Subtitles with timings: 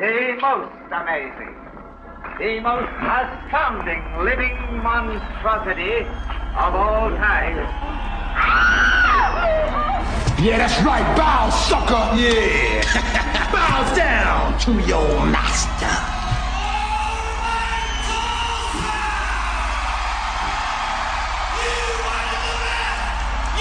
[0.00, 1.54] the most amazing,
[2.38, 6.06] the most astounding living monstrosity
[6.56, 7.56] of all time.
[10.42, 11.04] Yeah, that's right.
[11.18, 12.16] Bow, sucker.
[12.16, 12.80] Yeah.
[13.52, 15.92] Bow down to your master.
[21.60, 23.60] You might blast!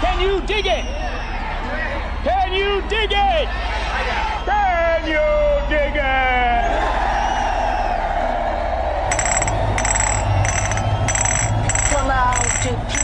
[0.00, 0.84] Can you dig it?
[2.24, 3.83] Can you dig it?
[5.04, 6.64] Can you dig it?
[12.64, 13.03] To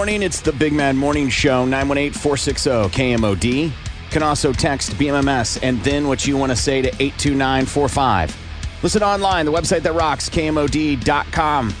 [0.00, 0.22] morning.
[0.22, 3.70] It's the Big Mad Morning Show, 918 460 KMOD.
[4.10, 8.34] Can also text BMMS and then what you want to say to 82945.
[8.82, 11.74] Listen online, the website that rocks, KMOD.com.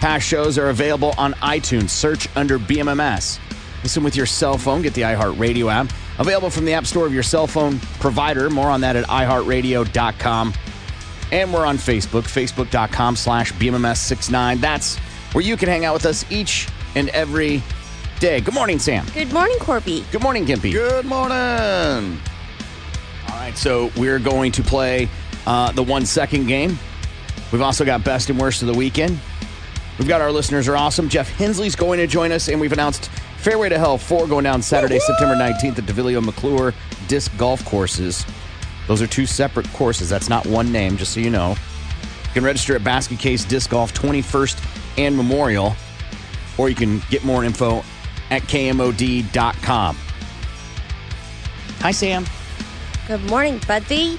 [0.00, 1.88] Past shows are available on iTunes.
[1.88, 3.38] Search under BMMS.
[3.82, 4.82] Listen with your cell phone.
[4.82, 5.90] Get the iHeartRadio app.
[6.18, 8.50] Available from the App Store of your cell phone provider.
[8.50, 10.52] More on that at iHeartRadio.com.
[11.32, 14.60] And we're on Facebook, facebook.com slash BMMS69.
[14.60, 14.98] That's
[15.32, 17.62] where you can hang out with us each and every
[18.20, 18.40] day.
[18.40, 19.06] Good morning, Sam.
[19.14, 20.04] Good morning, Corby.
[20.12, 20.72] Good morning, Gimpy.
[20.72, 22.18] Good morning.
[23.28, 25.08] All right, so we're going to play
[25.46, 26.78] uh, the one second game.
[27.50, 29.18] We've also got best and worst of the weekend.
[29.98, 31.08] We've got our listeners are awesome.
[31.08, 34.62] Jeff Hensley's going to join us, and we've announced Fairway to Hell 4 going down
[34.62, 36.72] Saturday, September 19th at DeVillio McClure
[37.08, 38.24] Disc Golf Courses.
[38.88, 40.08] Those are two separate courses.
[40.08, 41.50] That's not one name, just so you know.
[41.50, 45.74] You can register at Basket Case Disc Golf 21st and Memorial,
[46.58, 47.82] or you can get more info
[48.30, 49.96] at KMOD.com.
[51.80, 52.24] Hi, Sam.
[53.08, 54.18] Good morning, buddy.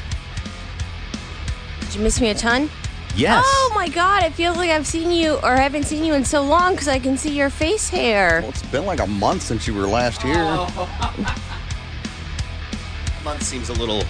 [1.79, 2.69] Did you miss me a ton?
[3.15, 3.43] Yes.
[3.45, 6.41] Oh my god, it feels like I've seen you or haven't seen you in so
[6.41, 8.39] long because I can see your face hair.
[8.41, 10.43] Well, it's been like a month since you were last here.
[13.23, 14.03] month seems a little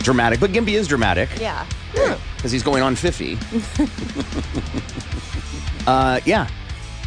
[0.00, 1.66] dramatic, but Gimpy is dramatic Yeah.
[2.36, 3.38] because he's going on 50.
[5.86, 6.46] uh, yeah.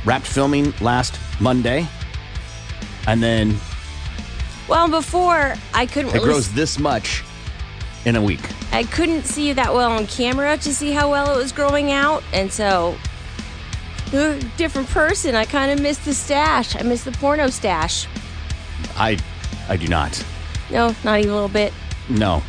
[0.05, 1.87] Wrapped filming last Monday.
[3.07, 3.57] And then
[4.67, 7.23] Well, before I couldn't it really grows this much
[8.05, 8.39] in a week.
[8.71, 11.91] I couldn't see you that well on camera to see how well it was growing
[11.91, 12.95] out, and so
[14.11, 15.35] you're a different person.
[15.35, 16.75] I kind of missed the stash.
[16.75, 18.07] I missed the porno stash.
[18.95, 19.17] I
[19.67, 20.23] I do not.
[20.71, 21.73] No, not even a little bit.
[22.09, 22.43] No.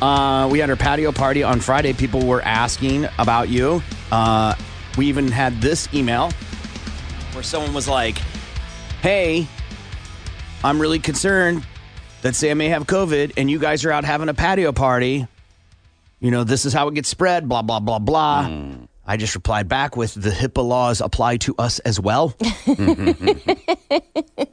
[0.00, 1.92] Uh, we had our patio party on Friday.
[1.92, 3.82] People were asking about you.
[4.12, 4.54] Uh,
[4.96, 6.30] we even had this email
[7.32, 8.18] where someone was like,
[9.02, 9.46] "Hey,
[10.64, 11.64] I'm really concerned
[12.22, 15.26] that Sam may have COVID and you guys are out having a patio party,
[16.20, 18.46] you know, this is how it gets spread, blah, blah, blah, blah.
[18.46, 18.84] Hmm.
[19.06, 22.34] I just replied back with the HIPAA laws apply to us as well.
[22.66, 22.76] That's
[23.88, 24.46] a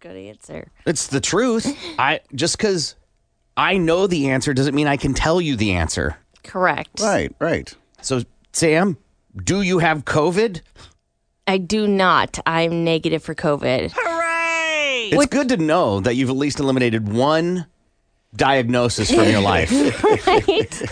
[0.00, 0.70] good answer.
[0.86, 1.66] It's the truth.
[1.98, 2.94] I just because
[3.56, 6.16] I know the answer doesn't mean I can tell you the answer.
[6.42, 7.00] Correct.
[7.00, 7.72] Right, right.
[8.00, 8.22] So,
[8.52, 8.96] Sam,
[9.36, 10.62] do you have COVID?
[11.46, 12.38] I do not.
[12.46, 13.92] I'm negative for COVID.
[13.94, 15.10] Hooray!
[15.12, 17.66] It's good to know that you've at least eliminated one
[18.34, 19.70] diagnosis from your life.
[20.26, 20.82] right?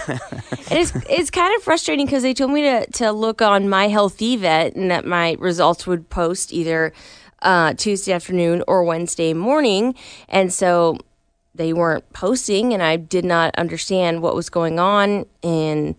[0.71, 4.75] it's it's kind of frustrating because they told me to to look on my HealtheVet
[4.75, 6.93] and that my results would post either
[7.43, 9.95] uh, Tuesday afternoon or Wednesday morning,
[10.29, 10.99] and so
[11.55, 15.27] they weren't posting, and I did not understand what was going on.
[15.43, 15.95] And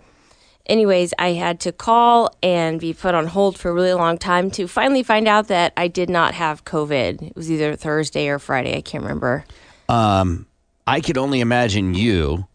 [0.65, 4.51] anyways, I had to call and be put on hold for a really long time
[4.51, 7.21] to finally find out that I did not have COVID.
[7.21, 8.75] It was either Thursday or Friday.
[8.77, 9.45] I can't remember.
[9.89, 10.45] Um,
[10.87, 12.47] I could only imagine you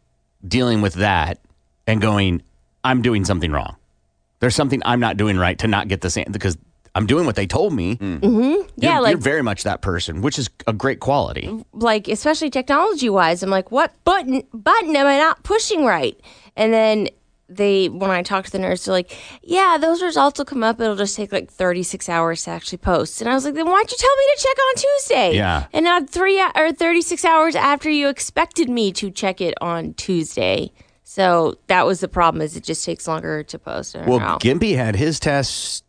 [0.46, 1.38] dealing with that
[1.86, 2.42] and going,
[2.84, 3.76] I'm doing something wrong.
[4.40, 6.58] There's something I'm not doing right to not get this answer because
[6.94, 7.96] I'm doing what they told me.
[7.96, 8.68] Mm-hmm.
[8.76, 11.64] Yeah, you're, like you're very much that person, which is a great quality.
[11.72, 16.18] like especially technology wise i'm like what button button am i not pushing right
[16.56, 17.08] and then
[17.48, 20.80] they when i talked to the nurse they're like yeah those results will come up
[20.80, 23.90] it'll just take like 36 hours to actually post and i was like then why'd
[23.90, 25.66] you tell me to check on tuesday Yeah.
[25.72, 29.94] and not three hou- or 36 hours after you expected me to check it on
[29.94, 30.72] tuesday
[31.04, 34.38] so that was the problem is it just takes longer to post Well, know.
[34.40, 35.84] Gimpy had his test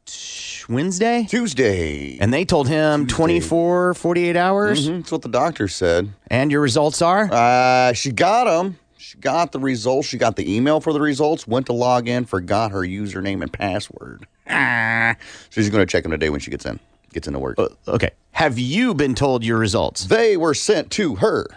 [0.69, 2.18] Wednesday, Tuesday.
[2.21, 4.88] and they told him 24, 48 hours.
[4.89, 6.09] Mhm, That's what the doctor said.
[6.30, 7.30] And your results are?
[7.31, 8.77] Uh, she got them.
[9.07, 10.06] She got the results.
[10.09, 11.48] She got the email for the results.
[11.48, 14.27] Went to log in, forgot her username and password.
[14.50, 15.15] Ah.
[15.50, 16.77] So she's going to check them today when she gets in.
[17.13, 17.57] Gets into work.
[17.57, 18.09] Uh, okay.
[18.31, 20.04] Have you been told your results?
[20.07, 21.48] they were sent to her.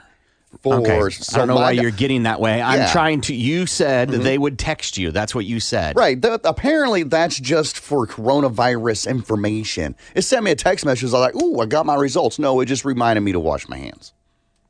[0.62, 0.96] For Okay.
[1.00, 2.62] I don't know why you're getting that way.
[2.62, 2.84] I'm Yeah.
[2.84, 2.92] Mm-hmm.
[2.92, 3.34] trying to.
[3.34, 5.10] You said they would text you.
[5.10, 5.96] That's what you said.
[5.96, 6.20] Right.
[6.22, 9.96] th- apparently, that's just for coronavirus information.
[10.14, 11.02] It sent me a text message.
[11.02, 13.68] I was like, "Ooh, I got my results." No, it just reminded me to wash
[13.68, 14.12] my hands.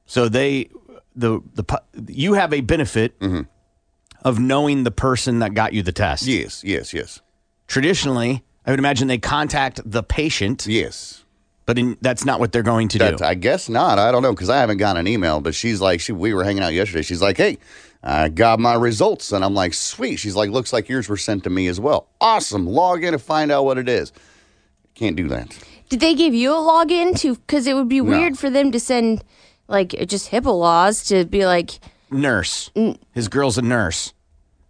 [0.06, 0.68] So they,
[1.20, 1.64] the the
[2.12, 3.42] you have a benefit Mm-hmm.
[4.24, 6.26] of knowing the person that got you the test.
[6.26, 7.20] Yes, yes, yes,
[7.66, 11.24] Traditionally, I would imagine they contact the patient, yes.
[11.66, 13.24] but in, that's not what they're going to That, do.
[13.24, 13.98] I guess not.
[13.98, 15.40] I don't know because I haven't gotten an email.
[15.40, 17.02] But she's like, she we were hanging out yesterday.
[17.02, 17.58] She's like, "Hey,
[18.02, 21.44] I got my results," and I'm like, "Sweet." She's like, "Looks like yours were sent
[21.44, 22.66] to me as well." Awesome.
[22.66, 24.12] Log in to find out what it is.
[24.94, 25.56] Can't do that.
[25.88, 28.78] did they give you a login to because it would be weird for them to
[28.80, 29.22] send
[29.70, 31.78] like just HIPAA laws to be like,
[32.10, 32.70] nurse.
[33.12, 34.12] His girl's a nurse.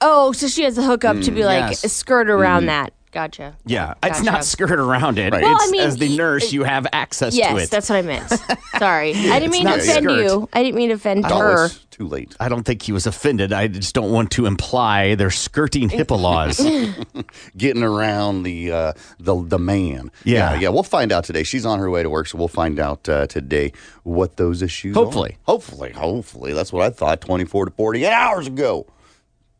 [0.00, 1.79] oh, so she has a hookup to be like Mm, yes.
[1.81, 1.88] Mm-hmm.
[1.88, 2.93] skirt around that.
[3.12, 3.57] Gotcha.
[3.67, 5.33] Yeah, it's not skirt around it.
[5.33, 5.43] Right.
[5.43, 7.43] Well, I mean, as the y- nurse, you have access to it.
[7.43, 8.29] Yes, that's what I meant.
[8.79, 10.23] Sorry, I didn't mean to offend skirt.
[10.23, 10.49] you.
[10.53, 11.69] I didn't mean to offend Oh, her.
[11.91, 12.37] too late.
[12.39, 13.53] I don't think he was offended.
[13.53, 16.61] I just don't want to imply they're skirting HIPAA laws.
[17.57, 20.12] Getting around the uh, the the man.
[20.23, 20.55] Yeah.
[20.61, 21.43] yeah, We'll find out today.
[21.43, 23.73] She's on her way to work, so we'll find out uh, today
[24.05, 24.95] what those issues.
[24.95, 25.33] Hopefully.
[25.33, 25.53] are.
[25.55, 26.53] hopefully, hopefully.
[26.53, 27.21] That's what I thought.
[27.21, 28.87] Twenty four to forty eight hours ago.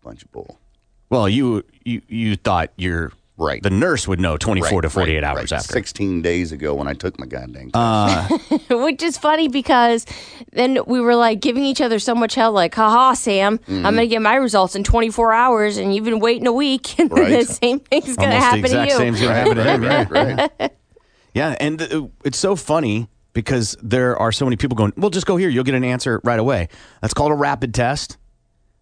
[0.02, 0.58] Bunch of bull.
[1.11, 3.62] well, you you you thought your Right.
[3.62, 5.58] the nurse would know 24 Right, to 48 right, hours right.
[5.58, 5.72] after.
[5.72, 7.70] Sixteen days ago when I took my goddamn.
[7.70, 8.69] Test.
[8.70, 10.04] Which is funny because
[10.52, 13.87] then we were like giving each other so much hell, like, haha, Sam, Mm-hmm.
[13.87, 16.99] I'm going to get my results in 24 hours and you've been waiting a week.
[17.00, 17.30] And Right.
[17.30, 18.90] the same thing's going to happen to you.
[18.92, 19.82] same's gonna happen to him.
[19.82, 20.06] Yeah.
[20.11, 20.73] right, right.
[21.35, 25.25] Yeah, and uh, it's so funny because there are so many people going, "Well, just
[25.26, 26.68] go here, you'll get an answer right away."
[27.00, 28.18] That's called a rapid test.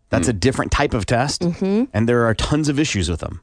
[0.09, 3.43] That's a different type of test, and there are tons of issues with them.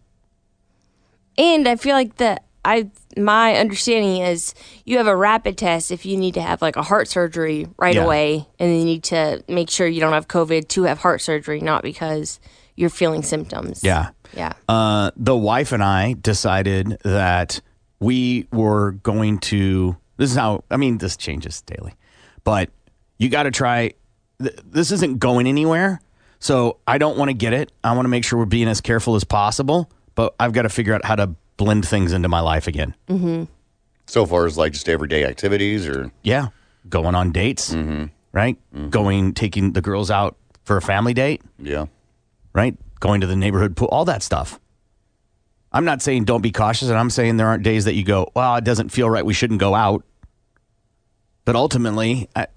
[1.38, 4.54] And I feel like that I my understanding is
[4.86, 7.96] you have a rapid test if you need to have like a heart surgery right
[7.96, 8.04] Yeah.
[8.04, 11.60] away, and you need to make sure you don't have COVID to have heart surgery,
[11.62, 12.40] not because
[12.76, 13.84] you're feeling symptoms.
[13.84, 14.10] Yeah.
[14.36, 14.54] Yeah.
[14.68, 17.62] Uh, the wife and I decided that
[18.00, 19.96] we were going to.
[20.18, 20.64] This is how.
[20.72, 21.94] I mean, this changes daily,
[22.44, 22.70] but
[23.18, 23.94] you got to try.
[24.42, 26.02] th- This isn't going anywhere,
[26.40, 27.72] so I don't want to get it.
[27.84, 30.70] I want to make sure we're being as careful as possible, but I've got to
[30.70, 32.96] figure out how to blend things into my life again.
[33.08, 33.44] Mm-hmm.
[34.08, 36.50] So far as like just everyday activities or Yeah,
[36.90, 38.06] going on dates, mm-hmm.
[38.32, 38.58] right?
[38.74, 38.90] Mm-hmm.
[38.90, 41.86] Going, taking the girls out for a family date, yeah.
[42.54, 42.76] right?
[43.00, 44.60] Going to the neighborhood pool, all that stuff.
[45.72, 48.32] I'm not saying don't be cautious, and I'm saying there aren't days that you go,
[48.34, 49.26] well, it doesn't feel right.
[49.26, 50.06] We shouldn't go out.
[51.44, 52.48] But ultimately, I,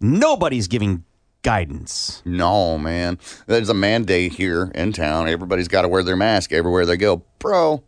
[0.00, 1.04] nobody's giving
[1.42, 2.22] guidance.
[2.24, 3.18] No, man.
[3.46, 5.28] There's a mandate here in town.
[5.28, 7.22] Everybody's got to wear their mask everywhere they go.
[7.38, 7.82] Bro,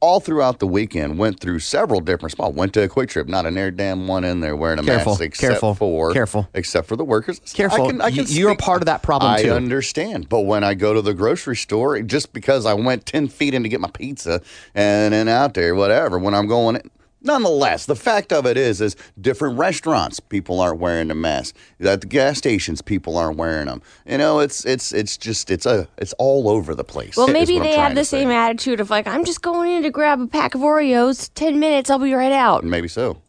[0.00, 1.18] all throughout the weekend.
[1.18, 2.54] Went through several different spots.
[2.54, 3.28] Went to a QuikTrip.
[3.28, 5.22] Not an air damn one in there wearing a Careful, mask.
[5.22, 6.48] Except careful, for careful.
[6.54, 7.38] Except for the workers.
[7.54, 7.92] Careful.
[8.10, 9.40] You- you're a part of that problem, too.
[9.40, 9.52] I too.
[9.52, 10.28] understand.
[10.28, 13.62] But when I go to the grocery store, just because I went ten feet in
[13.62, 14.42] to get my pizza
[14.74, 16.18] and then out there, whatever.
[16.18, 16.90] When I'm going.
[17.26, 21.56] Nonetheless, the fact of it is, is different restaurants people aren't wearing the mask.
[21.80, 23.82] At the gas stations, people aren't wearing them.
[24.06, 27.16] You know, it's it's it's just it's a it's all over the place.
[27.16, 28.20] Well, maybe they have to the say.
[28.20, 31.30] same attitude of like, I'm just going in to grab a pack of Oreos.
[31.34, 32.64] Ten minutes, I'll be right out.
[32.64, 33.20] Maybe so.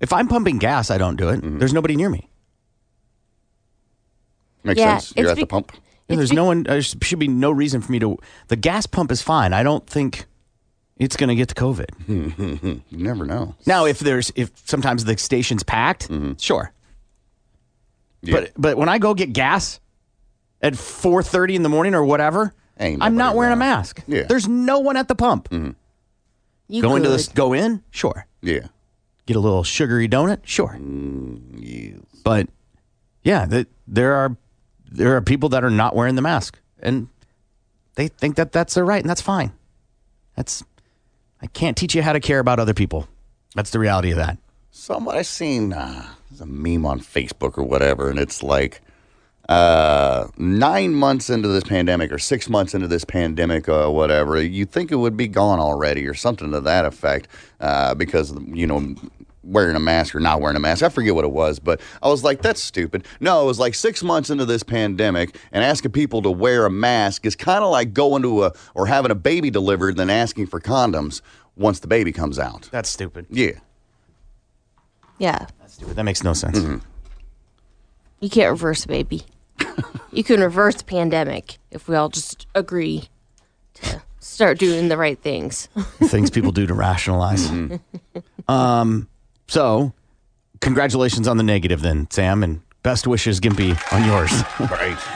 [0.00, 1.40] If I'm pumping gas, I don't do it.
[1.40, 1.58] Mm-hmm.
[1.58, 2.28] There's nobody near me.
[4.64, 5.16] Makes Yeah, sense.
[5.16, 5.72] You're it's at the pump.
[6.08, 6.66] Yeah, there's no one.
[6.66, 8.18] Uh, there should be no reason for me to.
[8.48, 9.52] The gas pump is fine.
[9.52, 10.26] I don't think
[11.00, 12.82] it's going to get to COVID.
[12.90, 13.56] You never know.
[13.66, 16.34] Now, if there's if sometimes the station's packed, mm-hmm.
[16.38, 16.72] sure.
[18.22, 18.34] Yeah.
[18.34, 19.80] But but when I go get gas
[20.60, 24.04] at 4:30 in the morning or whatever, I'm not nobody wearing a mask.
[24.06, 24.24] Yeah.
[24.24, 25.48] There's no one at the pump.
[25.48, 25.70] Mm-hmm.
[26.68, 27.18] You Go into could.
[27.18, 27.28] this.
[27.28, 27.82] Go in.
[27.90, 28.26] Sure.
[28.42, 28.68] Yeah.
[29.26, 30.40] Get a little sugary donut.
[30.44, 30.76] Sure.
[30.78, 32.00] Mm, yes.
[32.22, 32.48] But
[33.24, 34.36] yeah, that there are
[34.90, 37.08] there are people that are not wearing the mask, and
[37.94, 39.52] they think that that's their right, and that's fine.
[40.36, 40.62] That's
[41.42, 43.08] I can't teach you how to care about other people.
[43.54, 44.38] That's the reality of that.
[44.70, 46.06] Somebody seen uh,
[46.40, 48.80] a meme on Facebook or whatever, and it's like
[49.50, 54.64] uh, nine months into this pandemic or six months into this pandemic or whatever, you
[54.64, 57.26] think it would be gone already or something to that effect
[57.58, 58.94] uh, because, you know,
[59.42, 60.82] wearing a mask or not wearing a mask.
[60.82, 63.06] I forget what it was, but I was like, that's stupid.
[63.20, 66.70] No, it was like six months into this pandemic, and asking people to wear a
[66.70, 70.46] mask is kind of like going to a or having a baby delivered than asking
[70.46, 71.20] for condoms
[71.56, 72.68] once the baby comes out.
[72.70, 73.26] That's stupid.
[73.30, 73.52] Yeah.
[75.18, 75.96] Yeah, That's stupid.
[75.96, 76.58] That makes no sense.
[78.20, 79.22] you can't reverse a baby.
[80.12, 83.08] you can reverse the pandemic if we all just agree
[83.74, 85.68] to start doing the right things.
[86.04, 87.50] Things people do to rationalize.
[88.48, 89.08] Um.
[89.50, 89.92] So,
[90.60, 94.30] congratulations on the negative, then, Sam, and best wishes, Gimpy, on yours.
[94.70, 94.96] Right.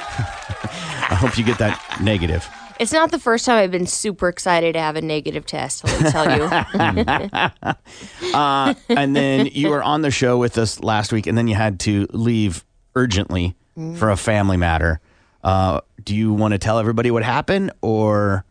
[1.06, 2.48] I hope you get that negative.
[2.80, 5.84] It's not the first time I've been super excited to have a negative test.
[5.84, 7.74] Let me tell you.
[8.34, 11.54] Uh, and then you were on the show with us last week, and then you
[11.54, 12.64] had to leave
[12.96, 13.54] urgently
[13.94, 14.98] for a family matter.
[15.44, 18.44] Uh, do you want to tell everybody what happened, or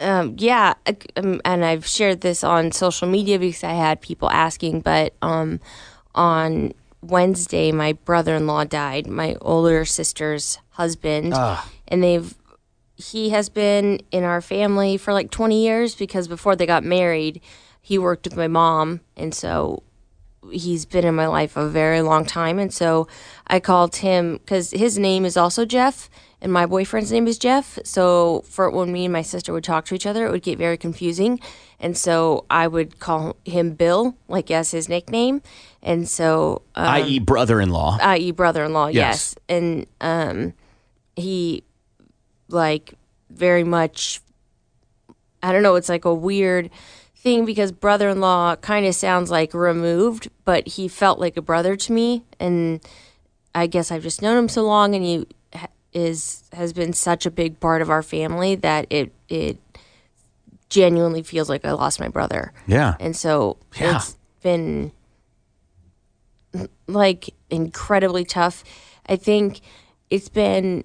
[0.00, 0.74] um, yeah,
[1.16, 4.80] um, and I've shared this on social media because I had people asking.
[4.80, 5.60] But um,
[6.14, 11.32] on Wednesday, my brother-in-law died, my older sister's husband,
[11.88, 12.34] and they've
[12.96, 17.40] he has been in our family for like 20 years because before they got married,
[17.80, 19.82] he worked with my mom, and so
[20.50, 22.58] he's been in my life a very long time.
[22.58, 23.08] And so
[23.46, 26.08] I called him because his name is also Jeff,
[26.44, 27.78] and my boyfriend's name is Jeff.
[27.84, 30.58] So for when me and my sister would talk to each other, it would get
[30.58, 31.40] very confusing.
[31.80, 35.40] And so I would call him Bill, like as his nickname.
[35.82, 37.96] And so, um, i.e., brother-in-law?
[38.02, 38.88] i.e., brother-in-law.
[38.88, 38.94] Yes.
[38.94, 40.52] Yes, and um,
[41.16, 41.64] he
[42.48, 42.92] like
[43.30, 44.20] very much.
[45.42, 45.76] I don't know.
[45.76, 46.68] It's like a weird
[47.16, 51.92] thing because brother-in-law kind of sounds like removed, but he felt like a brother to
[51.92, 52.86] me, and
[53.54, 55.26] I guess I've just known him so long, and he
[55.94, 59.58] is has been such a big part of our family that it it
[60.68, 62.52] genuinely feels like I lost my brother.
[62.66, 62.94] Yeah.
[63.00, 63.96] And so Yeah.
[63.96, 64.92] it's been
[66.86, 68.64] like incredibly tough.
[69.08, 69.60] I think
[70.10, 70.84] it's been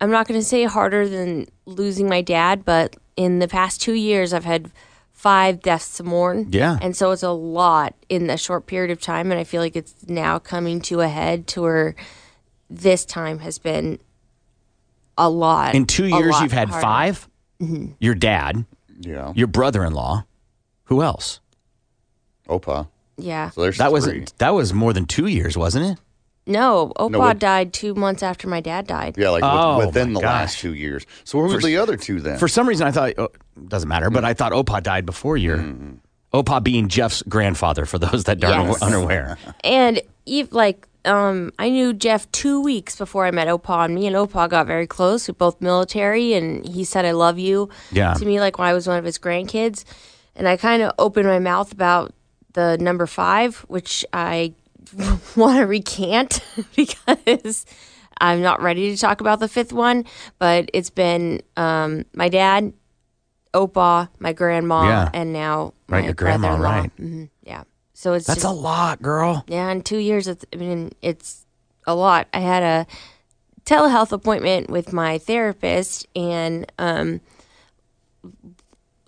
[0.00, 3.94] I'm not going to say harder than losing my dad, but in the past 2
[3.94, 4.70] years I've had
[5.12, 6.46] five deaths to mourn.
[6.50, 6.78] Yeah.
[6.80, 9.74] And so it's a lot in a short period of time and I feel like
[9.74, 11.96] it's now coming to a head to where
[12.70, 13.98] this time has been
[15.18, 15.74] a lot.
[15.74, 16.82] In two years, you've had harder.
[16.82, 17.28] 5
[17.60, 17.94] Mhm.
[18.00, 18.64] Your dad,
[19.00, 19.32] Yeah.
[19.34, 20.24] your brother-in-law.
[20.84, 21.40] Who else?
[22.48, 22.88] Opa.
[23.16, 23.50] Yeah.
[23.50, 24.08] So there's That was
[24.38, 25.98] that was more than two years, wasn't it?
[26.46, 29.16] No, Opa what- died 2 months after my dad died.
[29.18, 31.04] Yeah, like with- Oh, within my the last two years.
[31.24, 32.38] So where were the other two then?
[32.38, 33.28] For some reason, I thought oh,
[33.66, 35.58] doesn't matter, but I thought Opa died before your
[36.32, 37.84] Opa being Jeff's grandfather.
[37.84, 38.82] For those that aren't Yes.
[38.82, 43.94] unaware, And Eve, like, um, I knew Jeff two weeks before I met Opa, and
[43.94, 45.28] me and Opa got very close.
[45.28, 48.14] We're both military, and he said, "I love you." Yeah.
[48.14, 49.84] To me, like when I was one of his grandkids,
[50.36, 52.12] and I kind of opened my mouth about
[52.54, 54.54] the number five, which I
[55.36, 56.40] want to recant
[56.76, 57.66] because
[58.20, 60.04] I'm not ready to talk about the fifth one.
[60.38, 62.72] But it's been um, my dad,
[63.54, 65.10] Opa, my grandma, Yeah.
[65.14, 66.90] and now Right, my your grandma, right.
[66.98, 67.26] hmm Yeah.
[67.98, 69.44] So it's that's just, a lot, girl.
[69.48, 71.44] yeah, in two years, it's, I mean, it's
[71.84, 72.28] a lot.
[72.32, 72.86] I had a
[73.64, 77.20] telehealth appointment with my therapist, and um,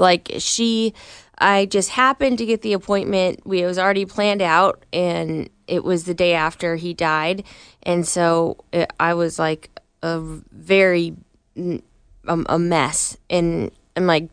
[0.01, 0.93] Like she,
[1.39, 3.47] I just happened to get the appointment.
[3.47, 7.45] We it was already planned out, and it was the day after he died,
[7.85, 9.71] and so it, I was like
[10.03, 11.15] a very
[11.57, 11.81] mm,
[12.27, 14.31] um, a mess, and I'm like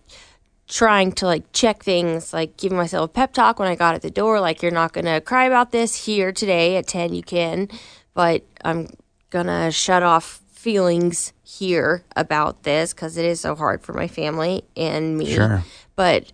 [0.67, 4.01] trying to like check things, like giving myself a pep talk when I got at
[4.01, 7.69] the door, like you're not gonna cry about this here today at ten, you can,
[8.13, 8.88] but I'm
[9.29, 14.63] gonna shut off feelings here about this because it is so hard for my family
[14.75, 15.33] and me.
[15.33, 15.63] Sure.
[15.95, 16.31] But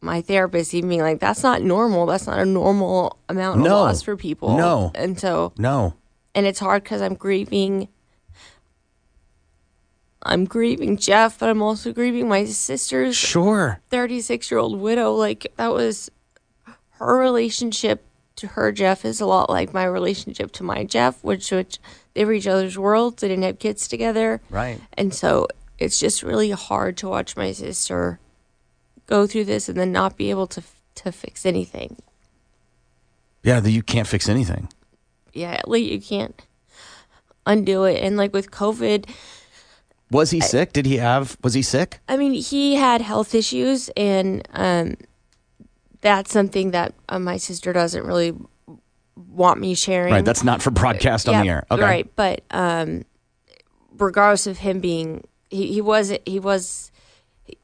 [0.00, 2.06] my therapist even being like, that's not normal.
[2.06, 3.76] That's not a normal amount of No.
[3.82, 4.56] loss for people.
[4.56, 4.90] No.
[4.94, 5.94] And so, No.
[6.34, 7.88] and it's hard because I'm grieving.
[10.26, 13.80] I'm grieving Jeff, but I'm also grieving my sister's Sure.
[13.90, 15.12] 36 year old widow.
[15.12, 16.10] Like, that was
[16.92, 18.04] her relationship
[18.36, 21.78] to her Jeff is a lot like my relationship to my Jeff, which, which
[22.14, 23.22] they were each other's worlds.
[23.22, 24.40] They didn't have kids together.
[24.50, 24.80] Right.
[24.94, 25.46] And so
[25.78, 28.20] it's just really hard to watch my sister
[29.06, 30.62] go through this and then not be able to
[30.96, 31.96] to fix anything.
[33.42, 34.68] Yeah, that you can't fix anything.
[35.32, 36.40] Yeah, like you can't
[37.44, 38.02] undo it.
[38.02, 39.08] And like with COVID,
[40.10, 40.72] Was he sick?
[40.72, 41.36] Did he have?
[41.42, 42.00] Was he sick?
[42.08, 44.96] I mean, he had health issues, and um,
[46.00, 48.32] that's something that uh, my sister doesn't really
[49.16, 50.12] want me sharing.
[50.12, 50.24] Right.
[50.24, 51.66] That's not for broadcast on the air.
[51.70, 51.82] Okay.
[51.82, 53.04] Right, but um,
[53.98, 56.92] regardless of him being, he, he was he was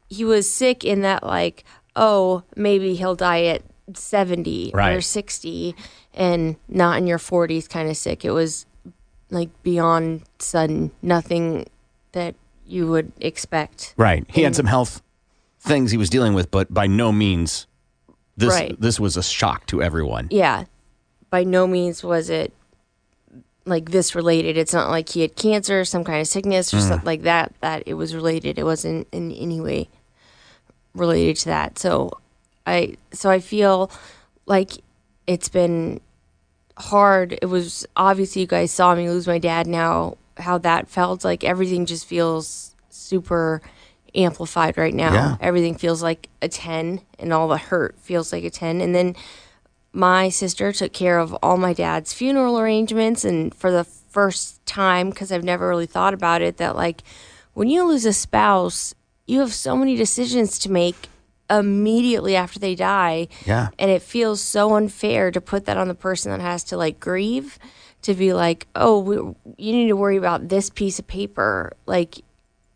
[0.09, 3.63] he was sick in that like, oh, maybe he'll die at
[3.95, 5.77] seventy or sixty,
[6.13, 8.25] and not in your forties, kind of sick.
[8.25, 8.67] It was
[9.31, 11.67] like beyond sudden, nothing
[12.13, 12.35] that
[12.67, 13.95] you would expect.
[13.97, 14.25] Right.
[14.29, 15.03] He had some health
[15.61, 17.67] things he was dealing with, but by no means
[18.37, 18.81] this Right.
[18.81, 20.29] this was a shock to everyone.
[20.31, 20.65] yeah,
[21.31, 22.53] by no means was it
[23.65, 24.57] like this related.
[24.57, 26.89] It's not like he had cancer, some kind of sickness, or Mm.
[26.89, 27.53] something like that.
[27.61, 28.59] That it was related.
[28.59, 29.89] It wasn't in any way
[30.95, 31.79] related to that.
[31.79, 32.11] So
[32.67, 33.91] I so I feel
[34.47, 34.73] like
[35.27, 36.01] it's been
[36.77, 37.39] hard.
[37.41, 39.67] It was obviously you guys saw me lose my dad.
[39.67, 43.61] Now how that felt like everything just feels super
[44.15, 45.13] amplified right now.
[45.13, 45.37] Yeah.
[45.41, 49.17] Everything feels like a 10 and all the hurt feels like a 10 and then
[49.95, 55.11] my sister took care of all my dad's funeral arrangements and for the first time
[55.11, 57.03] because i've never really thought about it that like
[57.53, 58.95] when you lose a spouse
[59.27, 61.09] you have so many decisions to make
[61.51, 63.69] immediately after they die Yeah.
[63.79, 66.99] and it feels so unfair to put that on the person that has to like
[66.99, 67.59] grieve
[68.03, 72.17] to be like oh we, you need to worry about this piece of paper like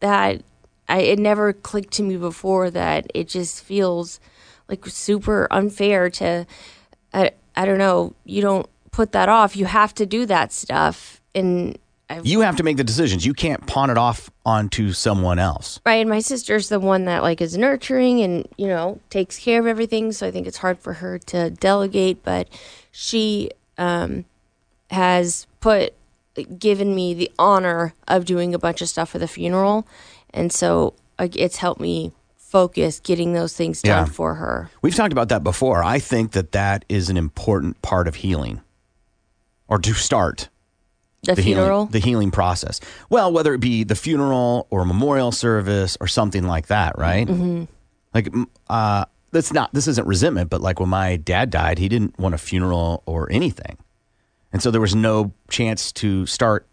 [0.01, 0.43] that
[0.89, 4.21] I, it never clicked to me before that it just feels
[4.69, 6.47] like super unfair to
[7.13, 11.21] I, I don't know you don't put that off you have to do that stuff
[11.35, 13.27] and I, You have to make the decisions.
[13.27, 15.81] You can't pawn it off onto someone else.
[15.85, 19.59] right and my sister's the one that like is nurturing and you know takes care
[19.59, 22.49] of everything so i think it's hard for her to delegate but
[22.93, 24.25] she um
[24.91, 25.95] has put
[26.59, 29.87] given me the honor of doing a bunch of stuff for the funeral
[30.31, 34.13] and so it's helped me focus getting those things done Yeah.
[34.13, 35.83] for her We've talked about that before.
[35.83, 38.61] I think that that is an important part of healing
[39.69, 40.49] or to start
[41.23, 42.81] the, healing- funeral the healing process.
[43.11, 47.27] Well, whether it be the funeral or memorial service or something like that, right?
[47.29, 47.65] hmm
[48.15, 48.29] Like,
[48.69, 52.35] uh, that's not, this isn't resentment, but like when my dad died, he didn't want
[52.35, 53.77] a funeral or anything.
[54.53, 56.67] And so there was no chance to start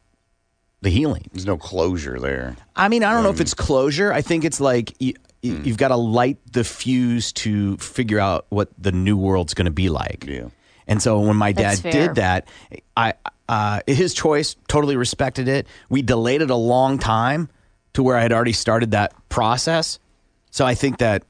[0.81, 1.29] the healing.
[1.33, 2.55] There's no closure there.
[2.75, 4.11] I mean, I don't know if it's closure.
[4.11, 5.61] I think it's like you, Hmm.
[5.65, 9.71] you've got to light the fuse to figure out what the new world's going to
[9.71, 10.25] be like.
[10.25, 10.47] Yeah.
[10.87, 12.47] And so when my dad did that,
[12.95, 13.13] I
[13.49, 15.67] uh, his choice, totally respected it.
[15.89, 17.49] We delayed it a long time
[17.93, 19.99] to where I had already started that process.
[20.51, 21.23] So I think that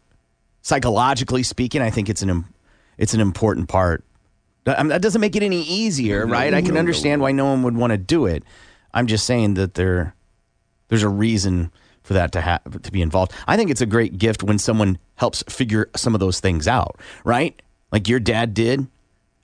[0.61, 2.45] psychologically speaking, I think it's an
[2.97, 4.03] it's an important part.
[4.65, 6.53] That, I mean, that doesn't make it any easier, right?
[6.53, 8.43] I can understand why no one would want to do it.
[8.93, 10.15] I'm just saying that there
[10.87, 11.71] there's a reason
[12.03, 13.31] for that to have to be involved.
[13.47, 16.99] I think it's a great gift when someone helps figure some of those things out,
[17.23, 17.59] right?
[17.91, 18.87] Like your dad did.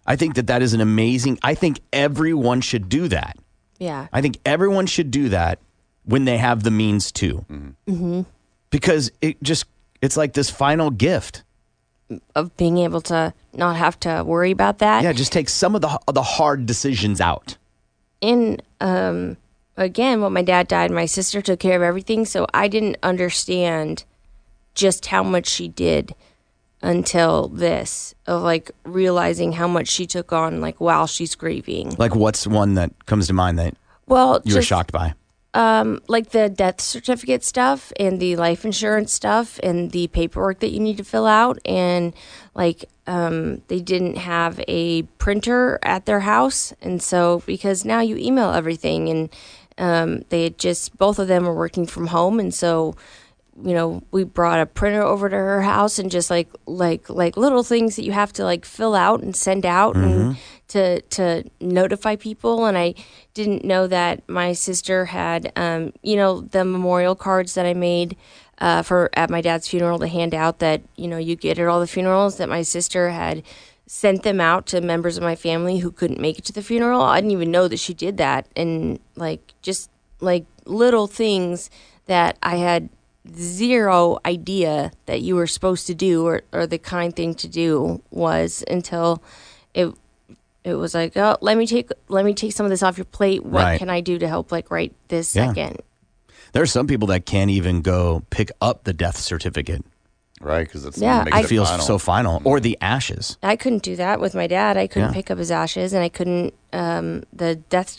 [0.06, 1.40] I think that that is an amazing.
[1.44, 3.38] I think everyone should do that.
[3.78, 5.60] yeah I think everyone should do that
[6.04, 8.22] when they have the means to, mm-hmm.
[8.72, 9.66] because it just
[10.02, 11.44] it's like this final gift.
[12.36, 15.82] Of being able to not have to worry about that Yeah, just take some of
[15.82, 17.58] the the hard decisions out.
[18.22, 19.38] in um
[19.78, 24.04] again when my dad died my sister took care of everything so i didn't understand
[24.76, 26.14] just how much she did
[26.82, 32.16] until this of like realizing how much she took on like while she's grieving Like,
[32.16, 33.76] what's one that comes to mind that
[34.08, 35.14] well you were shocked by?
[35.54, 40.72] Um, like the death certificate stuff and the life insurance stuff and the paperwork that
[40.72, 41.58] you need to fill out.
[41.66, 42.14] And
[42.54, 46.74] like, um, they didn't have a printer at their house.
[46.82, 49.30] And so, because now you email everything and
[49.80, 52.40] um, they just, both of them were working from home.
[52.40, 52.96] And so,
[53.64, 57.36] you know, we brought a printer over to her house and just like like like
[57.36, 60.38] little things that you have to like fill out and send out and
[60.70, 62.66] to to notify people.
[62.66, 62.96] And I
[63.44, 68.18] didn't know that my sister had, um, you know, the memorial cards that I made
[68.58, 71.68] uh, for at my dad's funeral to hand out that you know you get at
[71.68, 72.38] all the funerals.
[72.38, 73.44] That my sister had
[73.88, 77.02] sent them out to members of my family who couldn't make it to the funeral.
[77.02, 81.70] I didn't even know that she did that, and like just like little things
[82.08, 82.90] that I had
[83.34, 88.02] zero idea that you were supposed to do or, or the kind thing to do
[88.12, 89.24] was until
[89.74, 89.94] it
[90.70, 93.06] it was like oh let me take let me take some of this off your
[93.06, 93.80] plate what Right.
[93.80, 95.48] can i do to help like right this Yeah.
[95.48, 95.82] second
[96.54, 99.84] There are some people that can't even go pick up the death certificate.
[100.42, 101.86] Right, because it's Yeah, makes I- It feels final.
[101.86, 102.42] so final.
[102.46, 103.38] Or the ashes.
[103.44, 105.14] i couldn't do that with my dad i couldn't Yeah.
[105.14, 107.90] pick up his ashes and i couldn't um the death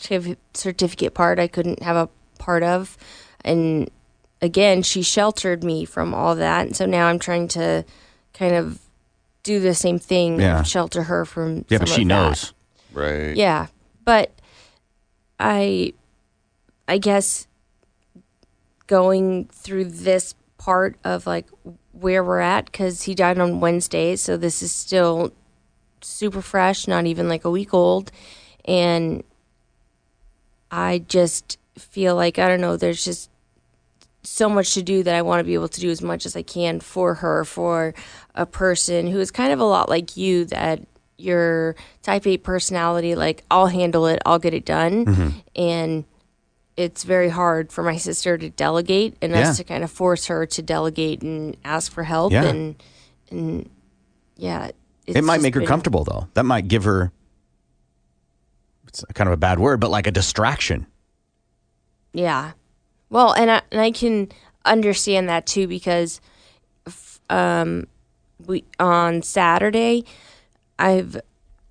[0.53, 2.97] certificate part i couldn't have a part of
[3.45, 3.89] and
[4.41, 7.85] again she sheltered me from all that and so now i'm trying to
[8.33, 8.79] kind of
[9.43, 10.63] do the same thing Yeah.
[10.63, 12.13] shelter her from Yeah, but she of that.
[12.15, 12.53] knows.
[12.93, 13.35] Right.
[13.35, 13.67] Yeah,
[14.03, 14.31] but
[15.39, 15.93] I,
[16.87, 17.47] I guess
[18.87, 21.47] going through this part of like
[21.93, 25.31] where we're at because he died on Wednesday, so this is still
[26.01, 28.11] super fresh, not even like a week old,
[28.65, 29.23] and
[30.69, 32.77] I just feel like I don't know.
[32.77, 33.29] There's just
[34.23, 36.35] so much to do that I want to be able to do as much as
[36.35, 37.93] I can for her, for
[38.35, 40.81] a person who is kind of a lot like you, that
[41.21, 45.05] your type 8 personality, like, I'll handle it, I'll get it done.
[45.05, 45.29] Mm-hmm.
[45.55, 46.05] And
[46.77, 49.49] it's very hard for my sister to delegate and Yeah.
[49.49, 52.31] us to kind of force her to delegate and ask for help.
[52.33, 52.45] Yeah.
[52.45, 52.83] And,
[53.29, 53.69] and
[54.37, 54.71] yeah.
[55.05, 56.27] it's it might make her been- comfortable, though.
[56.33, 57.11] That might give her,
[58.87, 60.87] it's kind of a bad word, but like a distraction.
[62.13, 62.51] Yeah.
[63.09, 64.29] Well, and I, and I can
[64.65, 66.21] understand that too because
[67.31, 67.87] um
[68.45, 70.03] we on Saturday
[70.81, 71.19] I've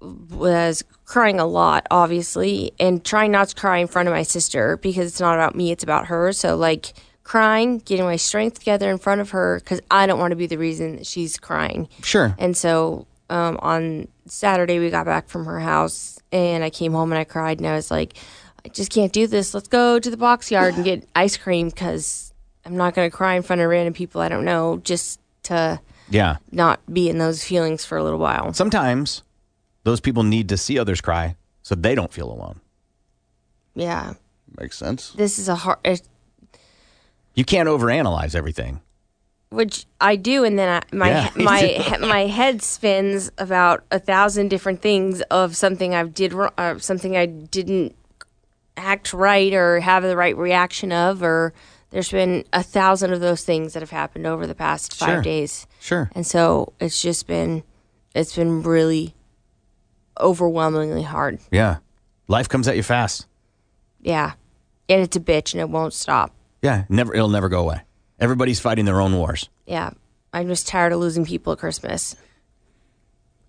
[0.00, 4.78] was crying a lot obviously and trying not to cry in front of my sister
[4.78, 8.90] because it's not about me it's about her so like crying getting my strength together
[8.90, 11.86] in front of her cuz I don't want to be the reason that she's crying
[12.02, 12.34] Sure.
[12.38, 17.12] and so um, on Saturday, we got back from her house and I came home
[17.12, 18.14] and I cried and I was like,
[18.64, 19.54] I just can't do this.
[19.54, 22.32] Let's go to the Boxyard and get ice cream because
[22.64, 25.80] I'm not going to cry in front of random people I don't know just to
[26.10, 26.36] Yeah.
[26.52, 28.52] not be in those feelings for a little while.
[28.52, 29.22] Sometimes
[29.84, 32.60] those people need to see others cry so they don't feel alone.
[33.74, 34.14] Yeah.
[34.58, 35.10] Makes sense.
[35.12, 36.02] This is a hard, it-
[37.34, 38.80] You can't overanalyze everything.
[39.50, 43.98] which I do, and then I, my Yeah, my he- my head spins about a
[43.98, 47.96] thousand different things of something I did wrong, uh, something I didn't
[48.76, 51.52] act right or have the right reaction of, or
[51.90, 55.22] there's been a thousand of those things that have happened over the past five Sure.
[55.22, 56.10] days, Sure.
[56.14, 57.62] and so it's just been
[58.14, 59.14] it's been really
[60.20, 61.38] overwhelmingly hard.
[61.50, 61.78] Yeah.
[62.28, 63.26] Life comes at you fast.
[64.02, 64.32] Yeah,
[64.88, 66.32] and it's a bitch, and it won't stop.
[66.62, 66.84] Yeah.
[66.88, 67.82] Never it'll never go away.
[68.18, 69.48] Everybody's fighting their own wars.
[69.66, 69.90] Yeah,
[70.32, 72.16] I'm just tired of losing people at Christmas.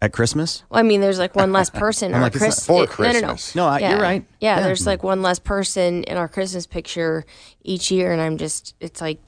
[0.03, 0.63] At Christmas?
[0.69, 2.13] Well, I mean, there's like one less person.
[2.15, 3.35] I'm like, it's not for it- No, no, no.
[3.55, 4.25] No, I- you're right.
[4.39, 4.63] Yeah, Yeah.
[4.63, 7.23] there's like one less person in our Christmas picture
[7.63, 9.19] each year, and I'm just, it's like,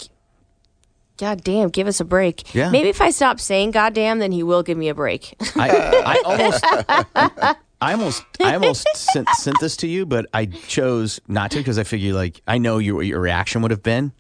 [1.18, 2.56] God damn, give us a break.
[2.56, 2.72] Yeah.
[2.72, 5.36] Maybe if I stop saying God damn, then he will give me a break.
[5.56, 11.20] I, I almost, I almost, I almost sent, sent this to you, but I chose
[11.28, 14.12] not to because I figure like I know your what your reaction would have been,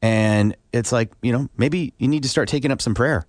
[0.00, 3.26] and it's like you know maybe you need to start taking up some prayer,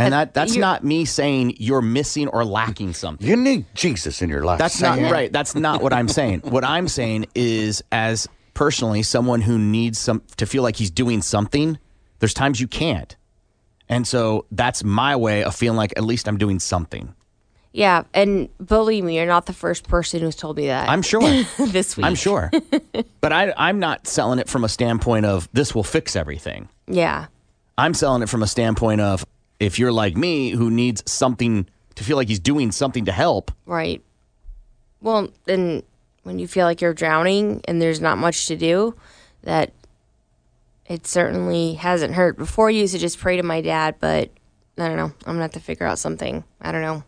[0.00, 3.26] and that that's you're- not me saying you're missing or lacking something.
[3.26, 4.58] You need Jesus in your life.
[4.58, 5.12] That's not Sam.
[5.12, 5.32] right.
[5.32, 6.40] That's not what I'm saying.
[6.44, 11.22] What I'm saying is, as personally, someone who needs some to feel like he's doing
[11.22, 11.78] something,
[12.18, 13.16] there's times you can't.
[13.88, 17.14] And so that's my way of feeling like at least I'm doing something.
[17.72, 21.20] yeah, and believe me, you're not the first person who's told me that I'm sure.
[21.58, 22.06] this week.
[22.06, 22.50] I'm sure.
[23.20, 26.68] But I, I'm not selling it from a standpoint of this will fix everything.
[26.86, 27.26] Yeah.
[27.78, 29.24] I'm selling it from a standpoint of
[29.60, 33.52] if you're like me who needs something to feel like he's doing something to help.
[33.66, 34.02] Right.
[35.02, 35.82] Well, then
[36.24, 38.94] when you feel like you're drowning and there's not much to do,
[39.42, 39.72] that
[40.86, 42.36] it certainly hasn't hurt.
[42.36, 44.30] Before you used to just pray to my dad, but
[44.78, 45.12] I don't know.
[45.26, 46.42] I'm gonna have to figure out something.
[46.60, 47.04] I don't know.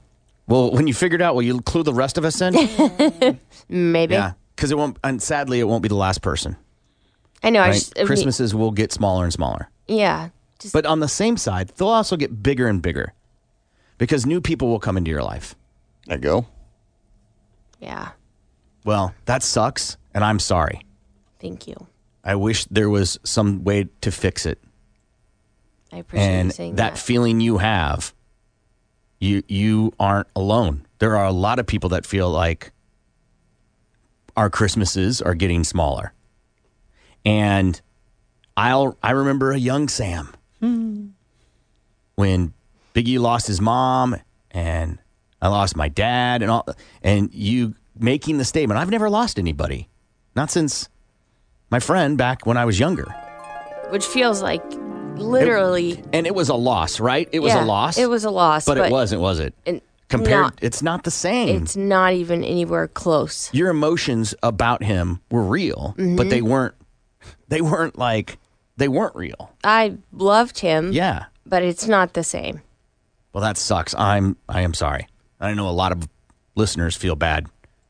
[0.47, 2.53] Well, when you figured out, will you clue the rest of us in?
[3.69, 4.15] Maybe.
[4.15, 4.33] Yeah.
[4.55, 4.99] because it won't.
[5.03, 6.57] And sadly, it won't be the last person.
[7.43, 7.61] I know.
[7.61, 7.91] Right?
[7.97, 9.69] I mean, Christmases will get smaller and smaller.
[9.89, 10.29] yeah.
[10.63, 13.13] Just, But on the same side, they'll also get bigger and bigger
[13.99, 15.55] because new people will come into your life.
[16.07, 16.47] There you go.
[17.81, 18.11] yeah.
[18.85, 20.85] Well, that sucks, and I'm sorry.
[21.41, 21.87] Thank you.
[22.25, 24.61] I wish there was some way to fix it.
[25.93, 26.99] I appreciate you and saying that that.
[26.99, 28.13] feeling you have,
[29.21, 30.87] you you aren't alone.
[30.99, 32.73] There are a lot of people that feel like
[34.37, 36.13] our Christmases are getting smaller.
[37.25, 37.81] And
[38.57, 42.53] I'll I remember a young Sam when
[42.95, 44.17] Biggie lost his mom
[44.51, 44.99] and
[45.41, 46.67] I lost my dad and all
[47.03, 49.89] and you making the statement, I've never lost anybody.
[50.35, 50.89] Not since
[51.71, 53.13] my friend back when I was younger.
[53.91, 54.63] Which feels like
[55.17, 56.03] literally.
[56.13, 57.29] And it was a loss, right?
[57.33, 57.99] It was Yeah, a loss.
[57.99, 59.55] it was a loss, But, but- it wasn't, was it?
[59.67, 61.63] and Compared, not- it's not the same.
[61.63, 63.49] It's not even anywhere close.
[63.55, 66.31] Your emotions about him were real, but Mhm.
[66.31, 66.75] they weren't.
[67.49, 68.39] They weren't like
[68.77, 69.53] they weren't real.
[69.65, 70.93] I loved him.
[70.93, 71.27] Yeah.
[71.47, 72.63] But it's not the same.
[73.33, 73.95] Well, that sucks.
[73.95, 74.37] I'm.
[74.49, 75.09] I am sorry.
[75.41, 76.09] I know a lot of
[76.55, 77.47] listeners feel bad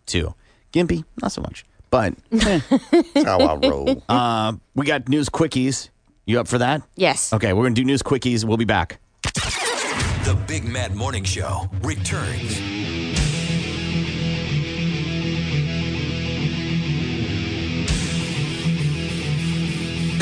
[0.06, 0.34] too.
[0.72, 2.60] Gimpy, not so much, but eh.
[2.90, 4.02] That's how I roll.
[4.08, 5.90] Uh, we got news quickies.
[6.24, 6.82] You up for that?
[6.96, 7.32] Yes.
[7.32, 8.44] Okay, we're gonna do news quickies.
[8.44, 9.00] We'll be back.
[9.22, 12.81] The Big Mad Morning Show returns.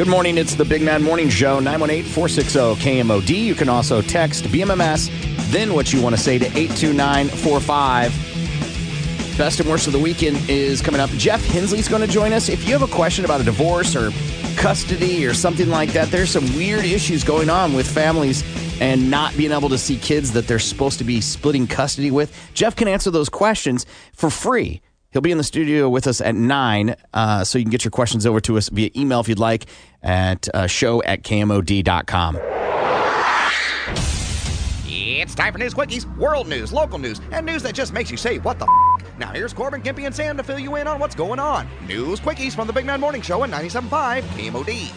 [0.00, 0.38] Good morning.
[0.38, 3.44] It's the Big Mad Morning Show, 918 460 KMOD.
[3.44, 5.10] You can also text BMMS,
[5.50, 8.10] then what you want to say to 82945.
[9.36, 11.10] Best and worst of the weekend is coming up.
[11.10, 12.48] Jeff Hensley's going to join us.
[12.48, 14.10] If you have a question about a divorce or
[14.56, 18.42] custody or something like that, there's some weird issues going on with families
[18.80, 22.34] and not being able to see kids that they're supposed to be splitting custody with.
[22.54, 23.84] Jeff can answer those questions
[24.14, 24.80] for free.
[25.12, 27.90] He'll be in the studio with us at 9, uh, so you can get your
[27.90, 29.66] questions over to us via email if you'd like
[30.03, 32.38] at uh, show at kmod.com.
[34.87, 38.16] It's time for News Quickies, world news, local news, and news that just makes you
[38.16, 39.18] say, what the f?
[39.18, 41.68] Now here's Corbin, Gimpy, and Sam to fill you in on what's going on.
[41.87, 44.92] News Quickies from the Big Mad Morning Show at 97.5 KMOD.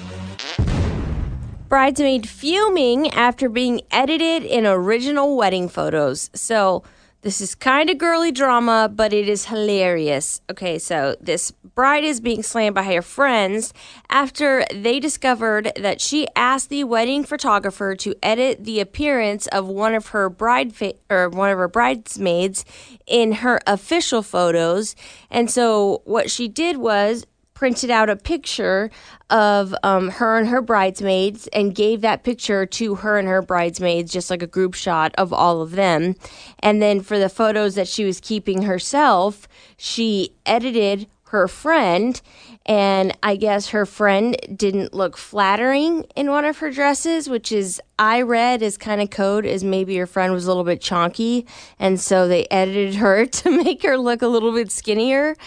[1.67, 6.29] Bridesmaid fuming after being edited in original wedding photos.
[6.33, 6.83] So,
[7.23, 10.41] this is kind of girly drama, but it is hilarious.
[10.51, 13.73] Okay, so this bride is being slammed by her friends
[14.09, 19.95] after they discovered that she asked the wedding photographer to edit the appearance of one
[19.95, 22.65] of her bride fa- or one of her bridesmaids
[23.07, 24.93] in her official photos.
[25.31, 27.25] And so what she did was
[27.63, 28.91] printed out a picture
[29.29, 34.11] of um, her and her bridesmaids and gave that picture to her and her bridesmaids,
[34.11, 36.13] just like a group shot of all of them.
[36.59, 39.47] And then for the photos that she was keeping herself,
[39.77, 42.21] she edited her friend.
[42.65, 47.81] And I guess her friend didn't look flattering in one of her dresses, which is,
[47.97, 51.47] I read as kind of code as maybe your friend was a little bit chonky.
[51.79, 55.37] And so they edited her to make her look a little bit skinnier.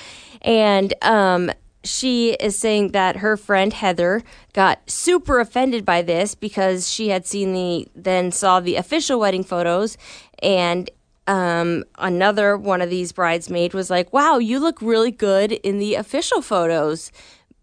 [0.41, 1.51] And um,
[1.87, 4.22] she is saying that her friend Heather
[4.53, 9.44] got super offended by this because she had seen the then saw the official wedding
[9.44, 9.96] photos
[10.42, 10.90] and
[11.27, 15.94] um, another one of these bridesmaids was like, "Wow, you look really good in the
[15.94, 17.11] official photos."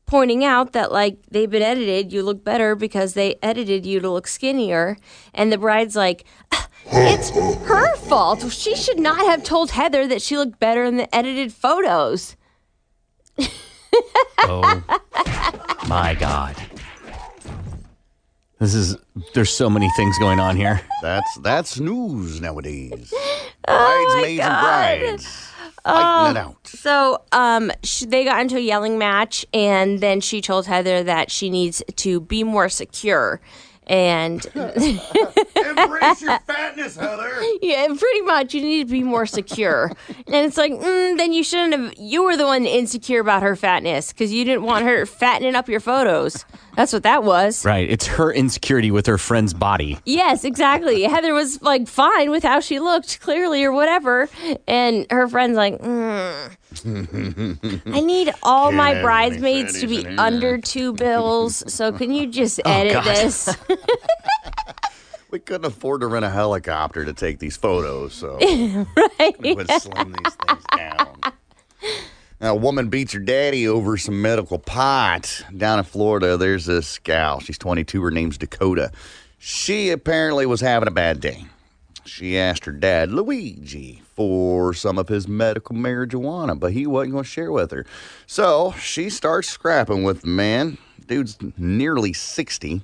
[0.05, 4.09] Pointing out that like they've been edited, you look better because they edited you to
[4.09, 4.97] look skinnier.
[5.33, 8.51] And the bride's like, "Ah, "It's her fault.
[8.51, 12.35] She should not have told Heather that she looked better in the edited photos."
[14.45, 14.83] Oh
[15.87, 16.55] my God.
[18.59, 18.97] This is,
[19.33, 20.81] there's so many things going on here.
[21.01, 23.13] That's that's news nowadays.
[23.65, 25.25] Oh Bridesmaids and brides
[25.85, 26.67] fighting it Oh, out.
[26.67, 31.31] So, um, sh- they got into a yelling match, and then she told Heather that
[31.31, 33.39] she needs to be more secure.
[33.87, 37.41] And Embrace your fatness, Heather.
[37.61, 39.91] yeah, pretty much, you need to be more secure.
[40.27, 41.93] and it's like, mm, then you shouldn't have.
[41.97, 45.67] You were the one insecure about her fatness because you didn't want her fattening up
[45.67, 46.45] your photos.
[46.75, 47.63] That's what that was.
[47.65, 47.89] Right.
[47.89, 49.99] It's her insecurity with her friend's body.
[50.05, 51.03] Yes, exactly.
[51.03, 54.29] Heather was like fine with how she looked, clearly, or whatever.
[54.67, 60.57] And her friend's like, mm, I need all Can't my bridesmaids to be in under
[60.57, 61.63] two bills.
[61.73, 63.05] So can you just Oh, edit God.
[63.05, 63.55] this?
[65.31, 68.37] We couldn't afford to rent a helicopter to take these photos, so
[69.19, 69.35] right.
[69.39, 71.07] we would slim these things down.
[72.39, 76.37] Now, a woman beats her daddy over some medical pot down in Florida.
[76.37, 77.39] There's this gal.
[77.39, 77.99] She's 22.
[78.03, 78.91] Her name's Dakota.
[79.39, 81.45] She apparently was having a bad day.
[82.05, 87.23] She asked her dad, Luigi, for some of his medical marijuana, but he wasn't going
[87.23, 87.85] to share with her.
[88.27, 90.77] So she starts scrapping with the man.
[91.05, 92.83] Dude's nearly 60.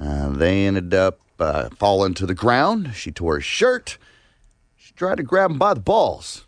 [0.00, 2.94] Uh, they ended up uh, falling to the ground.
[2.94, 3.98] She tore his shirt.
[4.76, 6.44] She tried to grab him by the balls.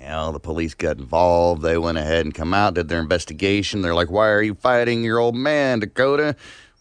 [0.00, 1.62] Well, the police got involved.
[1.62, 3.82] They went ahead and come out, did their investigation.
[3.82, 6.34] They're like, "Why are you fighting your old man, Dakota?"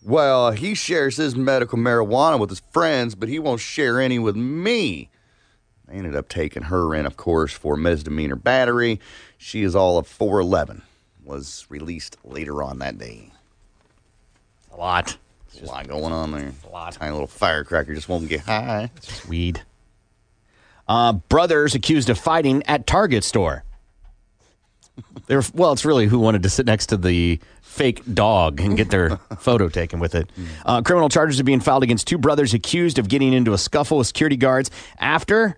[0.04, 4.36] Well, he shares his medical marijuana with his friends, but he won't share any with
[4.36, 5.12] me.
[5.92, 9.00] Ended up taking her in, of course, for misdemeanor battery.
[9.38, 10.82] She is all of 4'11.
[11.24, 13.32] Was released later on that day.
[14.72, 15.18] A lot.
[15.54, 16.54] There's a lot going on there.
[16.68, 16.94] A lot.
[16.94, 18.90] Tiny little firecracker just won't get high.
[18.96, 19.62] It's just weed.
[20.88, 23.64] Uh, brothers accused of fighting at Target store.
[25.28, 28.90] They're, well, it's really who wanted to sit next to the fake dog and get
[28.90, 30.30] their photo taken with it.
[30.66, 33.98] Uh, criminal charges are being filed against two brothers accused of getting into a scuffle
[33.98, 35.58] with security guards after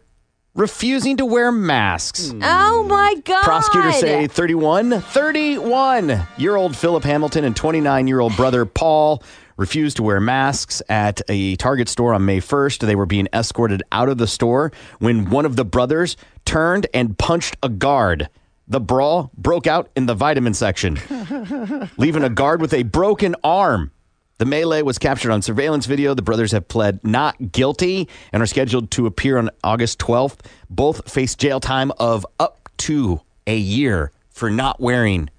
[0.56, 2.30] refusing to wear masks.
[2.30, 2.42] Hmm.
[2.44, 3.44] Oh my God.
[3.44, 9.24] Prosecutors say 31, 31 year old Philip Hamilton and 29 year old brother Paul
[9.58, 12.86] refused to wear masks at a Target store on May 1st.
[12.86, 17.18] They were being escorted out of the store when one of the brothers turned and
[17.18, 18.30] punched a guard.
[18.68, 20.98] The brawl broke out in the vitamin section,
[21.98, 23.92] leaving a guard with a broken arm.
[24.40, 26.14] The melee was captured on surveillance video.
[26.14, 30.40] The brothers have pled not guilty and are scheduled to appear on August 12th.
[30.70, 35.30] Both face jail time of up to a year for not wearing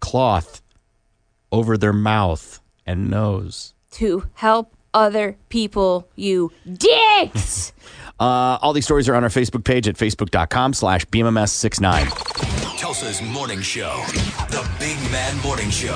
[0.00, 0.62] cloth
[1.52, 3.74] over their mouth and nose.
[3.92, 7.72] To help other people, you dicks.
[8.20, 12.76] Uh, all these stories are on our Facebook page at facebook.com slash BMMS69.
[12.76, 14.02] Tulsa's morning show.
[14.50, 15.94] The Big Mad Morning Show.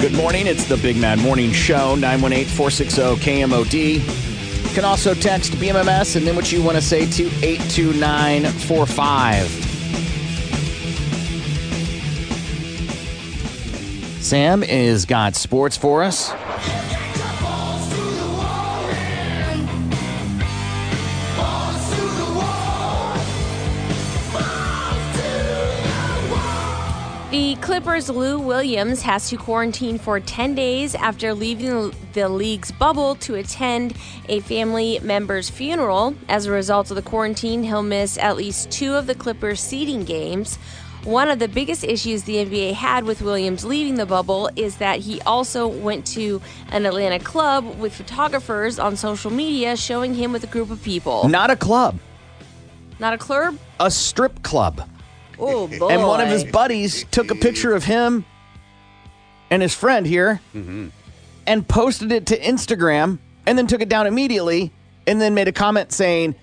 [0.00, 0.46] Good morning.
[0.46, 3.96] It's the Big Mad Morning Show, 918 460 KMOD.
[4.66, 9.46] You can also text BMMS and then what you want to say to 82945.
[14.22, 16.32] Sam is got sports for us.
[27.30, 33.14] The Clippers' Lou Williams has to quarantine for 10 days after leaving the league's bubble
[33.16, 33.94] to attend
[34.28, 36.16] a family member's funeral.
[36.28, 40.02] As a result of the quarantine, he'll miss at least two of the Clippers' seeding
[40.04, 40.56] games.
[41.04, 44.98] One of the biggest issues the NBA had with Williams leaving the bubble is that
[44.98, 50.42] he also went to an Atlanta club with photographers on social media showing him with
[50.42, 51.28] a group of people.
[51.28, 52.00] Not a club,
[52.98, 53.56] Not a club?
[53.78, 54.82] a strip club.
[55.40, 55.88] Oh, boy.
[55.90, 58.24] And one of his buddies took a picture of him
[59.50, 60.88] and his friend here mm-hmm.
[61.46, 64.72] and posted it to Instagram and then took it down immediately
[65.06, 66.34] and then made a comment saying,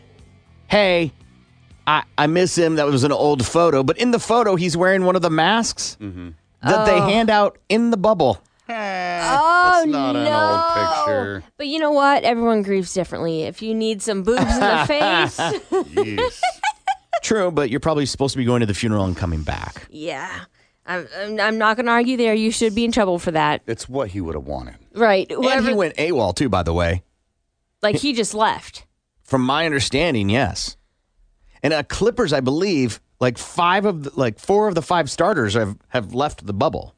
[0.67, 1.13] Hey,
[1.85, 2.75] I, I miss him.
[2.75, 3.81] That was an old photo.
[3.83, 6.29] But in the photo, he's wearing one of the masks mm-hmm.
[6.63, 7.05] that they Oh.
[7.07, 8.41] hand out in the bubble.
[8.69, 10.19] Oh, That's not no.
[10.19, 11.43] an old picture.
[11.55, 12.23] But you know what?
[12.25, 13.43] Everyone grieves differently.
[13.43, 15.39] If you need some boobs in the face,
[15.95, 16.56] Yes.
[17.21, 19.87] True, but you're probably supposed to be going to the funeral and coming back.
[19.89, 20.41] yeah.
[20.89, 22.33] I'm, I'm, I'm not going to argue there.
[22.33, 23.61] You should be in trouble for that.
[23.67, 24.75] It's what he would have wanted.
[24.93, 25.29] Right.
[25.29, 27.03] And Whoever, he went AWOL too, by the way.
[27.81, 28.85] like, he just left.
[29.21, 30.77] From my understanding, yes.
[31.61, 35.55] And uh, Clippers, I believe, like five of the, like four of the five starters
[35.55, 36.95] have, have left the bubble.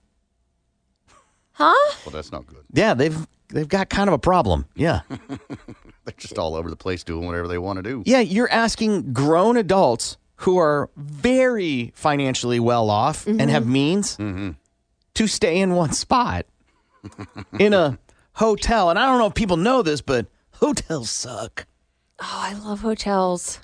[1.53, 1.73] Huh?
[2.05, 2.63] Well, that's not good.
[2.71, 4.65] Yeah, they've they've got kind of a problem.
[4.75, 5.01] Yeah.
[6.09, 8.03] They're just all over the place doing whatever they want to do.
[8.05, 13.49] yeah, you're asking grown adults who are very financially well off and mm-hmm.
[13.49, 14.51] have means mm-hmm.
[15.13, 16.45] to stay in one spot
[17.59, 17.99] in a
[18.33, 18.89] hotel.
[18.89, 21.65] And I don't know if people know this, but hotels suck.
[22.19, 23.59] Oh, I love hotels.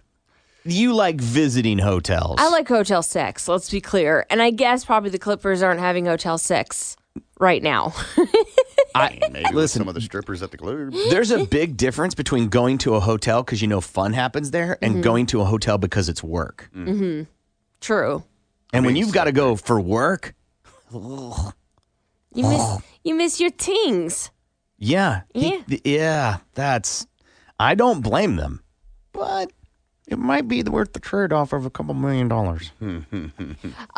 [0.66, 2.36] You like visiting hotels.
[2.40, 4.26] I like hotel sex, let's be clear.
[4.30, 6.98] And I guess probably the Clippers aren't having hotel sex
[7.40, 7.94] right now.
[8.96, 10.94] I, Maybe with listen, some of the strippers at the club.
[11.10, 14.78] there's a big difference between going to a hotel because you know fun happens there
[14.82, 16.70] and going to a hotel because it's work.
[16.76, 17.24] Mm-hmm.
[17.82, 18.24] True.
[18.74, 20.34] And when you've got to go for work,
[20.92, 24.32] You miss you miss your tings.
[24.78, 25.62] yeah, Yeah.
[25.68, 27.06] he- yeah, that's.
[27.60, 28.62] I don't blame them,
[29.14, 29.52] but
[30.08, 32.72] it might be worth the trade off of a couple million dollars.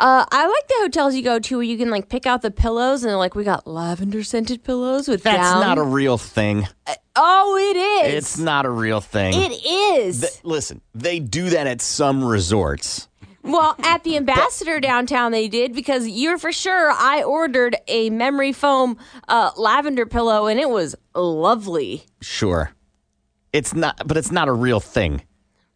[0.00, 2.50] Uh, I like the hotels you go to where you can like pick out the
[2.52, 5.60] pillows and they're like, we got lavender scented pillows with That's down.
[5.60, 6.66] not a real thing.
[7.16, 8.14] oh, it is.
[8.14, 9.34] It's not a real thing.
[9.34, 9.66] It
[9.98, 10.20] is.
[10.20, 13.08] Th- listen, they do that at some resorts.
[13.42, 16.90] Well, at the ambassador downtown, they did because you're for sure.
[16.92, 22.04] I ordered a memory foam uh, lavender pillow, and it was lovely.
[22.20, 22.70] Sure.
[23.52, 25.22] It's not, but it's not a real thing.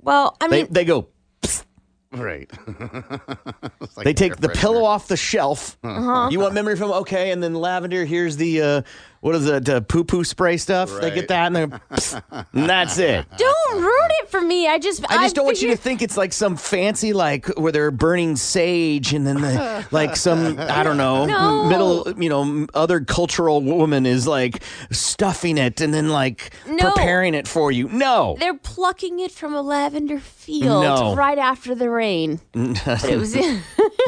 [0.03, 1.09] Well, I They, mean, they go,
[2.13, 2.51] Right.
[4.05, 5.79] they take the pillow off the shelf.
[5.83, 6.29] Uh-huh.
[6.31, 6.91] You want memory foam?
[6.93, 7.31] Okay.
[7.31, 8.83] And then lavender, here's the, uh,
[9.23, 10.91] what is it, uh, poo poo spray stuff?
[11.01, 11.81] They get that and then,
[12.53, 13.25] and that's it.
[13.39, 14.67] don't ruin it for me.
[14.69, 17.71] I just, I just don't want you to think it's like some fancy, like where
[17.73, 21.65] they're burning sage and then the, like some, I don't know, No.
[21.69, 26.91] middle, you know, other cultural woman is like stuffing it and then like No.
[26.91, 27.89] preparing it for you.
[27.89, 28.37] No.
[28.41, 31.15] They're plucking it from a lavender field No.
[31.15, 32.41] right after the rain.
[32.55, 33.37] It was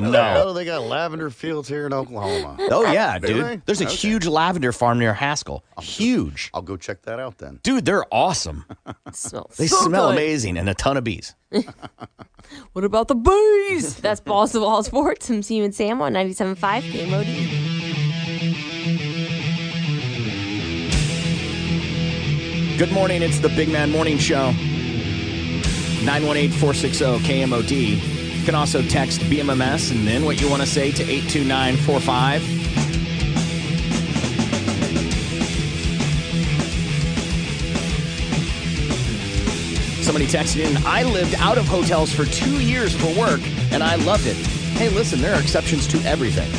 [0.01, 0.43] No.
[0.47, 2.57] Oh, they got lavender fields here in Oklahoma.
[2.71, 3.62] Oh yeah, dude.
[3.65, 3.95] There's a Okay.
[3.95, 5.63] huge lavender farm near Haskell.
[5.81, 6.51] Huge.
[6.55, 7.61] I'll go check that out then.
[7.63, 8.65] Dude, they're awesome.
[9.13, 10.15] smells They so smell good.
[10.17, 11.35] amazing and a ton of bees.
[12.75, 13.97] What about the bees?
[13.97, 15.31] That's Balls of All Sports.
[15.31, 17.59] I'm Steve and Sam on 97.5 KMOD.
[22.79, 23.23] Good morning.
[23.23, 24.51] It's the Big Mad Morning Show.
[26.05, 28.37] 918 460 KMOD.
[28.39, 32.43] You can also text BMMS and then what you want to say to 82945.
[40.05, 43.41] Somebody texted in, I lived out of hotels for two years for work
[43.73, 44.37] and I loved it.
[44.77, 46.51] Hey, listen, there are exceptions to everything.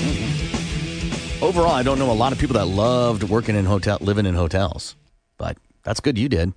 [1.43, 4.33] Overall, I don't know a lot of people that loved working in hotel, living in
[4.33, 4.95] hotels,
[5.37, 6.53] but that's good you did.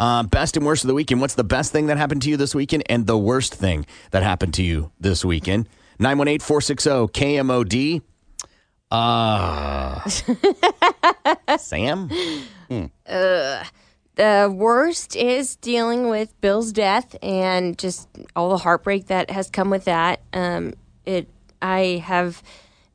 [0.00, 1.20] Uh, best and worst of the weekend.
[1.20, 4.24] What's the best thing that happened to you this weekend and the worst thing that
[4.24, 5.68] happened to you this weekend?
[6.00, 8.02] 918 460 KMOD.
[8.90, 10.08] Uh,
[11.58, 12.10] Sam?
[13.08, 13.64] Uh,
[14.16, 19.70] the worst is dealing with Bill's death and just all the heartbreak that has come
[19.70, 20.20] with that.
[20.32, 21.28] Um, it,
[21.60, 22.42] I have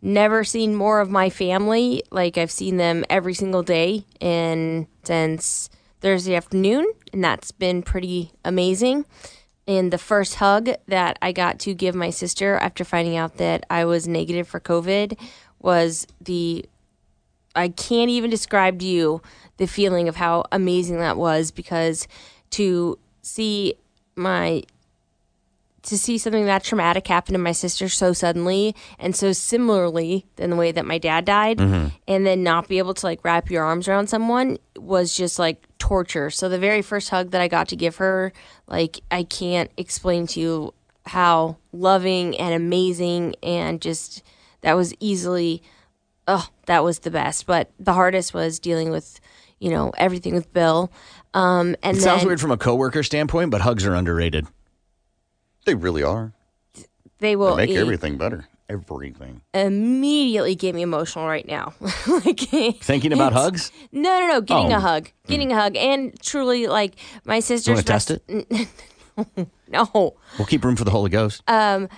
[0.02, 2.04] never seen more of my family.
[2.12, 5.70] Like I've seen them every single day, and since
[6.02, 9.06] Thursday afternoon, and that's been pretty amazing.
[9.68, 13.66] And the first hug that I got to give my sister after finding out that
[13.70, 15.20] I was negative for COVID
[15.60, 16.66] was the
[17.56, 19.22] I can't even describe to you
[19.58, 22.08] the feeling of how amazing that was because
[22.52, 23.76] to see
[24.16, 24.64] my
[25.84, 30.50] to see something that traumatic happen to my sister so suddenly and so similarly than
[30.50, 31.92] the way that my dad died Mhm.
[32.08, 35.64] and then not be able to like wrap your arms around someone was just like
[35.80, 36.30] torture.
[36.30, 38.34] So the very first hug that I got to give her,
[38.68, 40.74] like I can't explain to you
[41.06, 44.22] how loving and amazing and just
[44.62, 45.64] that was easily
[46.30, 47.46] oh, that was the best.
[47.46, 49.20] But the hardest was dealing with,
[49.60, 50.92] you know, everything with Bill.
[51.34, 54.48] Um and it then sounds weird from a coworker standpoint, but hugs are underrated.
[55.66, 56.34] They really are.
[57.20, 58.48] they will they make e- everything better.
[58.70, 59.42] Everything.
[59.52, 61.74] immediately get me emotional right now.
[62.08, 62.40] like
[62.82, 63.72] Thinking about hugs?
[63.92, 64.42] No, no, no.
[64.42, 64.78] Getting Oh.
[64.78, 65.10] a hug.
[65.26, 65.76] Getting a hug.
[65.76, 66.94] And truly, like,
[67.26, 67.74] my sister's.
[67.74, 69.48] wanna test best-
[69.94, 70.16] no.
[70.38, 71.44] We'll keep room for the Holy Ghost.
[71.48, 71.90] Um,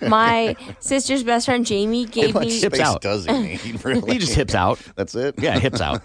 [0.00, 2.58] my sister's best friend Jamie gave me.
[2.60, 3.02] hips out.
[3.02, 4.12] does he need, really?
[4.14, 4.78] He just hips out.
[4.96, 5.34] That's it?
[5.38, 6.02] Yeah, hips out.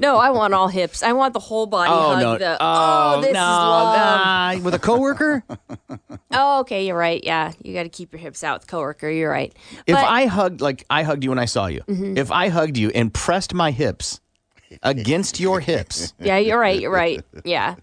[0.00, 1.02] No, I want all hips.
[1.02, 2.22] I want the whole body Oh, hug.
[2.22, 2.38] no.
[2.38, 3.96] The, Oh, oh, this no, is love.
[3.96, 4.58] nah.
[4.64, 5.44] With a coworker?
[6.32, 6.86] Oh, okay.
[6.86, 7.22] You're right.
[7.22, 9.08] Yeah, you got to keep your hips out with coworker.
[9.10, 9.54] You're right.
[9.86, 12.16] If But- I hugged, like I hugged you when I saw you, Mhm.
[12.16, 14.20] if I hugged you and pressed my hips
[14.82, 16.80] against your hips, Yeah, you're right.
[16.80, 17.24] You're right.
[17.44, 17.76] Yeah,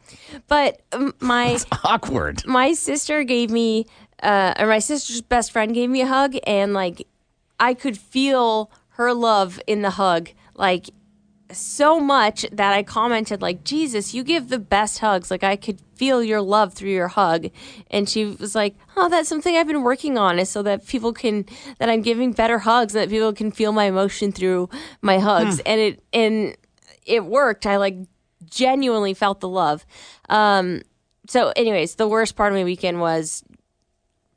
[0.47, 2.45] but um, my awkward.
[2.45, 3.85] my sister gave me,
[4.23, 7.07] uh, or my sister's best friend gave me a hug, and like
[7.59, 10.89] I could feel her love in the hug, like
[11.51, 15.81] so much that I commented like, "Jesus, you give the best hugs." Like I could
[15.95, 17.47] feel your love through your hug,
[17.89, 21.13] and she was like, "Oh, that's something I've been working on, is so that people
[21.13, 21.45] can
[21.79, 24.69] that I'm giving better hugs, that people can feel my emotion through
[25.01, 25.61] my hugs." Hmm.
[25.65, 26.55] And it and
[27.09, 27.65] it worked.
[27.65, 27.97] I like
[28.49, 29.85] genuinely felt the love.
[30.29, 30.83] Um,
[31.27, 33.43] so, anyways, the worst part of my weekend was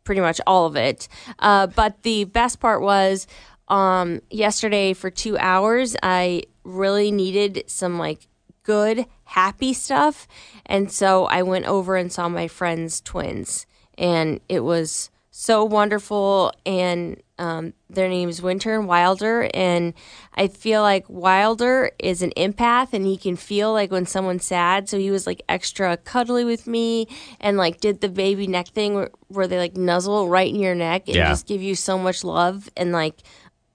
[0.04, 1.08] pretty much all of it.
[1.38, 3.26] Uh, but the best part was
[3.68, 8.28] um, yesterday for two hours, I really needed some like
[8.62, 10.26] good, happy stuff.
[10.66, 13.66] And so I went over and saw my friend's twins,
[13.96, 16.52] and it was so wonderful.
[16.66, 19.50] And um, their name's Winter and Wilder.
[19.54, 19.94] And
[20.34, 24.88] I feel like Wilder is an empath and he can feel like when someone's sad.
[24.88, 27.08] So he was like extra cuddly with me
[27.40, 30.74] and like did the baby neck thing where, where they like nuzzle right in your
[30.74, 31.30] neck and Yeah.
[31.30, 32.68] just give you so much love.
[32.76, 33.22] And like,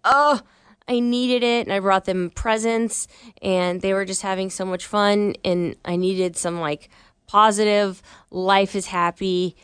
[0.06, 0.40] oh,
[0.88, 1.66] I needed it.
[1.66, 3.08] And I brought them presents
[3.42, 5.34] and they were just having so much fun.
[5.44, 6.90] And I needed some like
[7.26, 8.02] positive,
[8.32, 9.58] life is happy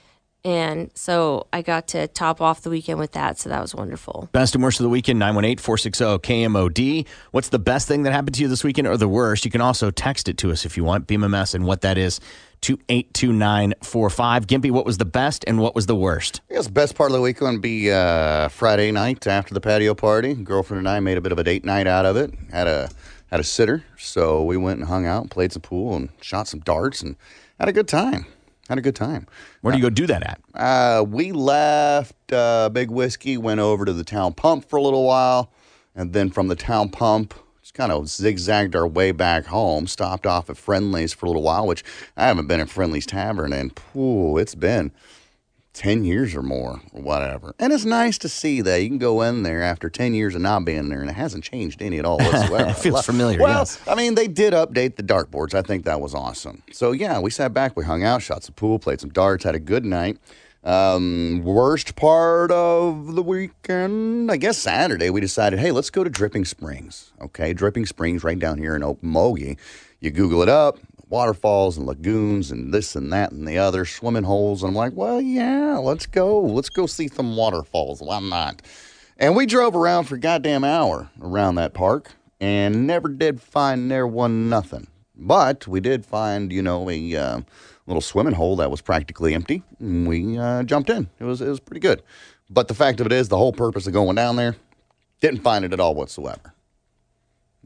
[0.45, 3.39] And so I got to top off the weekend with that.
[3.39, 4.27] So that was wonderful.
[4.33, 7.07] Best and worst of the weekend, 918 460 KMOD.
[7.31, 9.45] What's the best thing that happened to you this weekend or the worst?
[9.45, 12.19] You can also text it to us if you want, BMMS, and what that is
[12.61, 14.47] to 82945.
[14.47, 16.41] Gimpy, what was the best and what was the worst?
[16.49, 19.61] I guess the best part of the weekend would be uh, Friday night after the
[19.61, 20.33] patio party.
[20.33, 22.33] Girlfriend and I made a bit of a date night out of it.
[22.51, 22.89] Had a
[23.31, 26.59] had a sitter, so we went and hung out, played some pool, and shot some
[26.59, 27.15] darts, and
[27.59, 28.27] had a good time.
[28.73, 29.27] Had a good time.
[29.61, 30.41] Where do you go do that at?
[30.55, 35.05] Uh, we left uh, Big Whiskey, went over to the town pump for a little
[35.05, 35.51] while,
[35.93, 39.85] and then from the town pump, just kind of zigzagged our way back home.
[39.85, 41.83] Stopped off at Friendly's for a little while, which
[42.17, 44.91] I haven't been at Friendly's Tavern in, ooh, it's been
[45.73, 47.55] 10 years or more, or whatever.
[47.59, 50.41] And it's nice to see that you can go in there after 10 years of
[50.41, 52.69] not being there and it hasn't changed any at all whatsoever.
[52.69, 53.79] It feels familiar, Well, yes.
[53.87, 55.53] I mean, they did update the dartboards.
[55.53, 56.61] I think that was awesome.
[56.71, 59.55] So, yeah, we sat back, we hung out, shot some pool, played some darts, had
[59.55, 60.17] a good night.
[60.63, 66.09] Um, worst part of the weekend, I guess Saturday, we decided, hey, let's go to
[66.09, 67.11] Dripping Springs.
[67.21, 69.57] Okay, Dripping Springs right down here in Okmulgee.
[69.99, 70.77] You Google it up,
[71.13, 74.63] waterfalls and lagoons and this and that and the other, swimming holes.
[74.63, 76.39] And I'm like, well, yeah, let's go.
[76.39, 78.01] Let's go see some waterfalls.
[78.01, 78.63] Why not?
[79.19, 83.91] And we drove around for a goddamn hour around that park and never did find
[83.91, 84.87] there one nothing.
[85.15, 87.41] But we did find, you know, a uh,
[87.85, 89.61] little swimming hole that was practically empty.
[89.79, 91.07] And we uh, jumped in.
[91.19, 92.01] It was it was pretty good.
[92.49, 94.55] But the fact of it is, the whole purpose of going down there,
[95.21, 96.52] didn't find it at all whatsoever.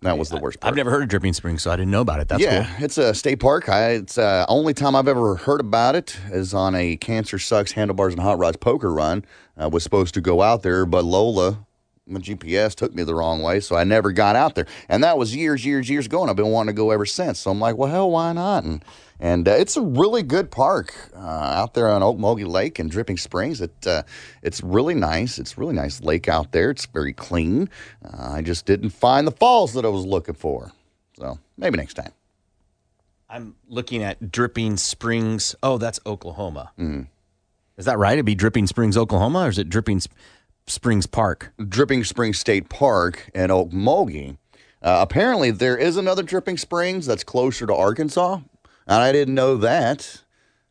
[0.02, 0.72] That was the worst part.
[0.72, 2.28] I've never heard of Dripping Springs, so I didn't know about it.
[2.28, 2.86] That's yeah, cool.
[2.86, 3.68] it's a state park.
[3.68, 7.72] I, it's uh, only time I've ever heard about it is on a Cancer Sucks
[7.72, 9.26] Handlebars and Hot Rods poker run.
[9.58, 11.66] I was supposed to go out there, but Lola,
[12.08, 14.66] my GPS took me the wrong way, so I never got out there.
[14.90, 17.40] And that was years, years, years ago, and I've been wanting to go ever since.
[17.40, 18.64] So I'm like, well, hell, why not?
[18.64, 18.84] And
[19.20, 23.18] and uh, it's a really good park uh, out there on Okmulgee Lake and Dripping
[23.18, 23.62] Springs.
[23.62, 24.04] It uh,
[24.42, 25.40] it's really nice.
[25.40, 26.70] It's a really nice lake out there.
[26.70, 27.70] It's very clean.
[28.06, 30.72] Uh, I just didn't find the falls that I was looking for.
[31.18, 32.12] So maybe next time.
[33.30, 35.56] I'm looking at Dripping Springs.
[35.62, 36.72] Oh, that's Oklahoma.
[36.80, 37.08] Mm.
[37.76, 38.14] Is that right?
[38.14, 40.16] It'd be Dripping Springs, Oklahoma, or is it Dripping Sp-
[40.68, 41.54] Springs Park?
[41.70, 44.38] Dripping Springs State Park in Okmulgee.
[44.82, 48.42] Uh, apparently, there is another Dripping Springs that's closer to Arkansas,
[48.86, 50.24] and I didn't know that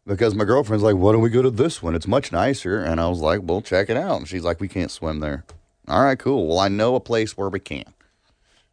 [0.07, 1.95] because my girlfriend's like, "Why don't we go to this one?
[1.95, 4.69] It's much nicer." And I was like, "Well, check it out." And she's like, "We
[4.69, 5.45] can't swim there."
[5.89, 6.47] All right, cool.
[6.47, 7.95] Well, I know a place where we can,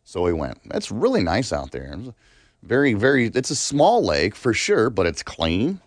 [0.03, 0.59] so we went.
[0.71, 1.97] It's really nice out there.
[2.61, 3.28] Very, very.
[3.28, 5.80] It's a small lake for sure, but it's clean.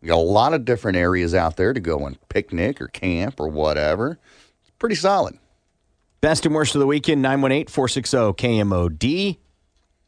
[0.00, 3.38] We got a lot of different areas out there to go and picnic or camp
[3.38, 4.18] or whatever.
[4.82, 5.38] Pretty solid.
[6.20, 9.38] Best and worst of the weekend, 918 460 KMOD.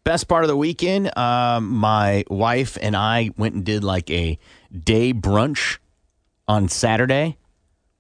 [0.03, 4.37] Best part of the weekend, um, my wife and I went and did like a
[4.77, 5.79] day brunch
[6.49, 7.37] on Saturday,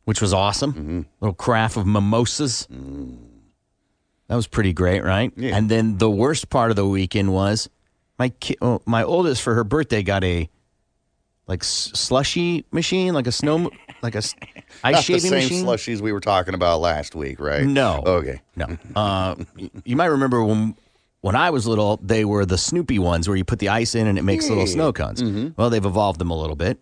[0.04, 1.06] which was awesome.
[1.20, 2.66] Little craft of mimosas.
[4.26, 5.32] That was pretty great, right?
[5.36, 7.70] And then the worst part of the weekend was
[8.18, 10.50] my ki- oh, my oldest for her birthday got a
[11.46, 13.70] like s- slushy machine, like a snow,
[14.04, 14.34] like a s-
[14.84, 15.64] ice Not the shaving same machine.
[15.66, 17.64] slushies we were talking about last week, right?
[17.64, 18.02] No.
[18.06, 18.40] Okay.
[18.54, 18.78] No.
[18.94, 19.34] Uh,
[19.84, 20.76] you might remember when
[21.22, 24.06] when I was little, they were the Snoopy ones where you put the ice in
[24.06, 24.72] and it makes little Yeah.
[24.72, 25.22] snow cones.
[25.22, 25.48] Mm-hmm.
[25.56, 26.78] Well, they've evolved them a little bit.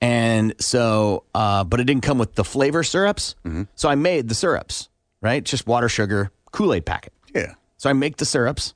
[0.00, 3.34] And so, uh, but it didn't come with the flavor syrups.
[3.46, 3.62] Mm-hmm.
[3.76, 4.88] So I made the syrups,
[5.22, 5.42] right?
[5.42, 7.12] Just water, sugar, Kool Aid packet.
[7.34, 7.54] Yeah.
[7.78, 8.74] So I make the syrups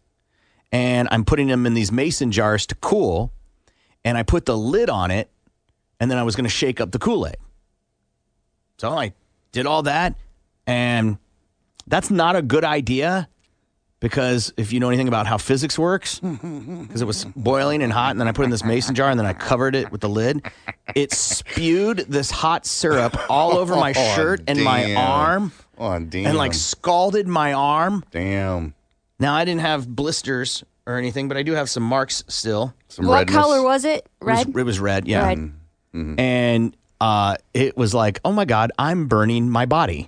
[0.72, 3.32] and I'm putting them in these mason jars to cool.
[4.05, 5.28] And I put the lid on it
[5.99, 7.36] and then I was going to shake up the Kool Aid.
[8.81, 9.12] So I
[9.53, 10.14] did all that.
[10.66, 11.18] And
[11.87, 13.28] that's not a good idea
[14.01, 18.12] because if you know anything about how physics works, because it was boiling and hot,
[18.12, 20.01] and then I put it in this mason jar and then I covered it with
[20.01, 20.47] the lid,
[20.95, 26.28] it spewed this hot syrup all over my Oh, shirt and my arm Oh, damn.
[26.28, 28.03] and like scalded my arm.
[28.11, 28.72] Damn.
[29.18, 32.72] Now I didn't have blisters or anything, but I do have some marks still.
[32.89, 34.09] Some what color was it?
[34.22, 34.49] Red?
[34.49, 35.26] It was, it was red, yeah.
[35.26, 35.39] Red.
[35.95, 36.18] Mm-hmm.
[36.18, 40.07] And uh, it was like, oh my god, I'm burning my body.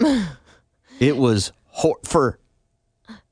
[1.00, 2.38] it was hor- for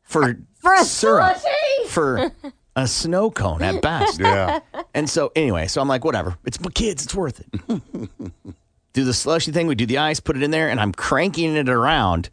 [0.02, 1.86] for For a syrup slushie?
[1.88, 2.32] for
[2.76, 4.20] a snow cone at best.
[4.20, 4.60] Yeah.
[4.94, 6.36] And so anyway, so I'm like, whatever.
[6.44, 7.04] It's my kids.
[7.04, 7.80] It's worth it.
[8.92, 9.66] do the slushy thing.
[9.66, 12.28] We do the ice, put it in there, and I'm cranking it around.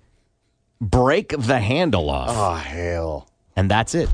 [0.81, 3.27] Break the handle off, Oh, hell.
[3.55, 4.09] and that's it.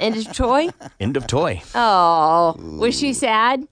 [0.00, 0.68] End of toy?
[0.98, 1.62] End of toy.
[1.74, 3.66] Oh, was she sad?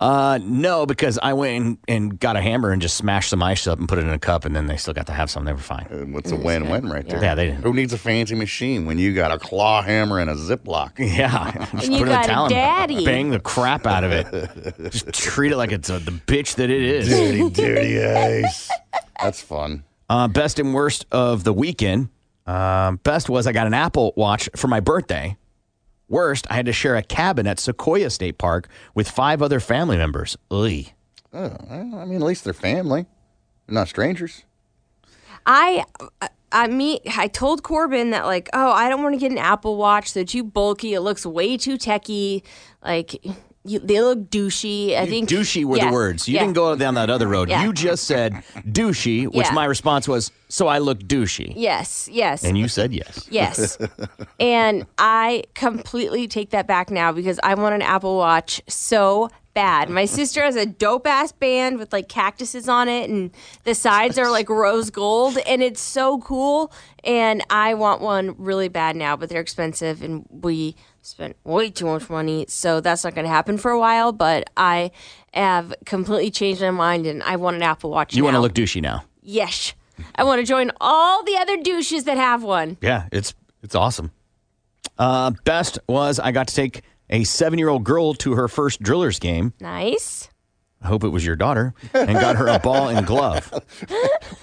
[0.00, 3.66] Uh, no, because I went and, and got a hammer and just smashed some ice
[3.66, 5.44] up and put it in a cup, and then they still got to have some.
[5.44, 5.88] They were fine.
[5.90, 7.20] And what's a win-win right there?
[7.20, 7.64] Yeah, they didn't.
[7.64, 10.92] Who needs a fancy machine when you got a claw hammer and a Ziploc?
[11.18, 13.04] Yeah, just you put it in got the a talon, daddy.
[13.04, 14.90] bang the crap out of it.
[14.92, 17.08] just treat it like it's uh the bitch that it is.
[17.08, 18.70] Dirty, dirty ice.
[19.20, 19.82] That's fun.
[20.08, 22.08] Uh, best and worst of the weekend.
[22.46, 25.36] Um, best was I got an Apple Watch for my birthday.
[26.08, 29.96] Worst, I had to share a cabin at Sequoyah State Park with five other family
[29.96, 30.36] members.
[30.50, 30.84] Ugh.
[31.32, 33.06] Oh, I mean, at least they're family.
[33.66, 34.44] They're not strangers.
[35.44, 35.84] I,
[36.52, 39.76] I me, I told Corbin that like, oh, I don't want to get an Apple
[39.76, 40.14] Watch.
[40.14, 40.94] They're too bulky.
[40.94, 42.42] It looks way too techy.
[42.82, 43.22] Like,
[43.68, 44.96] you, they look douchey.
[44.96, 46.28] I think douchey were Yeah, the words.
[46.28, 46.40] You yeah.
[46.40, 47.48] didn't go down that other road.
[47.48, 47.64] Yeah.
[47.64, 48.32] You just said
[48.66, 51.52] douchey, which my response was, so I look douchey.
[51.56, 52.44] Yes, yes.
[52.44, 53.26] And you said yes.
[53.30, 53.78] Yes.
[54.40, 59.90] and I completely take that back now because I want an Apple Watch so bad.
[59.90, 63.32] My sister has a dope ass band with like cactuses on it and
[63.64, 66.72] the sides are like rose gold and it's so cool.
[67.02, 70.76] And I want one really bad now, but they're expensive and we
[71.08, 72.46] spent way too much money.
[72.48, 74.12] So that's not going to happen for a while.
[74.12, 74.90] But I
[75.32, 78.54] have completely changed my mind and I want an Apple Watch You want to look
[78.54, 79.04] douchey now.
[79.22, 79.74] Yes.
[80.14, 82.76] I want to join all the other douches that have one.
[82.80, 84.12] Yeah, it's it's awesome.
[84.96, 88.82] Uh, best was I got to take a seven year old girl to her first
[88.82, 89.52] drillers game.
[89.60, 90.27] Nice.
[90.80, 93.52] I hope it was your daughter, and got her a ball and glove.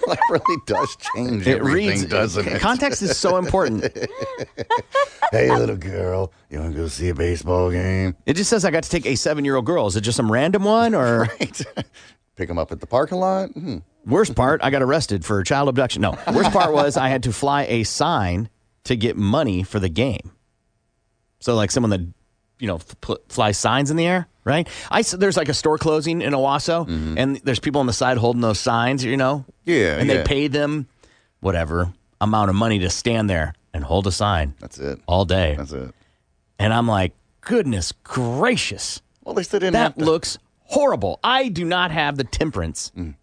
[0.06, 2.60] That really does change It everything, reads doesn't it?
[2.60, 3.84] Context is so important.
[5.32, 8.14] hey, little girl, you want to go see a baseball game?
[8.24, 9.88] It just says I got to take a seven year old girl.
[9.88, 11.26] Is it just some random one or?
[12.36, 13.50] Pick them up at the parking lot?
[13.50, 13.78] Hmm.
[14.04, 16.02] Worst part, I got arrested for child abduction.
[16.02, 18.48] No, worst part was I had to fly a sign
[18.84, 20.30] to get money for the game.
[21.40, 22.06] So like someone that
[22.60, 24.66] you know f- pl- flies signs in the air, right?
[24.90, 26.88] I s- there's like a store closing in Owasso,
[27.18, 29.38] and there's people on the side holding those signs, you know.
[29.66, 29.70] Mm-hmm.
[29.70, 30.14] Yeah, and yeah.
[30.18, 30.86] they pay them
[31.40, 31.92] whatever
[32.22, 34.54] amount of money to stand there and hold a sign.
[34.60, 34.98] That's it.
[35.06, 35.56] all day.
[35.58, 35.92] That's it.
[36.58, 39.02] And I'm like, goodness gracious.
[39.22, 40.04] Well, at least they didn't that have to.
[40.04, 41.20] looks horrible.
[41.22, 43.14] I do not have the temperance Mm.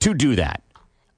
[0.00, 0.62] to do that.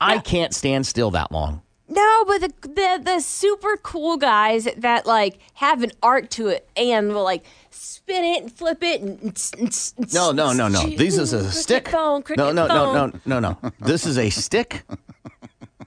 [0.01, 1.61] I can't stand still that long.
[1.91, 6.69] No, but the, the the super cool guys that like have an art to it
[6.77, 10.87] and will like spin it and flip it and, No, no, no, no.
[10.87, 11.91] This is a stick.
[11.91, 13.73] bone, No, cricket no, no, no, no, no.
[13.81, 14.85] This is a stick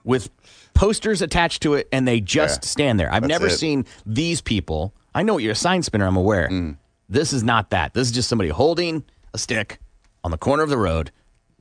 [0.04, 0.28] with
[0.74, 3.12] posters attached to it, and they just Yeah, stand there.
[3.12, 3.58] I've that's never it.
[3.58, 4.92] seen these people.
[5.14, 6.06] I know what you're a sign spinner.
[6.06, 6.48] I'm aware.
[6.48, 6.76] Mm.
[7.08, 7.94] This is not that.
[7.94, 9.78] This is just somebody holding a stick
[10.22, 11.10] on the corner of the road,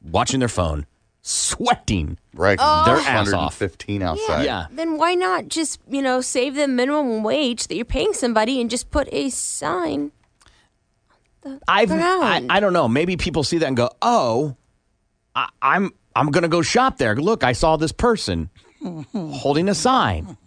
[0.02, 0.86] watching their phone,
[1.24, 2.58] sweating Right.
[2.60, 2.66] their
[2.98, 3.60] ass off.
[3.62, 4.44] 115 outside.
[4.46, 4.66] Yeah.
[4.72, 8.70] Then why not just you know save the minimum wage that you're paying somebody and
[8.70, 10.12] just put a sign?
[11.68, 12.46] I've, I.
[12.50, 12.88] I don't know.
[12.88, 14.56] Maybe people see that and go, "Oh,
[15.36, 17.16] I, I'm I'm gonna go shop there.
[17.16, 18.50] Look, I saw this person
[19.14, 20.38] holding a sign."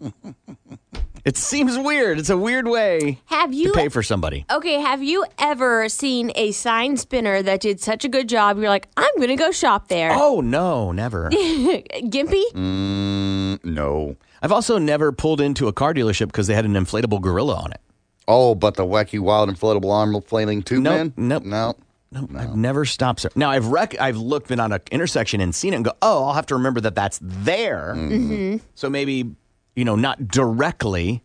[1.26, 2.20] It seems weird.
[2.20, 4.46] It's a weird way Have you, to pay for somebody.
[4.48, 8.58] Okay, have you ever seen a sign spinner that did such a good job?
[8.58, 10.12] You're like, I'm gonna go shop there.
[10.14, 11.28] Oh no, never.
[11.32, 12.44] Gimpy?
[12.52, 14.16] Mm, no.
[14.40, 17.72] I've also never pulled into a car dealership because they had an inflatable gorilla on
[17.72, 17.80] it.
[18.28, 21.12] Oh, but the wacky, wild, inflatable arm flailing tube Nope, man?
[21.16, 21.42] nope.
[21.42, 21.74] No.
[22.12, 23.22] No, I've never stopped.
[23.22, 23.32] There.
[23.34, 26.26] Now I've rec- I've looked been on an intersection and seen it and go, oh,
[26.26, 27.94] I'll have to remember that that's there.
[27.96, 28.58] Mm-hmm.
[28.76, 29.34] So maybe
[29.76, 31.22] you know not directly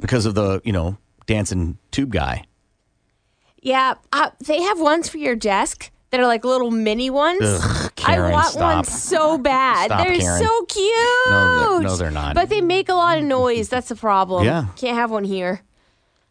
[0.00, 2.44] because of the you know dancing tube guy.
[3.62, 7.40] Yeah, uh, they have ones for your desk that are like little mini ones.
[7.42, 8.74] Ugh, Karen, I want stop.
[8.76, 9.86] one so bad.
[9.86, 10.42] Stop, they're Karen.
[10.42, 11.30] so cute.
[11.30, 12.34] No, they're- no, they're not.
[12.34, 13.68] But they make a lot of noise.
[13.68, 14.44] That's the problem.
[14.44, 14.66] Yeah.
[14.76, 15.62] Can't have one here.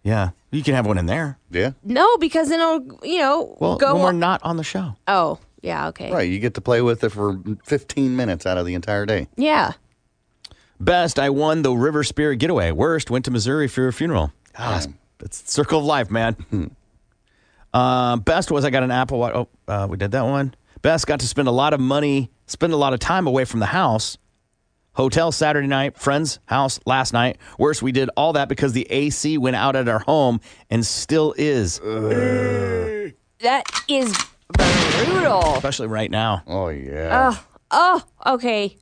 [0.03, 1.37] Yeah, you can have one in there.
[1.51, 1.71] Yeah.
[1.83, 3.93] No, because then it'll, you know, Well, go.
[3.93, 4.95] when we're not on the show.
[5.07, 6.11] oh, yeah, okay.
[6.11, 6.27] Right.
[6.29, 9.27] You get to play with it for 15 minutes out of the entire day.
[9.37, 9.73] Yeah.
[10.81, 12.71] Best, I won the River Spirit Getaway.
[12.71, 14.33] Worst, went to Missouri for a funeral.
[14.57, 14.87] God, that's,
[15.19, 16.35] that's the circle of life, man.
[17.73, 19.35] uh, best was I got an Apple Watch.
[19.35, 20.55] Oh, uh, we did that one.
[20.81, 23.59] Best, got to spend a lot of money, spend a lot of time away from
[23.59, 24.17] the house.
[24.93, 27.37] Hotel Saturday night, friend's house last night.
[27.59, 31.33] Worst, we did all that because the AC went out at our home and still
[31.37, 34.17] is, That is
[34.49, 35.53] brutal.
[35.55, 36.41] especially right now.
[36.47, 37.31] Oh, yeah.
[37.69, 38.77] Oh, oh, okay.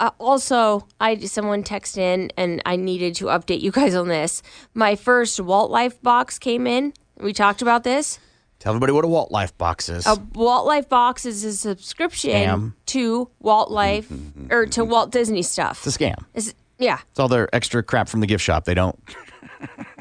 [0.00, 4.42] Uh, also, I someone texted in and I needed to update you guys on this.
[4.74, 6.92] My first Walt Life box came in.
[7.18, 8.18] We talked about this.
[8.60, 10.06] Tell everybody what a Walt Life box is.
[10.06, 12.72] A Walt Life box is a subscription Scam.
[12.86, 14.10] to Walt Life
[14.50, 15.86] or to Walt Disney stuff.
[15.86, 16.18] It's a scam.
[16.34, 16.98] It's- yeah.
[17.10, 18.98] It's all their extra crap from the gift shop they don't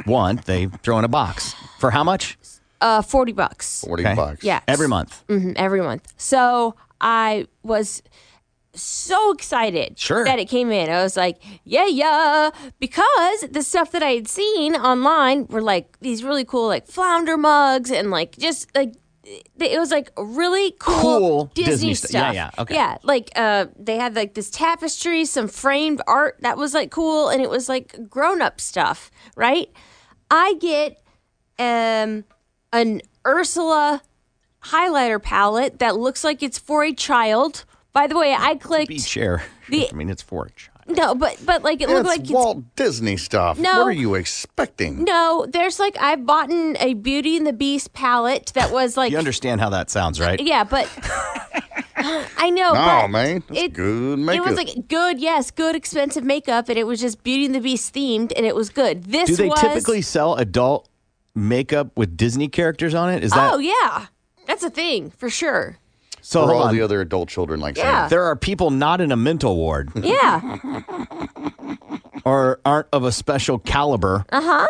[0.06, 0.46] want.
[0.46, 1.54] They throw in a box.
[1.80, 2.38] For how much?
[2.82, 3.84] Uh, forty bucks.
[3.86, 4.16] 40 Okay.
[4.16, 4.44] bucks.
[4.46, 4.62] Yeah.
[4.68, 5.24] Every month.
[5.28, 6.14] hmm every month.
[6.16, 8.02] So I was
[8.82, 10.24] so excited Sure.
[10.26, 10.90] that it came in.
[10.90, 12.50] I was like, yeah, yeah,
[12.80, 17.38] because the stuff that I had seen online were like these really cool like flounder
[17.38, 18.94] mugs and like just like
[19.60, 22.34] it was like really cool, Cool Disney, Disney stu- stuff.
[22.34, 22.74] yeah, yeah, okay.
[22.74, 27.30] Yeah, like uh, they had like this tapestry, some framed art that was like cool,
[27.30, 29.70] and it was like grown up stuff, right?
[30.32, 31.02] I get
[31.60, 32.24] um
[32.74, 34.02] an Ursula
[34.64, 37.66] highlighter palette that looks like it's for a child.
[37.94, 39.44] By the way, I clicked Be chair.
[39.70, 40.98] The- I mean, it's for a child.
[40.98, 43.58] no, but but like it It's looked like it's Walt Disney stuff.
[43.60, 43.80] No.
[43.80, 45.04] What are you expecting?
[45.04, 45.46] no.
[45.50, 49.60] There's like I've bought a Beauty and the Beast palette that was like You understand
[49.62, 50.40] how that sounds, right?
[50.40, 50.88] yeah, but
[52.38, 52.74] I know.
[52.74, 53.44] No, but man.
[53.48, 57.24] That's it- good It was like good, yes, good expensive makeup, and it was just
[57.24, 59.04] Beauty and the Beast themed, and it was good.
[59.04, 60.88] This Do they was typically sell adult
[61.36, 63.24] makeup with Disney characters on it?
[63.24, 64.08] Is that oh yeah,
[64.48, 65.78] that's a thing for sure.
[66.30, 66.46] So?
[66.48, 66.76] for all on.
[66.76, 68.08] the other adult children like Yeah.
[68.08, 70.60] There are people not in a mental ward Yeah,
[72.26, 74.68] or aren't of a special caliber Uh huh.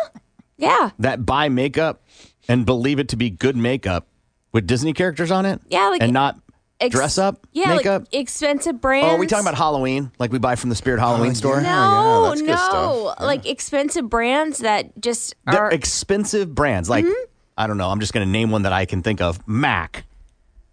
[0.56, 2.02] yeah, that buy makeup
[2.48, 4.06] and believe it to be good makeup
[4.52, 5.60] with Disney characters on it.
[5.68, 6.38] Yeah, like and not
[6.80, 8.02] Ex- dress up Yeah, makeup.
[8.02, 9.06] like expensive brands.
[9.12, 10.10] oh, are we talking about Halloween?
[10.18, 11.60] Like we buy from the Spirit Halloween store?
[11.60, 13.20] No, yeah, that's good no, stuff.
[13.20, 15.70] like expensive brands that just They're are.
[15.70, 16.88] expensive brands.
[16.88, 17.24] Like Mm-hmm.
[17.58, 17.90] I don't know.
[17.90, 19.46] I'm just going to name one that I can think of.
[19.46, 20.04] Mac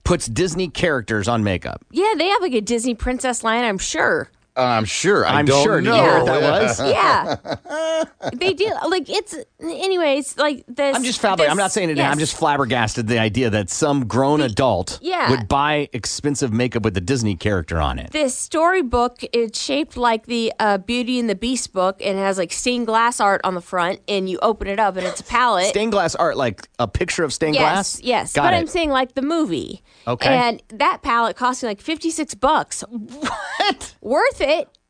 [0.08, 1.84] puts Disney characters on makeup.
[1.92, 3.66] yeah, they have like a Disney princess line.
[3.66, 4.30] I'm sure.
[4.58, 5.26] I'm sure.
[5.26, 5.80] I I'm don't sure.
[5.82, 5.96] Do know.
[5.96, 6.82] you hear what that was?
[6.88, 8.04] Yeah,
[8.34, 8.72] they do.
[8.88, 10.38] Like it's, anyways.
[10.38, 10.96] Like this.
[10.96, 11.52] I'm just flabbergasted.
[11.52, 11.98] I'm not saying it.
[11.98, 12.12] yes.
[12.12, 15.30] I'm just flabbergasted the idea that some grown adult yeah.
[15.30, 18.12] would buy expensive makeup with the Disney character on it.
[18.12, 22.38] This storybook is shaped like the uh, Beauty and the Beast book, and it has
[22.38, 24.00] like stained glass art on the front.
[24.08, 25.68] And you open it up, and it's a palette.
[25.68, 28.02] Stained glass art, like a picture of stained yes, glass.
[28.04, 28.34] yes.
[28.34, 28.58] Got but it.
[28.58, 29.84] I'm saying like the movie.
[30.08, 30.30] Okay.
[30.30, 32.82] And that palette cost me like 56 bucks.
[32.90, 33.96] what?
[34.02, 34.47] Worth it.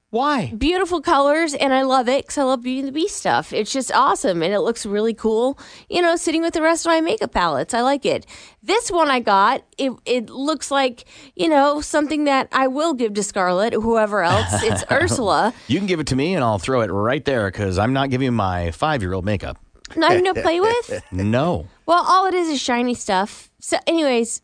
[0.09, 0.53] Why?
[0.57, 3.51] beautiful colors and I love it because I love Beauty and the Beast stuff.
[3.51, 5.59] It's just awesome and it looks really cool.
[5.89, 8.25] You know, sitting with the rest of my makeup palettes, I like it.
[8.63, 11.03] This one I got, it it looks like
[11.35, 14.63] you know something that I will give to Scarlett or whoever else.
[14.63, 15.53] It's Ursula.
[15.67, 18.09] You can give it to me, and I'll throw it right there because I'm not
[18.09, 19.57] giving my five year old makeup.
[19.95, 21.03] Nothing to play with.
[21.11, 21.67] No.
[21.85, 23.49] Well, all it is is shiny stuff.
[23.59, 24.41] So, anyways,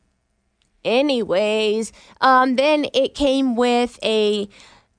[0.85, 1.91] anyways,
[2.21, 4.47] um, then it came with a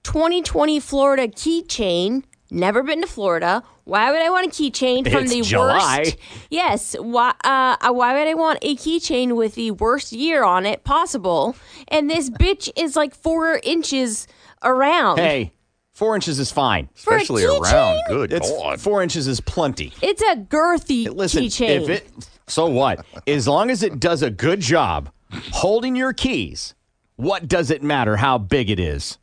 [0.04, 2.22] 2020 Florida keychain.
[2.50, 3.62] Never been to Florida.
[3.84, 5.98] Why would I want a keychain from It's the July.
[5.98, 6.16] worst?
[6.50, 6.94] Yes.
[6.98, 7.34] Why?
[7.42, 11.56] Uh, why would I want a keychain with the worst year on it possible?
[11.88, 14.26] And this bitch is like four inches
[14.62, 15.18] around.
[15.18, 15.52] Hey,
[15.92, 16.88] four inches is fine.
[16.94, 18.00] For a Especially around.
[18.08, 18.80] Good It's God.
[18.80, 19.92] four inches is plenty.
[20.00, 21.82] It's a girthy Listen, keychain.
[21.82, 23.04] if it so what?
[23.26, 25.10] As long as it does a good job
[25.52, 26.74] holding your keys,
[27.16, 29.18] what does it matter how big it is?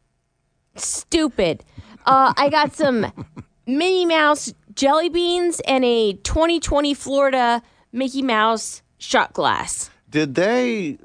[0.76, 1.64] Stupid.
[2.06, 3.12] Uh, I got some
[3.68, 7.62] Minnie Mouse jelly beans and a 2020 Florida
[7.92, 9.90] Mickey Mouse shot glass.
[10.10, 10.98] Did they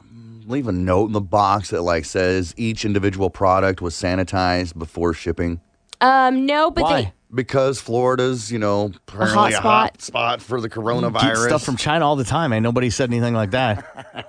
[0.00, 4.78] um, leave a note in the box that like says each individual product was sanitized
[4.78, 5.60] before shipping?
[6.00, 7.12] Um, no, but Why?
[7.34, 10.02] Because Florida's, you know, apparently a hot hot, spot.
[10.02, 11.46] spot for the Get coronavirus.
[11.46, 12.52] stuff from China all the time.
[12.52, 14.28] Ain't nobody said anything like that.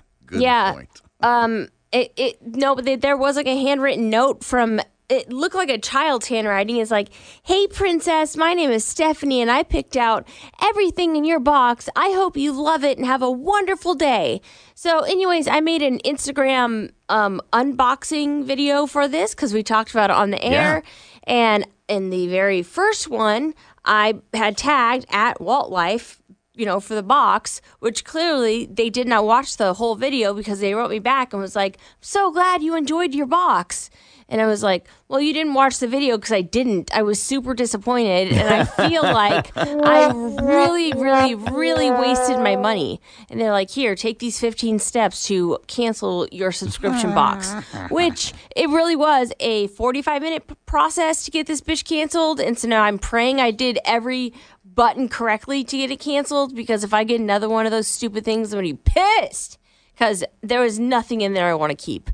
[0.26, 0.72] Good Yeah.
[0.72, 1.02] point.
[1.20, 4.80] they, it, it no, but they, there was like a handwritten note from.
[5.08, 6.76] It looked like a child's handwriting.
[6.76, 7.08] It's like,
[7.42, 10.28] "Hey, princess, my name is Stephanie, and I picked out
[10.60, 11.88] everything in your box.
[11.96, 14.42] I hope you love it and have a wonderful day."
[14.74, 20.10] So, anyways, I made an Instagram um, unboxing video for this because we talked about
[20.10, 20.82] it on the air.
[21.24, 26.17] And in the very first one, I had tagged at Walt Life
[26.58, 30.60] you know, for the box, which clearly they did not watch the whole video because
[30.60, 33.90] they wrote me back and was like, so glad you enjoyed your box.
[34.30, 36.94] And I was like, well, you didn't watch the video because I didn't.
[36.94, 38.30] I was super disappointed.
[38.30, 43.00] And I feel like I really, really, really wasted my money.
[43.30, 47.54] And they're like, here, take these 15 steps to cancel your subscription box,
[47.90, 52.38] which it really was a 45 minute p- process to get this bitch canceled.
[52.38, 54.34] And so now I'm praying I did every
[54.78, 58.24] button correctly to get it canceled because if I get another one of those stupid
[58.24, 59.58] things, I'm gonna be pissed
[59.92, 62.10] because there was nothing in there I want to keep.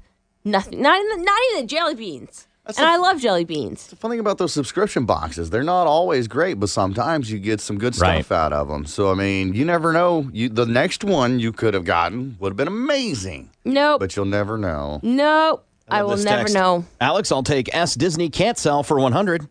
[0.47, 0.81] Nothing.
[0.81, 2.49] Not in the, not even the jelly beans.
[2.67, 3.87] and I love jelly beans.
[3.89, 7.61] The funny thing about those subscription boxes, they're not always great, but sometimes you get
[7.61, 8.33] some good stuff Right.
[8.33, 8.87] out of them.
[8.87, 10.31] So I mean, you never know.
[10.33, 14.01] You the next one you could have gotten would have been amazing, Nope.
[14.01, 15.01] but you'll never know.
[15.03, 15.67] nope.
[15.89, 16.55] I love will this never text.
[16.55, 16.85] know.
[17.01, 17.95] Alex, I'll take S.
[17.95, 19.47] Disney can't sell for 100.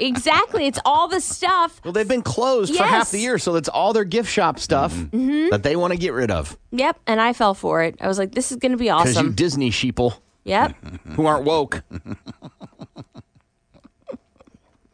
[0.00, 0.66] Exactly.
[0.66, 1.80] It's all the stuff.
[1.84, 4.92] Well, they've been closed for half the year, so that's all their gift shop stuff
[4.92, 5.50] Mhm.
[5.50, 6.58] that they want to get rid of.
[6.72, 6.98] Yep.
[7.06, 7.94] And I fell for it.
[8.00, 9.04] I was like, this is going to be awesome.
[9.04, 9.34] Because you awesome.
[9.34, 10.14] Disney sheeple
[10.44, 10.74] Yep.
[11.14, 11.82] who aren't woke.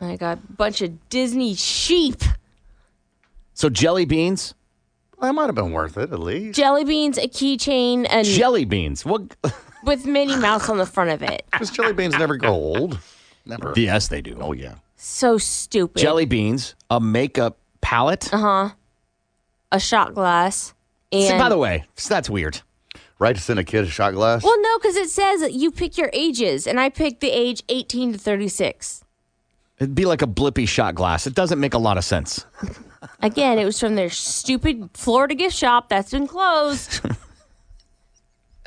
[0.00, 2.22] I got a bunch of Disney sheep.
[3.54, 4.54] So jelly beans,
[5.20, 6.56] That might have been worth it at least.
[6.58, 9.04] Jelly beans, a keychain, and jelly beans.
[9.06, 9.34] What?
[9.86, 11.46] with Minnie Mouse on the front of it.
[11.50, 12.98] Because jelly beans never go old.
[13.44, 13.72] Never.
[13.76, 14.36] Yes, they do.
[14.40, 14.74] Oh yeah.
[14.96, 16.00] So stupid.
[16.00, 18.32] Jelly beans, a makeup palette.
[18.32, 18.70] Uh huh.
[19.72, 20.74] A shot glass.
[21.12, 22.60] And See, by the way, so that's weird.
[23.18, 24.42] Right to send a kid a shot glass.
[24.42, 28.12] Well, no, because it says you pick your ages, and I picked the age 18
[28.12, 29.04] to 36.
[29.78, 31.26] It'd be like a blippy shot glass.
[31.26, 32.44] It doesn't make a lot of sense.
[33.20, 37.00] Again, it was from their stupid Florida gift shop that's been closed.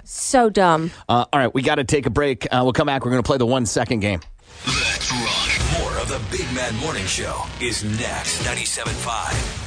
[0.10, 0.92] so dumb.
[1.08, 2.46] Uh, all right, we got to take a break.
[2.46, 3.06] Uh, we'll come back.
[3.06, 4.22] We're going to play the one second game.
[4.66, 5.80] Let's rock.
[5.80, 8.42] More of the Big Mad Morning Show is next.
[8.44, 8.90] 97.5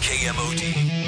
[0.02, 1.02] KMOD.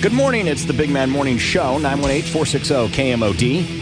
[0.00, 0.46] Good morning.
[0.46, 3.79] It's the Big Mad Morning Show, 918 460 KMOD.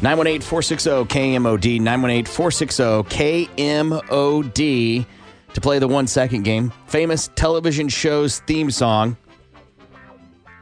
[0.00, 2.84] 918 460 KMOD, 918 460
[3.56, 5.04] KMOD
[5.52, 6.72] to play the one second game.
[6.86, 9.16] Famous television show's theme song.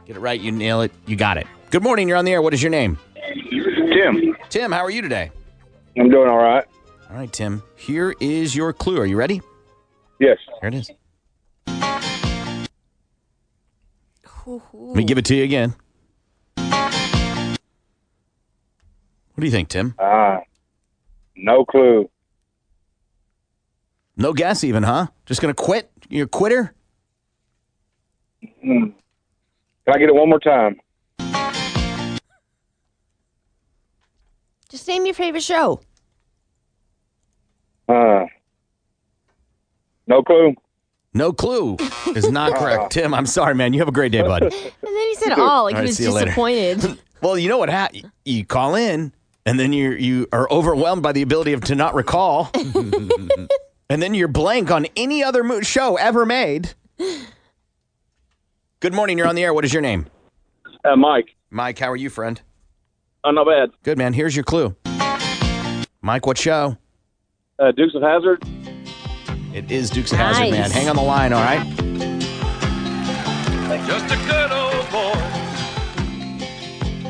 [0.07, 1.45] Get it right, you nail it, you got it.
[1.75, 2.41] Good morning, you're on the air.
[2.41, 2.97] What is your name?
[3.91, 4.37] Tim.
[4.47, 5.29] Tim, how are you today?
[5.99, 6.63] I'm doing all right.
[7.09, 7.61] All right, Tim.
[7.75, 8.97] Here is your clue.
[8.97, 9.41] Are you ready?
[10.17, 10.37] Yes.
[10.61, 10.89] Here it is.
[14.47, 15.75] Let me give it to you again.
[16.55, 17.57] What
[19.37, 19.95] do you think, Tim?
[19.99, 20.37] Uh,
[21.35, 22.09] no clue.
[24.15, 25.07] No guess, even, huh?
[25.25, 25.91] Just gonna quit?
[26.07, 26.73] You're a quitter?
[28.61, 28.85] Hmm.
[29.83, 30.79] Can I get it one more time?
[34.75, 35.79] Just name your favorite show.
[37.87, 38.25] Uh,
[40.05, 40.53] no clue.
[41.13, 41.77] No clue
[42.13, 42.91] is not correct.
[42.91, 43.71] Tim, I'm sorry, man.
[43.71, 44.43] You have a great day, bud.
[44.53, 44.53] And
[44.83, 46.25] then he said all, like All right, he was see you later.
[46.25, 46.99] disappointed.
[47.21, 48.11] Well, you know what happened?
[48.25, 49.13] You call in,
[49.45, 53.47] and then you you are overwhelmed by the ability of to not recall, and
[54.01, 56.73] then you're blank on any other mo- show ever made.
[58.81, 59.17] Good morning.
[59.17, 59.53] You're on the air.
[59.53, 60.07] What is your name?
[60.83, 61.29] Uh, Mike.
[61.49, 62.41] Mike, how are you, friend?
[63.25, 63.71] Uh, not bad.
[63.83, 64.13] Good, man.
[64.13, 64.75] Here's your clue.
[66.01, 66.77] Mike, what show?
[67.57, 68.43] Uh, Dukes of Hazzard.
[69.53, 70.69] It is Dukes of Hazzard, man.
[70.69, 71.65] Hang on the line, all right?
[73.87, 75.21] Just a good old boy.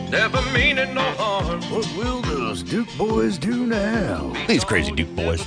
[0.09, 1.61] Never meaning no harm.
[1.63, 4.31] What will those Duke boys do now?
[4.47, 5.41] These crazy Duke boys.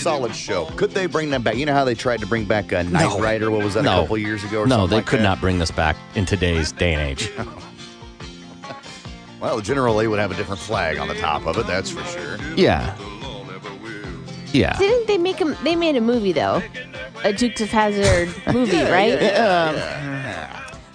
[0.00, 0.66] Solid show.
[0.76, 1.56] Could they bring them back?
[1.56, 3.20] You know how they tried to bring back a Knight No.
[3.20, 3.50] Rider?
[3.52, 3.84] What was that?
[3.84, 3.98] No.
[3.98, 4.62] A couple years ago?
[4.62, 5.24] Or No, something they like could that?
[5.24, 7.30] not bring this back in today's day and age.
[9.44, 11.66] Well, generally would have a different flag on the top of it.
[11.66, 12.38] That's for sure.
[12.56, 12.96] Yeah.
[14.54, 14.74] Yeah.
[14.78, 15.44] Didn't they make a?
[15.62, 16.62] They made a movie though,
[17.24, 19.12] a Dukes of Hazzard movie, right?
[19.34, 19.76] Um,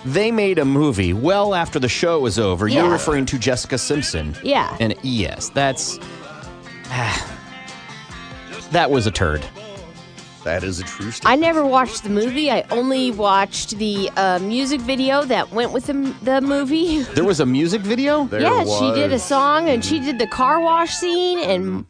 [0.04, 2.68] they made a movie well after the show was over.
[2.68, 4.36] You're referring to Jessica Simpson.
[4.42, 4.76] Yeah.
[4.80, 6.00] And yes, that's
[8.72, 9.46] that was a turd.
[10.44, 11.34] That is a true story.
[11.34, 12.50] I never watched the movie.
[12.50, 17.04] I only watched the uh, music video that went with the, the movie.
[17.14, 18.28] There was a music video.
[18.32, 21.86] yeah, she did a song and she did the car wash scene and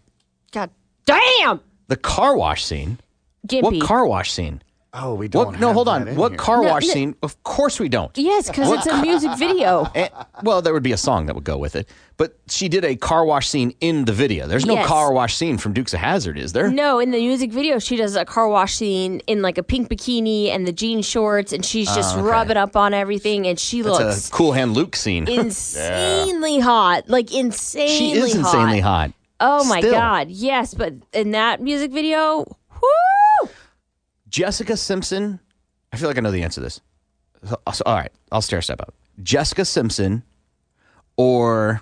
[0.51, 0.71] God
[1.05, 2.99] damn, The car wash scene.
[3.47, 3.61] Gimpy.
[3.63, 4.61] What car wash scene?
[4.91, 5.45] Oh, we don't.
[5.51, 5.59] What?
[5.59, 6.15] No, hold on.
[6.15, 6.93] What car wash no.
[6.93, 7.15] scene?
[7.21, 8.09] Of course we don't.
[8.17, 9.87] Yes, because it's a music video.
[9.93, 10.09] Eh,
[10.41, 11.87] well, there would be a song that would go with it,
[12.17, 14.47] but she did a car wash scene in the video.
[14.47, 14.87] There's no Yes.
[14.87, 16.71] car wash scene from Dukes of Hazzard, is there?
[16.71, 19.89] No, in the music video, she does a car wash scene in like a pink
[19.89, 22.27] bikini and the jean shorts, and she's just Oh, okay.
[22.27, 25.27] rubbing up on everything, and she That's looks a Cool Hand Luke scene.
[25.29, 27.95] insanely hot, like insanely.
[27.95, 29.11] She is insanely hot.
[29.39, 29.91] Oh my Still.
[29.93, 32.87] god, yes, but in that music video, whoo!
[34.29, 35.39] Jessica Simpson.
[35.91, 36.81] I feel like I know the answer to this.
[37.47, 38.93] So- so- all right, I'll stair step up.
[39.23, 40.23] Jessica Simpson
[41.17, 41.81] or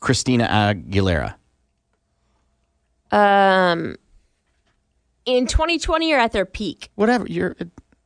[0.00, 1.34] Christina Aguilera.
[3.10, 3.96] Um,
[5.26, 6.90] in 2020 or at their peak.
[6.94, 7.56] Whatever you're,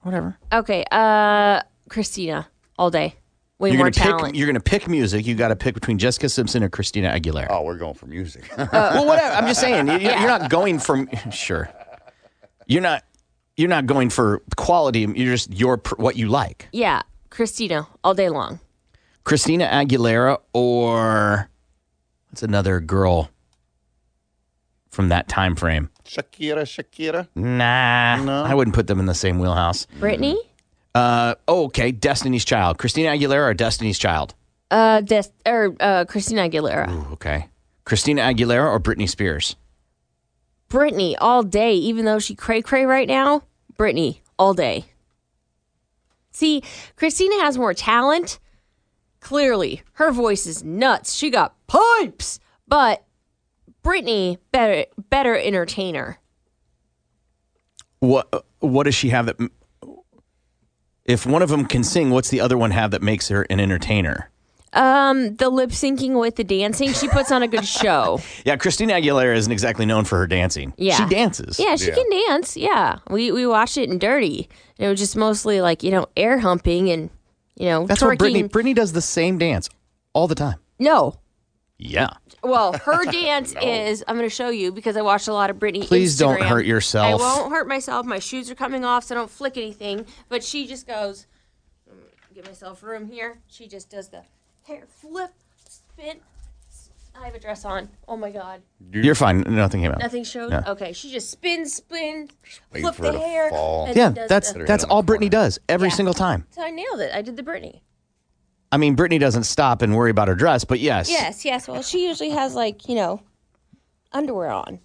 [0.03, 0.37] whatever.
[0.53, 2.49] Okay, uh, Christina,
[2.79, 3.15] all day.
[3.59, 4.25] way you're more gonna talent.
[4.33, 4.37] pick.
[4.37, 5.25] You're gonna pick music.
[5.27, 7.47] You got to pick between Jessica Simpson or Christina Aguilera.
[7.51, 8.51] Oh, we're going for music.
[8.59, 9.35] well, whatever.
[9.35, 9.87] I'm just saying.
[9.87, 10.21] You, Uh, Yeah.
[10.21, 11.71] You're not going for sure.
[12.67, 13.05] You're not.
[13.57, 15.01] You're not going for quality.
[15.01, 16.69] You're just your what you like.
[16.73, 18.61] yeah, Christina all day long.
[19.25, 21.49] Christina Aguilera or
[22.31, 23.31] what's another girl
[24.91, 25.91] from that time frame?
[26.05, 27.27] Shakira, Shakira.
[27.35, 29.87] Nah, I wouldn't put them in the same wheelhouse.
[29.99, 30.39] Brittany,
[30.95, 32.79] Uh, oh, okay, Destiny's Child.
[32.79, 34.35] Christina Aguilera or Destiny's Child?
[34.71, 36.89] uh, Des- or uh, Christina Aguilera.
[36.91, 37.49] Ooh, okay.
[37.85, 39.57] Christina Aguilera or Britney Spears?
[40.69, 43.43] Brittany all day, even though she cray cray right now.
[43.77, 44.87] Brittany all day.
[46.31, 46.63] See,
[46.97, 48.39] Christina has more talent.
[49.21, 51.15] Clearly, her voice is nuts.
[51.15, 52.39] She got pipes,
[52.69, 53.05] but
[53.83, 56.19] Brittany better better entertainer.
[58.01, 59.37] What What does she have that?
[61.05, 63.61] If one of them can sing, what's the other one have that makes her an
[63.61, 64.31] entertainer?
[64.77, 68.21] Um, the lip syncing with the dancing, she puts on a good show.
[68.45, 70.73] Yeah, Christina Aguilera isn't exactly known for her dancing.
[70.77, 71.59] Yeah, she dances.
[71.59, 72.57] Yeah, she can dance.
[72.57, 74.49] Yeah, we we watched it in Dirty.
[74.79, 77.11] It was just mostly like you know air humping and
[77.57, 78.07] you know That's twerking.
[78.07, 78.49] what Britney.
[78.51, 79.69] Britney does the same dance
[80.13, 80.59] all the time.
[80.79, 81.15] No,
[81.79, 82.11] Yeah.
[82.43, 85.57] Well, her dance is I'm going to show you because I watched a lot of
[85.57, 85.83] Britney.
[85.85, 86.49] Please don't Instagram.
[86.49, 87.21] hurt yourself.
[87.21, 88.07] I won't hurt myself.
[88.07, 90.07] My shoes are coming off, so I don't flick anything.
[90.29, 91.27] But she just goes.
[92.35, 93.39] Give myself room here.
[93.49, 94.23] She just does the
[94.67, 95.31] hair flip,
[95.69, 96.19] spin.
[97.19, 97.89] I have a dress on.
[98.07, 98.61] Oh my god.
[98.93, 99.41] You're fine.
[99.41, 100.01] Nothing came out.
[100.01, 100.53] Nothing showed.
[100.53, 100.65] Yeah.
[100.67, 102.29] Okay, she just spins, spin,
[102.73, 103.49] waiting flip for the to hair.
[103.49, 103.87] fall.
[103.87, 105.95] and Yeah, does that's the- that's all Britney does every Yeah.
[105.95, 106.47] single time.
[106.51, 107.15] So I nailed it.
[107.15, 107.81] I did the Britney.
[108.71, 111.09] I mean, Britney doesn't stop and worry about her dress, but yes.
[111.11, 111.67] Yes, yes.
[111.69, 113.23] Well, she usually has like you know,
[114.13, 114.81] underwear on.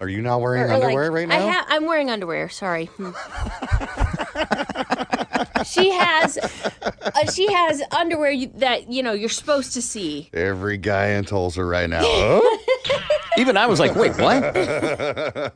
[0.00, 1.44] Are you not wearing Or- or, like, underwear right now?
[1.46, 2.48] I ha- I'm wearing underwear.
[2.50, 2.86] Sorry.
[2.86, 3.10] Hmm.
[5.64, 10.30] she has, uh, she has underwear you, that you know you're supposed to see.
[10.32, 12.02] Every guy in Tulsa right now.
[12.86, 13.00] Oh.
[13.38, 14.54] Even I was like, wait, what?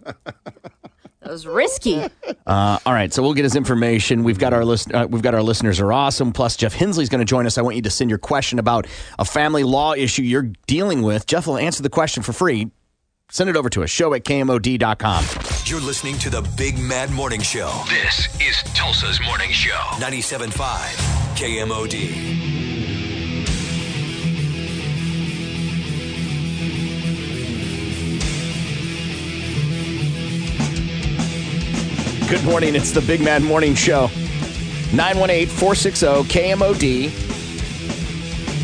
[1.28, 2.06] That was risky.
[2.46, 4.24] Uh, all right, so we'll get his information.
[4.24, 4.94] We've got our list.
[4.94, 6.32] Uh, we've got our listeners are awesome.
[6.32, 7.59] Plus, Jeff Hensley's going to join us.
[7.59, 8.86] I want you to send your question about
[9.18, 11.26] a family law issue you're dealing with.
[11.26, 12.70] Jeff will answer the question for free.
[13.30, 13.90] Send it over to us.
[13.90, 15.24] Show at kmod.com.
[15.66, 17.70] You're listening to the Big Mad Morning Show.
[17.90, 19.76] This is Tulsa's Morning Show.
[19.98, 20.48] 97.5
[21.36, 22.68] KMOD.
[32.30, 32.74] Good morning.
[32.74, 34.06] It's the Big Mad Morning Show.
[34.94, 37.10] 918 460 KMOD.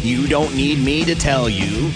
[0.02, 1.90] You don't need me to tell you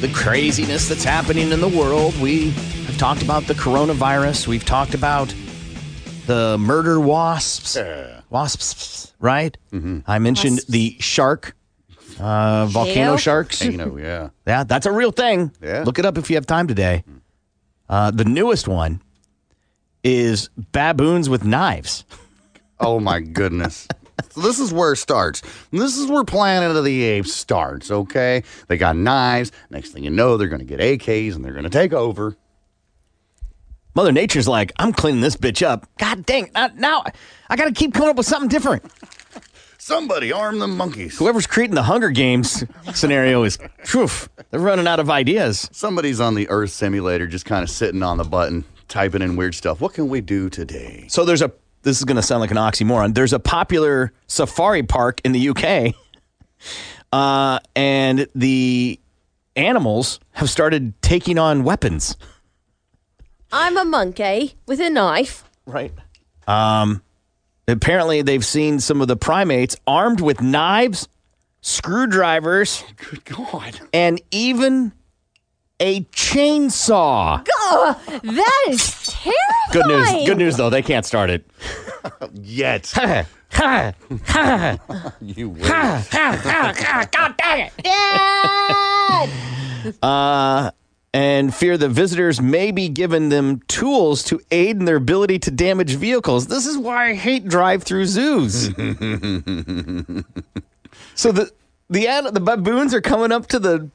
[0.00, 2.18] the craziness that's happening in the world.
[2.20, 5.34] We have talked about the coronavirus, we've talked about
[6.26, 7.76] the murder wasps.
[8.30, 9.56] Wasps, right?
[10.06, 10.70] I mentioned Wasps.
[10.70, 11.56] the shark,
[12.20, 13.16] uh, volcano Volcano?
[13.16, 13.62] sharks.
[13.62, 14.28] Volcano, yeah.
[14.46, 15.52] Yeah, that's a real thing.
[15.62, 15.82] Yeah.
[15.84, 17.04] Look it up if you have time today.
[17.88, 19.00] Uh, the newest one
[20.04, 22.04] is baboons with knives.
[22.78, 23.88] Oh my goodness.
[24.30, 25.42] So this is where it starts.
[25.70, 28.42] This is where Planet of the Apes starts, okay?
[28.68, 29.52] They got knives.
[29.70, 32.36] Next thing you know, they're going to get AKs and they're going to take over.
[33.94, 35.86] Mother Nature's like, I'm cleaning this bitch up.
[35.98, 37.04] God dang, uh, now
[37.48, 38.84] I got to keep coming up with something different.
[39.78, 41.18] Somebody arm the monkeys.
[41.18, 42.62] Whoever's creating the Hunger Games
[42.94, 44.08] scenario is, phew,
[44.50, 45.68] they're running out of ideas.
[45.72, 49.54] Somebody's on the Earth simulator just kind of sitting on the button, typing in weird
[49.54, 49.80] stuff.
[49.80, 51.06] What can we do today?
[51.08, 51.50] So there's a,
[51.82, 53.14] this is going to sound like an oxymoron.
[53.14, 55.94] There's a popular safari park in the UK,
[57.12, 59.00] uh, and the
[59.56, 62.16] animals have started taking on weapons.
[63.52, 65.44] I'm a monkey with a knife.
[65.66, 65.92] Right.
[66.46, 67.02] Um,
[67.66, 71.08] apparently, they've seen some of the primates armed with knives,
[71.60, 73.80] screwdrivers, Good God.
[73.92, 74.92] and even
[75.80, 77.44] a chainsaw.
[77.44, 79.34] God, that is terrifying.
[79.72, 80.26] Good news.
[80.26, 80.70] Good news, though.
[80.70, 81.48] They can't start it.
[82.34, 82.90] Yet.
[82.94, 83.92] Ha, ha,
[84.26, 85.62] ha, You wait.
[85.62, 86.04] God
[87.38, 87.72] dang it.
[87.82, 89.28] Dad!
[90.02, 90.70] Uh,
[91.14, 95.50] and fear that visitors may be giving them tools to aid in their ability to
[95.52, 96.48] damage vehicles.
[96.48, 98.64] This is why I hate drive-through zoos.
[101.14, 101.50] so the
[101.88, 103.88] the ad- the baboons are coming up to the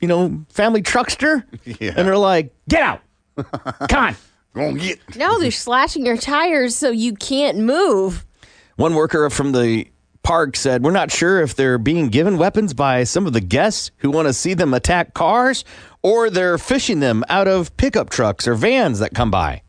[0.00, 1.44] you know family truckster,
[1.80, 1.94] Yeah.
[1.96, 3.00] and they're like, "Get out!
[3.88, 4.16] Come on!"
[4.54, 5.16] Gonna get.
[5.16, 8.26] no, they're slashing your tires so you can't move.
[8.76, 9.86] One worker from the
[10.24, 13.92] park said, We're not sure if they're being given weapons by some of the guests
[13.98, 15.64] who want to see them attack cars
[16.02, 19.62] or they're fishing them out of pickup trucks or vans that come by.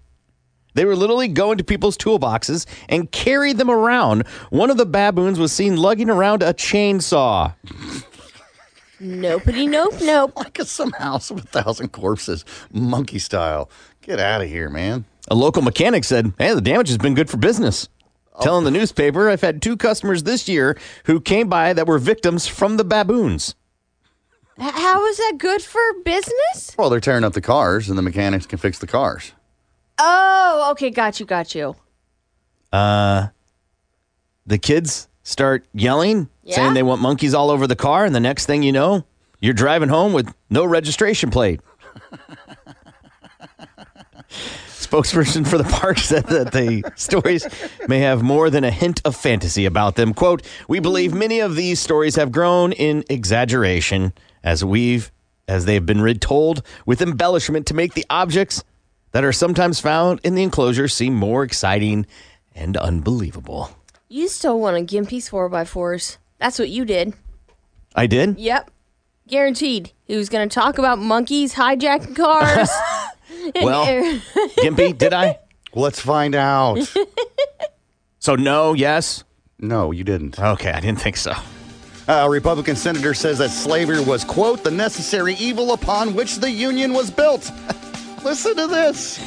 [0.73, 4.25] They were literally going to people's toolboxes and carry them around.
[4.49, 7.53] One of the baboons was seen lugging around a chainsaw.
[9.01, 10.33] Nopey nope nope.
[10.35, 13.69] Like a some house of a thousand corpses, monkey style.
[14.01, 15.05] Get out of here, man.
[15.29, 17.87] A local mechanic said, Hey, the damage has been good for business.
[18.41, 22.47] Telling the newspaper, I've had two customers this year who came by that were victims
[22.47, 23.55] from the baboons.
[24.59, 26.75] H- How is that good for business?
[26.77, 29.33] Well, they're tearing up the cars, and the mechanics can fix the cars.
[29.99, 31.75] Oh, okay, got you, got you.
[32.73, 33.27] Uh,
[34.47, 36.55] the kids start yelling, Yeah?
[36.55, 39.05] saying they want monkeys all over the car, and the next thing you know,
[39.39, 41.59] you're driving home with no registration plate.
[44.69, 47.47] Spokesperson for the park said that the stories
[47.87, 50.13] may have more than a hint of fantasy about them.
[50.13, 54.13] Quote, we believe many of these stories have grown in exaggeration
[54.43, 55.11] as we've
[55.47, 58.63] as they've been retold with embellishment to make the objects
[59.11, 62.05] that are sometimes found in the enclosure seem more exciting
[62.55, 63.69] and unbelievable.
[64.13, 66.17] You stole one of Gimpy's 4x4s.
[66.37, 67.13] That's what you did.
[67.95, 68.37] I did?
[68.37, 68.69] Yep.
[69.29, 69.93] Guaranteed.
[70.03, 72.69] He was going to talk about monkeys hijacking cars.
[73.55, 73.85] Well,
[74.57, 75.39] Gimpy, did I?
[75.73, 76.79] Let's find out.
[78.19, 79.23] So no, yes?
[79.57, 80.39] No, you didn't.
[80.39, 81.33] Okay, I didn't think so.
[82.07, 86.93] A Republican senator says that slavery was, quote, the necessary evil upon which the Union
[86.93, 87.49] was built.
[88.23, 89.19] Listen to this.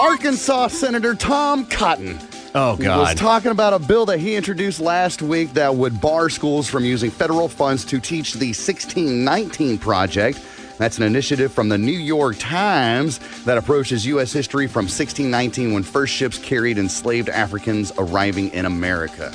[0.00, 2.18] Arkansas Senator Tom Cotton
[2.54, 2.98] Oh, God.
[2.98, 6.84] was talking about a bill that he introduced last week that would bar schools from
[6.84, 10.44] using federal funds to teach the 1619 Project.
[10.76, 14.32] That's an initiative from the New York Times that approaches U.S.
[14.32, 19.30] history from 1619 when first ships carried enslaved Africans arriving in America.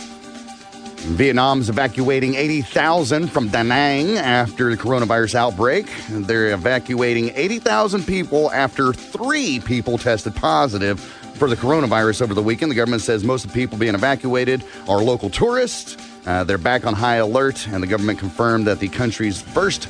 [1.06, 5.88] Vietnam's evacuating 80,000 from Da Nang after the coronavirus outbreak.
[6.10, 11.00] They're evacuating 80,000 people after three people tested positive
[11.36, 12.72] for the coronavirus over the weekend.
[12.72, 15.98] The government says most of the people being evacuated are local tourists.
[16.26, 19.88] Uh, they're back on high alert, and the government confirmed that the country's first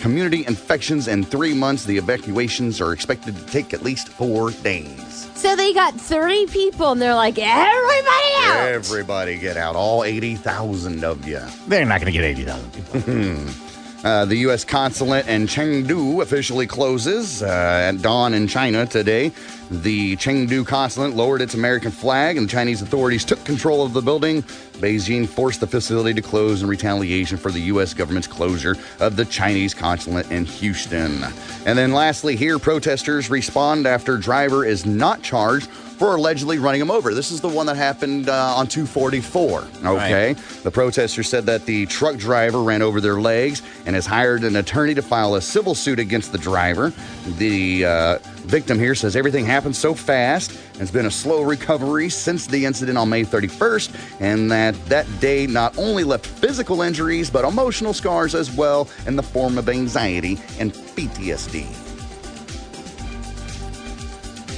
[0.00, 1.84] community infections in three months.
[1.84, 5.30] The evacuations are expected to take at least four days.
[5.34, 8.66] so they got 30 people and they're like, everybody out.
[8.68, 11.40] Everybody get out, all 80,000 of you.
[11.68, 13.54] They're not going to get 80,000 people.
[14.04, 14.64] Uh, the U.S.
[14.64, 17.46] consulate in Chengdu officially closes uh,
[17.88, 19.32] at dawn in China today.
[19.70, 24.02] The Chengdu consulate lowered its American flag, and the Chinese authorities took control of the
[24.02, 24.42] building.
[24.74, 27.94] Beijing forced the facility to close in retaliation for the U.S.
[27.94, 31.24] government's closure of the Chinese consulate in Houston.
[31.64, 36.90] And then, lastly, here protesters respond after driver is not charged for allegedly running him
[36.90, 37.14] over.
[37.14, 39.64] This is the one that happened uh, on 244.
[39.84, 40.32] Okay.
[40.62, 44.56] The protesters said that the truck driver ran over their legs and has hired an
[44.56, 46.92] attorney to file a civil suit against the driver.
[47.38, 50.50] The uh, victim here says everything happened so fast.
[50.72, 55.06] and It's been a slow recovery since the incident on May 31st, and that that
[55.20, 59.68] day not only left physical injuries but emotional scars as well in the form of
[59.68, 61.83] anxiety and PTSD.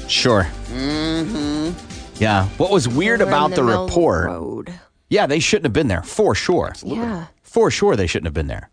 [0.09, 0.45] Sure.
[0.69, 1.73] Mm-hmm.
[2.23, 2.47] Yeah.
[2.59, 4.27] What was weird We're about the the, middle of the report?
[4.27, 4.75] road.
[5.09, 6.73] Yeah, they shouldn't have been there for sure.
[6.85, 7.27] Yeah.
[7.43, 8.71] For sure, they shouldn't have been there.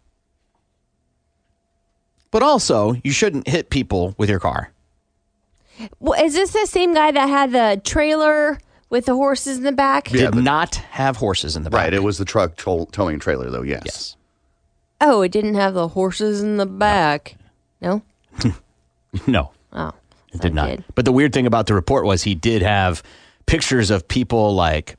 [2.31, 4.71] But also, you shouldn't hit people with your car.
[5.99, 8.57] Well, is this the same guy that had the trailer
[8.89, 10.05] with the horses in the back?
[10.09, 11.79] Did not have horses in the back.
[11.79, 13.81] Right, it was the truck tow- towing trailer, though, yes.
[13.86, 14.15] Yes.
[15.01, 17.36] Oh, it didn't have the horses in the back.
[17.81, 18.01] No?
[19.27, 19.91] No, Oh.
[20.34, 20.67] It did not.
[20.69, 20.84] did.
[20.95, 23.03] But the weird thing about the report was he did have
[23.45, 24.95] pictures of people like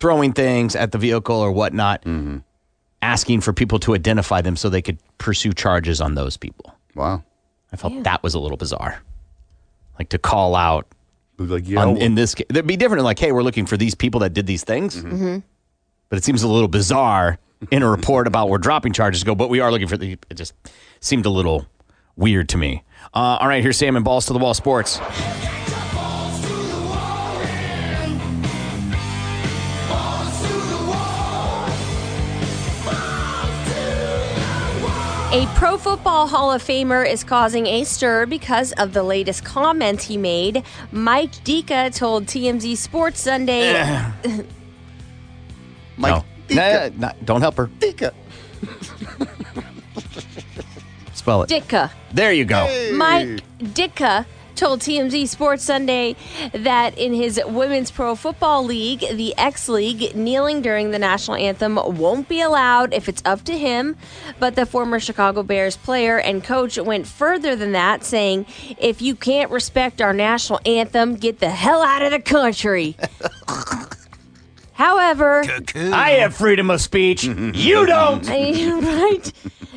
[0.00, 2.38] throwing things at the vehicle or whatnot, Mm-hmm.
[3.02, 6.74] asking for people to identify them so they could pursue charges on those people.
[6.94, 7.22] Wow.
[7.72, 9.00] I felt that was a little bizarre.
[9.98, 10.86] Like to call out
[11.38, 13.04] Like, yeah, on, in this case, it'd be different.
[13.04, 14.96] Like, hey, we're looking for these people that did these things.
[14.96, 15.38] Mm-hmm.
[16.08, 17.38] But it seems a little bizarre
[17.70, 19.24] in a report about we're dropping charges.
[19.24, 20.18] Go, but we are looking for the.
[20.28, 20.52] It just
[21.00, 21.66] seemed a little
[22.16, 22.82] weird to me.
[23.14, 24.98] Uh, all right, here's Sam and Balls to the Wall Sports.
[35.34, 40.04] A Pro Football Hall of Famer is causing a stir because of the latest comments
[40.04, 40.62] he made.
[40.90, 43.72] Mike Dika told TMZ Sports Sunday.
[45.96, 46.54] Mike, no.
[46.54, 47.66] Nah, nah, don't help her.
[47.78, 48.12] Dika.
[51.22, 51.50] Spell it.
[51.50, 51.88] Dika.
[52.12, 52.64] There you go.
[52.96, 53.28] Mike
[53.60, 54.26] Dika
[54.56, 56.16] told TMZ Sports Sunday
[56.52, 61.76] that in his Women's Pro Football League, the X League, kneeling during the national anthem
[61.76, 63.96] won't be allowed if it's up to him.
[64.40, 68.46] But the former Chicago Bears player and coach went further than that, saying,
[68.76, 72.96] If you can't respect our national anthem, get the hell out of the country.
[74.72, 75.44] However,
[75.76, 77.22] I have freedom of speech.
[77.22, 78.28] you don't.
[78.28, 79.32] right.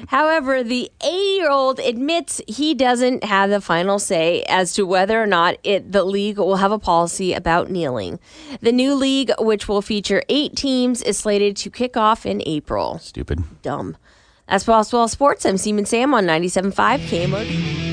[0.07, 5.21] However, the 80 year old admits he doesn't have the final say as to whether
[5.21, 8.19] or not it, the league will have a policy about kneeling.
[8.61, 12.99] The new league, which will feature eight teams, is slated to kick off in April.
[12.99, 13.43] Stupid.
[13.61, 13.97] Dumb.
[14.47, 15.45] That's Boswell Sports.
[15.45, 17.85] I'm Seaman Sam on 97.5 KMOD.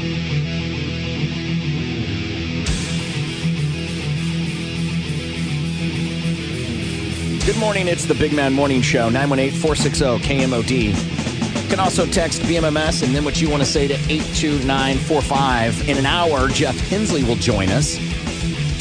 [7.47, 7.89] Good morning.
[7.89, 11.42] It's the Big Mad Morning Show, 918 460 KMOD.
[11.73, 15.89] Can also text BMMS and then what you want to say to 82945.
[15.89, 17.97] In an hour, Jeff Hensley will join us.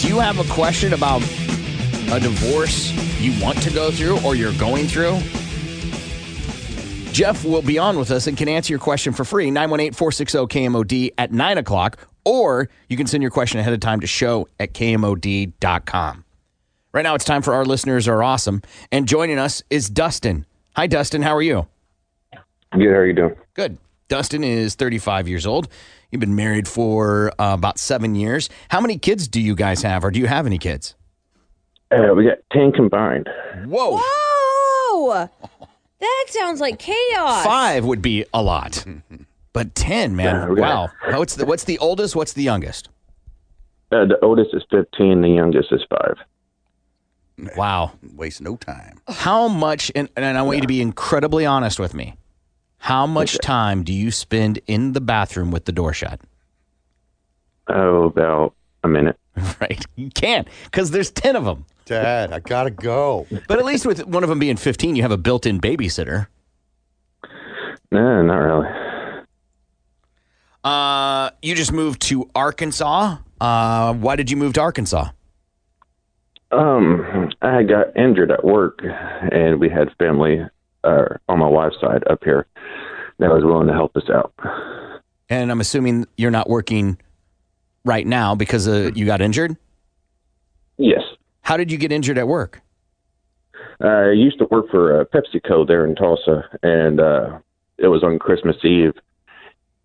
[0.01, 1.21] Do you have a question about
[2.11, 2.91] a divorce
[3.21, 5.17] you want to go through or you're going through?
[7.13, 9.49] Jeff will be on with us and can answer your question for free.
[9.49, 14.01] 918 460 KMOD at 9 o'clock, or you can send your question ahead of time
[14.01, 16.25] to show at KMOD.com.
[16.91, 18.61] Right now, it's time for Our Listeners Are Awesome.
[18.91, 20.45] And joining us is Dustin.
[20.75, 21.21] Hi, Dustin.
[21.21, 21.67] How are you?
[22.73, 22.81] Good.
[22.81, 23.35] How are you doing?
[23.53, 23.77] Good.
[24.07, 25.67] Dustin is 35 years old.
[26.11, 28.49] You've been married for uh, about seven years.
[28.69, 30.95] How many kids do you guys have, or do you have any kids?
[31.91, 33.29] Uh, we got 10 combined.
[33.65, 33.99] Whoa.
[34.01, 35.29] Whoa!
[35.99, 37.43] That sounds like chaos.
[37.45, 38.83] Five would be a lot,
[39.53, 40.35] but 10, man.
[40.35, 41.17] Yeah, we got- wow.
[41.19, 42.15] What's the, what's the oldest?
[42.15, 42.89] What's the youngest?
[43.91, 47.55] Uh, the oldest is 15, the youngest is 5.
[47.55, 47.91] Wow.
[48.15, 48.99] Waste no time.
[49.07, 52.15] How much, and, and I want you to be incredibly honest with me.
[52.81, 56.19] How much time do you spend in the bathroom with the door shut?
[57.67, 59.17] Oh, about a minute.
[59.61, 59.85] Right.
[59.95, 61.65] You can't because there's 10 of them.
[61.85, 63.27] Dad, I gotta go.
[63.47, 66.27] But at least with one of them being 15, you have a built in babysitter.
[67.91, 68.67] No, not really.
[70.63, 73.17] Uh, you just moved to Arkansas.
[73.39, 75.09] Uh, why did you move to Arkansas?
[76.51, 80.41] Um, I got injured at work, and we had family
[80.83, 82.47] uh, on my wife's side up here
[83.19, 84.33] that was willing to help us out.
[85.29, 86.97] And I'm assuming you're not working
[87.85, 89.55] right now because uh, you got injured.
[90.77, 91.01] Yes.
[91.41, 92.61] How did you get injured at work?
[93.79, 97.39] I used to work for uh, PepsiCo there in Tulsa, and uh,
[97.77, 98.93] it was on Christmas Eve,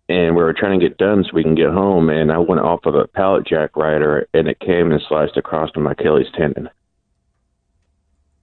[0.07, 2.09] and we were trying to get done so we can get home.
[2.09, 5.71] And I went off of a pallet jack rider, and it came and sliced across
[5.75, 6.69] my Achilles tendon.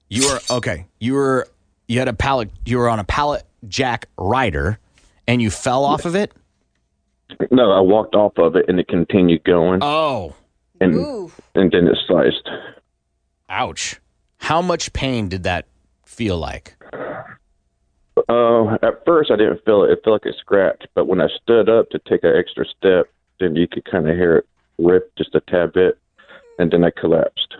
[0.08, 0.86] You were okay.
[0.98, 1.48] You were
[1.86, 2.50] you had a pallet.
[2.64, 4.78] You were on a pallet jack rider,
[5.26, 6.32] and you fell off of it.
[7.50, 9.80] No, I walked off of it, and it continued going.
[9.82, 10.34] Oh,
[10.80, 10.94] and
[11.54, 12.48] and then it sliced.
[13.48, 14.00] Ouch!
[14.38, 15.66] How much pain did that
[16.04, 16.76] feel like?
[18.28, 19.90] Uh, at first, I didn't feel it.
[19.90, 23.06] It felt like a scratch, but when I stood up to take an extra step,
[23.40, 24.46] then you could kind of hear it
[24.78, 25.98] rip just a tad bit,
[26.58, 27.56] and then I collapsed.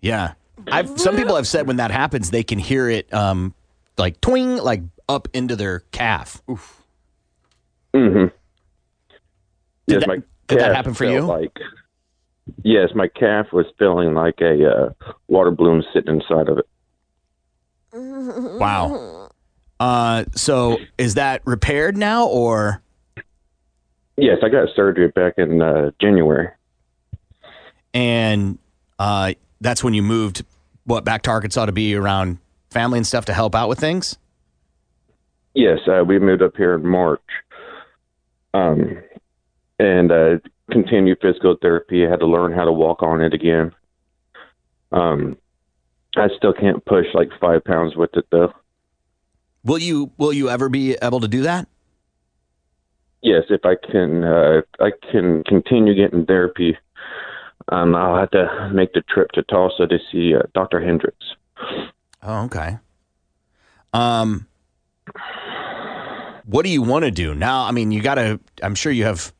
[0.00, 0.34] Yeah,
[0.68, 3.54] I've some people have said when that happens, they can hear it um
[3.98, 6.42] like twing like up into their calf.
[6.50, 6.82] Oof.
[7.94, 8.26] Mm-hmm.
[8.26, 8.32] Did
[9.86, 10.16] yes, that- my
[10.48, 11.20] did that happen for you?
[11.22, 11.58] Like,
[12.62, 16.66] yes, my calf was feeling like a uh, water balloon sitting inside of it.
[18.58, 19.30] Wow.
[19.80, 22.82] Uh, so is that repaired now or?
[24.16, 26.48] Yes, I got surgery back in uh, January.
[27.92, 28.58] And
[28.98, 30.44] uh, that's when you moved
[30.84, 32.38] what back to Arkansas to be around
[32.70, 34.16] family and stuff to help out with things.
[35.54, 37.22] Yes, uh, we moved up here in March,
[38.52, 39.02] um,
[39.78, 40.38] and uh,
[40.70, 42.06] continued physical therapy.
[42.06, 43.72] I had to learn how to walk on it again.
[44.92, 45.36] Um,
[46.16, 48.52] I still can't push like five pounds with it though.
[49.64, 51.68] Will you will you ever be able to do that?
[53.22, 56.78] Yes, if I can, uh, I can continue getting therapy.
[57.68, 60.80] Um, I'll have to make the trip to Tulsa to see uh, Dr.
[60.80, 61.24] Hendricks.
[62.22, 62.78] Oh, okay.
[63.92, 64.46] Um,
[66.44, 67.64] what do you want to do now?
[67.64, 68.40] I mean, you got to.
[68.62, 69.32] I'm sure you have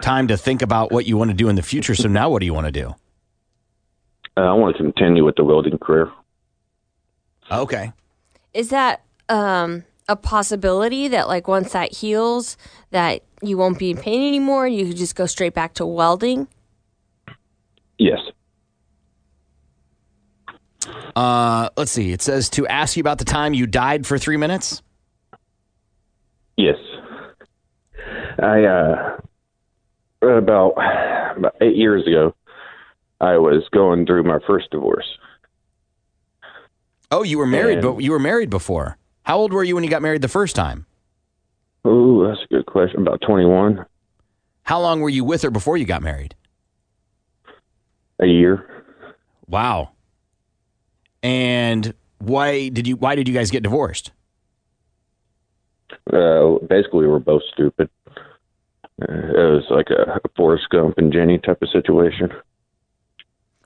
[0.00, 1.94] time to think about what you want to do in the future.
[1.94, 2.94] So now, what do you want to do?
[4.36, 6.10] Uh, I want to continue with the welding career.
[7.50, 7.92] Okay.
[8.52, 12.56] Is that um, a possibility that, like, once that heals,
[12.90, 14.66] that you won't be in pain anymore?
[14.66, 16.48] You could just go straight back to welding?
[17.98, 18.18] Yes.
[21.14, 22.12] Uh, let's see.
[22.12, 24.82] It says to ask you about the time you died for three minutes.
[26.56, 26.76] Yes.
[28.38, 29.16] I uh
[30.22, 30.72] about
[31.36, 32.34] about eight years ago,
[33.20, 35.06] I was going through my first divorce.
[37.10, 38.98] Oh, you were married, And- but you were married before.
[39.24, 40.86] How old were you when you got married the first time?
[41.86, 43.00] Ooh, that's a good question.
[43.02, 43.84] About twenty-one,
[44.64, 46.34] How long were you with her before you got married?
[48.20, 48.84] A year.
[49.46, 49.90] Wow.
[51.22, 54.12] And why did you why did you guys get divorced?
[56.12, 57.88] Uh, basically, we were both stupid.
[58.08, 58.12] Uh,
[59.12, 62.30] it was like a, a Forrest Gump and Jenny type of situation.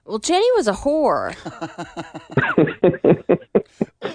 [0.04, 1.36] Well, Jenny was a whore.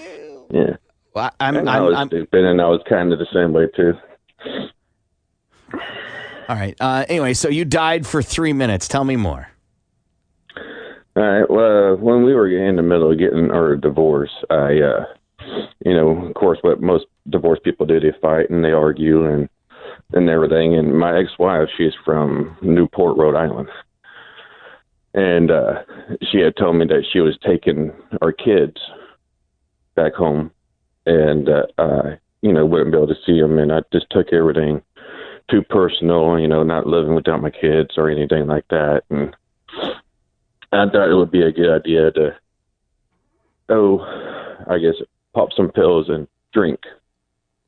[0.50, 0.76] Yeah.
[1.14, 3.52] Well, I'm, And I I'm, was I'm stupid, and I was kind of the same
[3.52, 3.94] way too.
[6.48, 6.76] all right.
[6.80, 8.86] Uh, anyway, so you died for three minutes.
[8.86, 9.48] Tell me more.
[11.16, 11.48] All right.
[11.50, 15.04] Well, when we were in the middle of getting our divorce, I, uh,
[15.82, 19.48] you know, of course, what most divorced people do, they fight and they argue and
[20.12, 20.76] and everything.
[20.76, 23.68] And my ex-wife, she's from Newport, Rhode Island,
[25.14, 25.84] and uh,
[26.30, 28.76] she had told me that she was taking our kids
[29.94, 30.50] back home,
[31.06, 34.34] and uh, I, you know, wouldn't be able to see them, and I just took
[34.34, 34.82] everything
[35.50, 39.34] too personal, you know, not living without my kids or anything like that, and.
[40.78, 42.36] I thought it would be a good idea to,
[43.68, 44.00] oh,
[44.68, 44.94] I guess
[45.34, 46.80] pop some pills and drink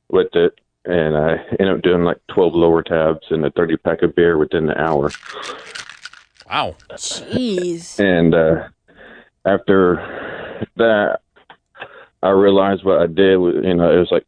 [0.09, 0.59] with it.
[0.85, 4.67] And I ended up doing like 12 Lortabs and a 30 pack of beer within
[4.67, 5.11] the hour.
[6.49, 6.77] Wow.
[6.93, 8.01] Jeez.
[8.01, 8.69] And uh,
[9.45, 11.21] after that,
[12.23, 13.37] I realized what I did.
[13.37, 14.27] Was, you know, it was like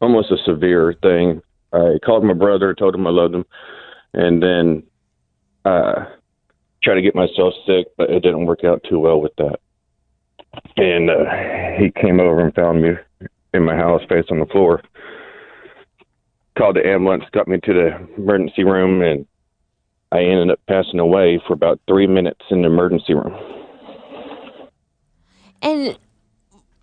[0.00, 1.42] almost a severe thing.
[1.72, 3.44] I called my brother, told him I loved him,
[4.12, 4.82] and then
[5.64, 6.04] uh,
[6.86, 9.58] tried to get myself sick, but it didn't work out too well with that.
[10.76, 11.24] And uh,
[11.78, 12.90] he came over and found me
[13.52, 14.82] in my house, face on the floor.
[16.56, 19.26] Called the ambulance, got me to the emergency room, and
[20.12, 23.36] I ended up passing away for about three minutes in the emergency room.
[25.60, 25.98] And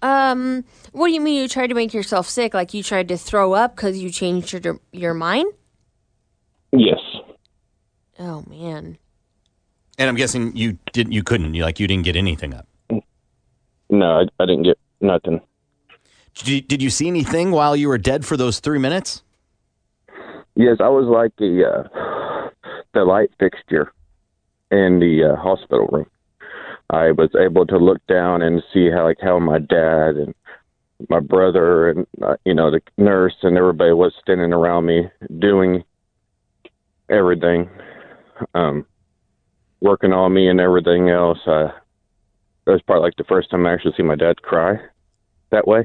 [0.01, 2.53] um, what do you mean you tried to make yourself sick?
[2.53, 5.51] Like you tried to throw up because you changed your your mind?
[6.73, 6.99] Yes.
[8.19, 8.97] Oh man.
[9.97, 11.13] And I'm guessing you didn't.
[11.13, 11.53] You couldn't.
[11.53, 12.67] You like you didn't get anything up.
[13.89, 15.39] No, I, I didn't get nothing.
[16.35, 19.21] Did you, did you see anything while you were dead for those three minutes?
[20.55, 22.49] Yes, I was like the uh,
[22.93, 23.91] the light fixture
[24.71, 26.05] in the uh, hospital room.
[26.89, 30.33] I was able to look down and see how like how my dad and
[31.09, 35.09] my brother and uh, you know the nurse and everybody was standing around me
[35.39, 35.83] doing
[37.09, 37.69] everything,
[38.53, 38.85] um,
[39.83, 41.39] working on me and everything else.
[41.45, 41.67] Uh,
[42.65, 44.79] it was probably like the first time I actually see my dad cry
[45.51, 45.83] that way.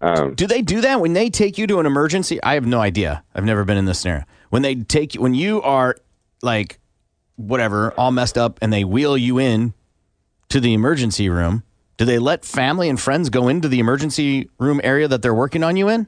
[0.00, 2.40] Um, Do they do that when they take you to an emergency?
[2.42, 3.24] I have no idea.
[3.34, 4.24] I've never been in this scenario.
[4.50, 5.96] When they take you, when you are
[6.42, 6.78] like
[7.36, 9.74] whatever, all messed up, and they wheel you in
[10.50, 11.64] to the emergency room,
[11.96, 15.64] do they let family and friends go into the emergency room area that they're working
[15.64, 16.06] on you in?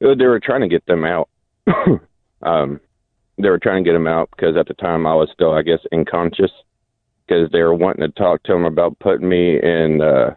[0.00, 1.28] They were trying to get them out.
[2.42, 2.80] um,
[3.38, 5.62] they were trying to get him out because at the time I was still, I
[5.62, 6.50] guess, unconscious
[7.26, 10.34] because they were wanting to talk to him about putting me in, uh,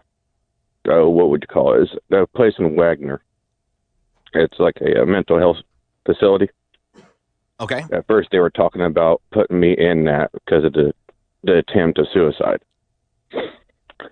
[0.88, 1.84] oh, what would you call it?
[1.84, 3.22] It's a place in Wagoner.
[4.34, 5.58] It's like a, uh mental health
[6.06, 6.50] facility.
[7.60, 7.84] Okay.
[7.92, 10.94] At first, they were talking about putting me in that because of the
[11.44, 12.62] the attempt of suicide.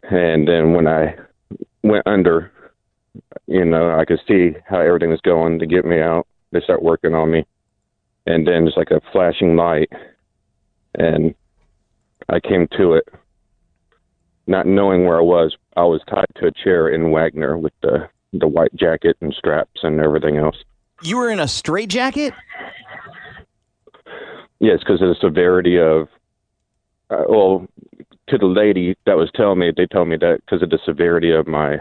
[0.09, 1.15] And then when I
[1.83, 2.51] went under,
[3.47, 6.27] you know, I could see how everything was going to get me out.
[6.51, 7.45] They start working on me,
[8.27, 9.89] and then just like a flashing light,
[10.95, 11.33] and
[12.29, 13.07] I came to it,
[14.45, 15.55] not knowing where I was.
[15.77, 19.79] I was tied to a chair in Wagoner with the the white jacket and straps
[19.83, 20.57] and everything else.
[21.01, 22.33] You were in a straitjacket?
[24.59, 26.09] Yes, because of the severity of,
[27.09, 27.67] uh, well,
[28.27, 31.31] to the lady that was telling me, they told me that because of the severity
[31.31, 31.77] of my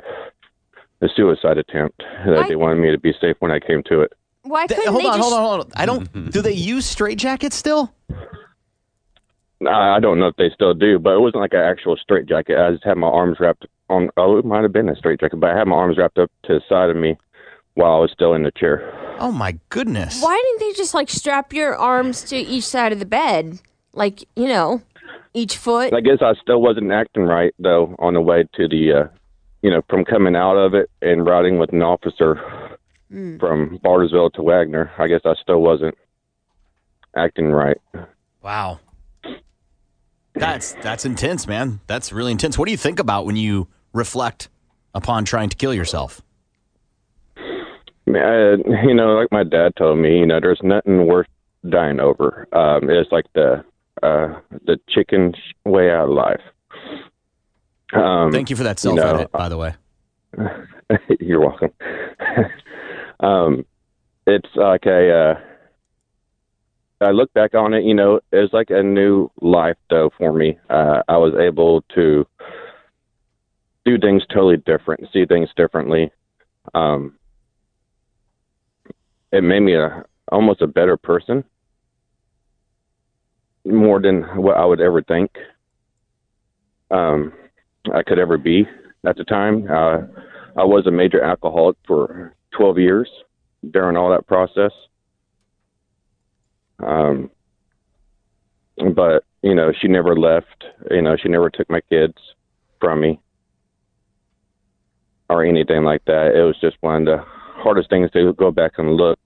[1.01, 4.12] the suicide attempt, that they wanted me to be safe when I came to it.
[4.47, 5.73] Why couldn't hold they on, just hold on, hold on.
[5.74, 6.31] I don't.
[6.31, 7.93] do they use straitjackets still?
[9.66, 12.27] I I don't know if they still do, but it wasn't like an actual straight
[12.27, 12.59] jacket.
[12.59, 14.10] I just had my arms wrapped on.
[14.16, 16.31] Oh, it might have been a straight jacket, but I had my arms wrapped up
[16.44, 17.16] to the side of me
[17.74, 18.93] while I was still in the chair.
[19.18, 20.23] Oh my goodness!
[20.23, 23.60] Why didn't they just like strap your arms to each side of the bed?
[23.93, 24.82] Like, you know,
[25.32, 25.94] each foot?
[25.94, 29.09] I guess I still wasn't acting right though on the way to the, uh,
[29.62, 32.35] you know, from coming out of it and riding with an officer
[33.12, 33.39] Mm.
[33.39, 34.91] from Bartlesville to Wagoner.
[34.99, 35.95] I guess I still wasn't
[37.16, 37.81] acting right.
[38.43, 38.81] Wow.
[40.35, 41.81] That's that's intense, man.
[41.87, 42.59] That's really intense.
[42.59, 44.49] What do you think about when you reflect
[44.95, 46.20] upon trying to kill yourself?
[48.07, 51.27] Man, I- you know, like my dad told me, you know, there's nothing worth
[51.69, 52.47] dying over.
[52.53, 53.65] Um, it's like the
[54.03, 55.33] uh, the chicken
[55.65, 56.41] way out of life.
[57.93, 59.74] Um, Thank you for that you self know, edit, by the way.
[61.20, 61.70] You're welcome.
[63.20, 63.64] um,
[64.26, 65.12] it's like a.
[65.12, 65.40] Uh,
[66.98, 70.59] I look back on it, you know, it's like a new life though for me.
[70.70, 72.26] Uh, I was able to
[73.84, 76.10] do things totally different, see things differently.
[76.74, 77.18] Um,
[79.30, 81.44] it made me a almost a better person,
[83.66, 85.30] more than what I would ever think
[86.90, 87.32] um,
[87.94, 88.66] I could ever be
[89.06, 89.66] at the time.
[89.70, 89.98] Uh,
[90.59, 93.11] I was a major alcoholic for 12 years
[93.70, 94.73] during all that process.
[96.78, 97.31] Um,
[98.95, 100.65] but you know, she never left.
[100.91, 102.15] You know, she never took my kids
[102.81, 103.20] from me
[105.28, 106.35] or anything like that.
[106.35, 109.19] It was just one of the hardest things to go back and look.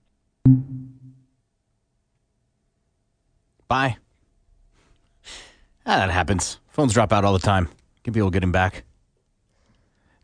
[3.67, 3.97] Bye.
[5.85, 6.59] Ah, that happens.
[6.69, 7.69] Phones drop out all the time.
[8.03, 8.83] Can people get him back?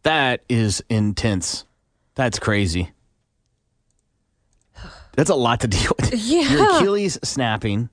[0.03, 1.65] That is intense.
[2.15, 2.91] That's crazy.
[5.17, 6.13] That's a lot to deal with.
[6.17, 6.49] Yeah.
[6.49, 7.89] Your Achilles snapping,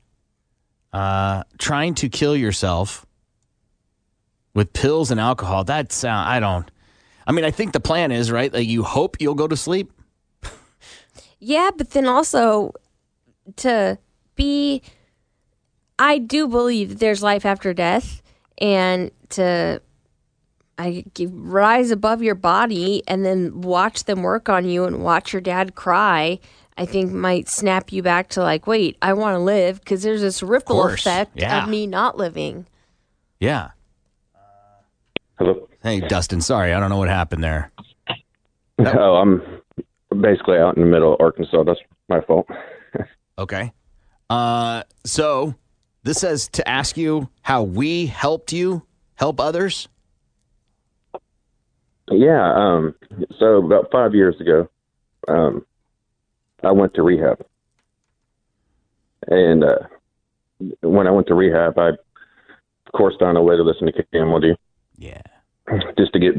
[0.93, 3.05] uh, trying to kill yourself
[4.55, 5.65] with pills and alcohol.
[5.65, 6.71] That's, uh, I don't,
[7.27, 8.53] I mean, I think the plan is, right?
[8.53, 9.91] Like you hope you'll go to sleep.
[11.41, 12.73] Yeah, but then also
[13.57, 13.99] to
[14.35, 14.81] be
[15.99, 18.23] I do believe there's life after death
[18.59, 19.83] and to
[20.79, 25.33] I g- rise above your body and then watch them work on you and watch
[25.35, 26.41] your dad cry.
[26.77, 30.23] I think might snap you back to like, wait, I want to live because there's
[30.23, 31.63] this ripple course, effect yeah.
[31.63, 32.67] of me not living.
[33.39, 33.71] Yeah.
[35.39, 35.69] Hello.
[35.83, 36.41] Hey, Dustin.
[36.41, 37.71] Sorry, I don't know what happened there.
[38.79, 39.41] Oh, I'm
[40.21, 41.63] basically out in the middle of Arkansas.
[41.65, 42.47] That's my fault.
[43.37, 43.73] Okay.
[44.31, 45.57] Uh, so
[46.05, 48.87] this says to ask you how we helped you
[49.17, 49.89] help others.
[52.09, 52.55] Yeah.
[52.55, 52.95] Um.
[53.41, 54.69] So about five years ago,
[55.27, 55.67] um,
[56.65, 57.45] I went to rehab,
[59.29, 59.79] and uh,
[60.83, 64.57] when I went to rehab, I, of course, found a way to listen to KMOD.
[64.97, 65.21] Yeah.
[65.97, 66.35] Just to get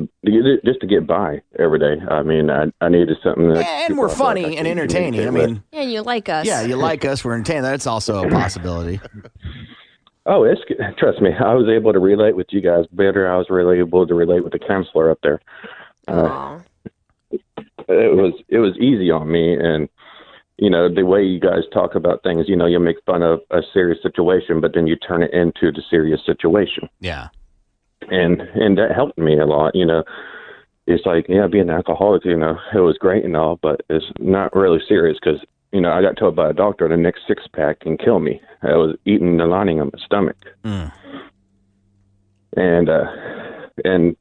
[0.63, 1.95] just to get by every day.
[2.09, 3.49] I mean, I I needed something.
[3.53, 5.27] That And we're funny and entertaining.
[5.27, 6.45] I mean, Yeah, you like us.
[6.45, 7.25] yeah, you like us.
[7.25, 7.63] We're entertaining.
[7.63, 8.99] That's also a possibility.
[10.27, 10.59] Oh, it's
[10.97, 11.29] trust me.
[11.39, 13.31] I was able to relate with you guys better.
[13.31, 15.39] I was really able to relate with the counselor up there.
[16.07, 16.59] Uh,
[17.31, 19.87] it was it was easy on me, and
[20.57, 22.45] you know the way you guys talk about things.
[22.47, 25.71] You know, you make fun of a serious situation, but then you turn it into
[25.71, 27.27] the serious situation, Yeah.
[28.09, 29.75] and and that helped me a lot.
[29.75, 30.03] You know,
[30.87, 32.23] it's like yeah, being an alcoholic.
[32.25, 35.41] You know, it was great and all, but it's not really serious because
[35.73, 38.39] you know I got told by a doctor the next six pack can kill me.
[38.63, 40.91] I was eating the lining of my stomach Mm.
[42.55, 43.05] and uh
[43.83, 44.15] and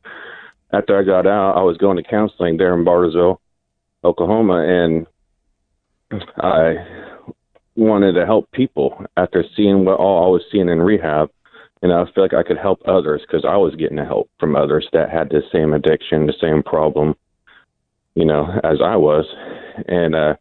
[0.73, 3.36] after I got out, I was going to counseling there in Bartlesville,
[4.02, 5.06] Oklahoma, and
[6.39, 6.74] I
[7.76, 11.31] wanted to help people after seeing what all I was seeing in rehab.
[11.82, 14.56] And I feel like I could help others because I was getting the help from
[14.56, 17.14] others that had the same addiction, the same problem,
[18.14, 19.26] you know, as I was.
[19.86, 20.35] And uh,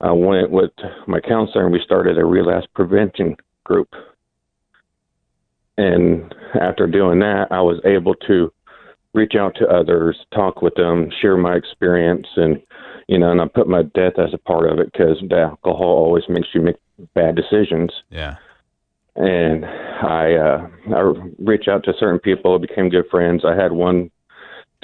[0.00, 0.70] I went with
[1.08, 3.88] my counselor and we started a relapse prevention group.
[5.76, 8.52] And after doing that, I was able to
[9.12, 12.62] reach out to others, talk with them, share my experience, and
[13.10, 15.82] you know, and I put my death as a part of it because the alcohol
[15.82, 16.76] always makes you make
[17.12, 17.90] bad decisions.
[18.08, 18.36] Yeah.
[19.16, 23.44] And I, uh, I reached out to certain people, became good friends.
[23.44, 24.12] I had one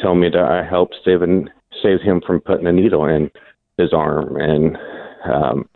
[0.00, 1.48] tell me that I helped save and
[1.80, 3.30] save him from putting a needle in
[3.78, 4.76] his arm, and
[5.24, 5.68] um,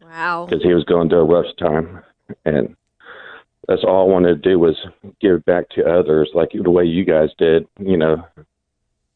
[0.00, 0.46] Wow.
[0.48, 2.00] because he was going through a rough time,
[2.44, 2.76] and
[3.66, 4.76] that's all I wanted to do was
[5.20, 7.66] give back to others, like the way you guys did.
[7.80, 8.24] You know,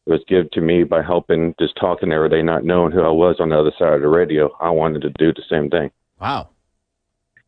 [0.05, 3.11] it was give to me by helping, just talking every day, not knowing who I
[3.11, 4.53] was on the other side of the radio.
[4.59, 5.91] I wanted to do the same thing.
[6.19, 6.49] Wow.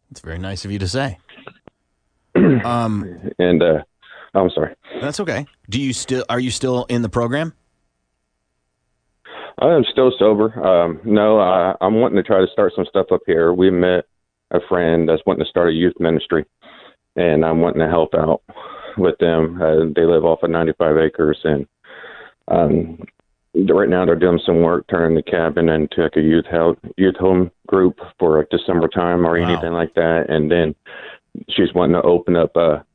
[0.09, 1.17] That's very nice of you to say.
[2.35, 3.83] um, and uh,
[4.33, 4.75] I'm sorry.
[5.01, 5.45] That's okay.
[5.69, 7.53] Do you still are you still in the program?
[9.59, 10.53] I am still sober.
[10.65, 13.53] Um, no, I, I'm wanting to try to start some stuff up here.
[13.53, 14.05] We met
[14.51, 16.45] a friend that's wanting to start a youth ministry,
[17.15, 18.41] and I'm wanting to help out
[18.97, 19.61] with them.
[19.61, 21.65] Uh, they live off of 95 acres, and
[22.47, 22.99] um,
[23.69, 27.15] right now they're doing some work turning the cabin into like a youth help, youth
[27.17, 30.25] home group for like December time or anything like that.
[30.29, 30.75] And then
[31.49, 32.85] she's wanting to open up a,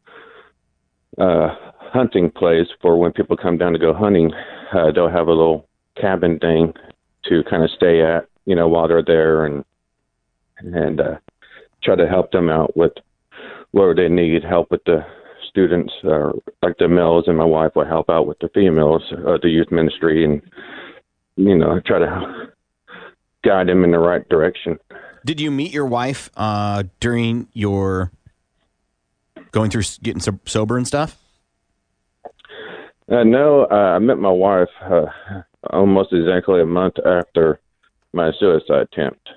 [1.18, 1.48] a
[1.92, 4.32] hunting place for when people come down to go hunting.
[4.72, 5.68] Uh, they'll have a little
[6.00, 6.72] cabin thing
[7.24, 9.64] to kind of stay at, you know, while they're there, and
[10.58, 11.16] and uh,
[11.82, 12.92] try to help them out with
[13.72, 15.04] where they need help with the
[15.50, 16.30] students, uh,
[16.62, 19.70] like the males, and my wife will help out with the females, uh, the youth
[19.70, 20.40] ministry, and
[21.36, 22.52] you know, try to
[23.44, 24.78] guide them in the right direction.
[25.24, 28.12] Did you meet your wife uh, during your
[29.52, 31.18] going through getting so- sober and stuff?
[33.10, 35.06] Uh, no, uh, I met my wife uh,
[35.70, 37.58] almost exactly a month after
[38.12, 39.28] my suicide attempt.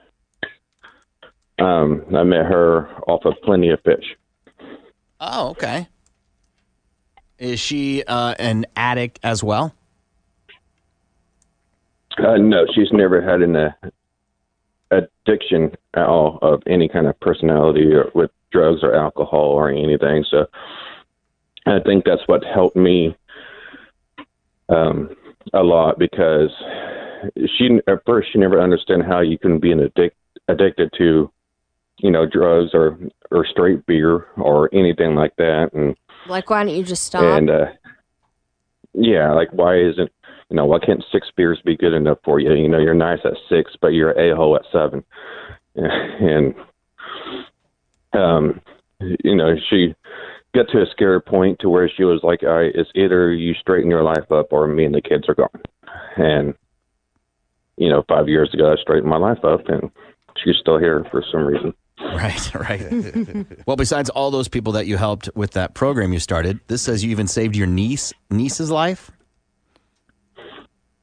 [1.59, 4.15] Um, I met her off of Plenty of Fish.
[5.19, 5.87] Oh, okay.
[7.43, 9.75] Is she uh, an addict as well?
[12.17, 13.71] Uh, no, she's never had an uh,
[14.91, 20.23] addiction at all of any kind of personality or with drugs or alcohol or anything.
[20.31, 20.45] So
[21.65, 23.13] I think that's what helped me
[24.69, 25.13] um,
[25.51, 26.49] a lot because
[27.57, 30.15] she at first she never understood how you can be an addict
[30.47, 31.29] addicted to
[31.97, 32.97] you know drugs or
[33.31, 35.97] or straight beer or anything like that and
[36.27, 37.23] Like, why don't you just stop?
[37.23, 37.65] and uh
[38.93, 40.11] yeah like why isn't
[40.49, 42.53] you know why can't six beers be good enough for you?
[42.53, 45.03] You know you're nice at six but you're a hole at seven.
[45.75, 46.53] And
[48.13, 48.61] um
[48.99, 49.95] you know she
[50.53, 53.55] got to a scary point to where she was like all right it's either you
[53.55, 55.49] straighten your life up or me and the kids are gone.
[56.15, 56.53] And
[57.77, 59.89] you know five years ago i straightened my life up and
[60.37, 61.73] she's still here for some reason
[62.13, 63.45] Right, right.
[63.65, 67.03] well, besides all those people that you helped with that program you started, this says
[67.03, 69.11] you even saved your niece niece's life.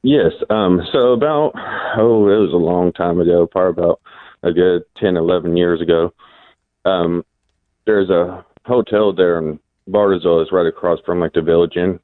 [0.03, 0.31] Yes.
[0.49, 1.51] Um, so about,
[1.97, 4.01] oh, it was a long time ago, probably about
[4.43, 6.13] a good 10, 11 years ago.
[6.85, 7.23] Um,
[7.85, 9.59] there's a hotel there in
[9.89, 10.41] Bartlesville.
[10.41, 11.99] It's right across from like the Village Inn.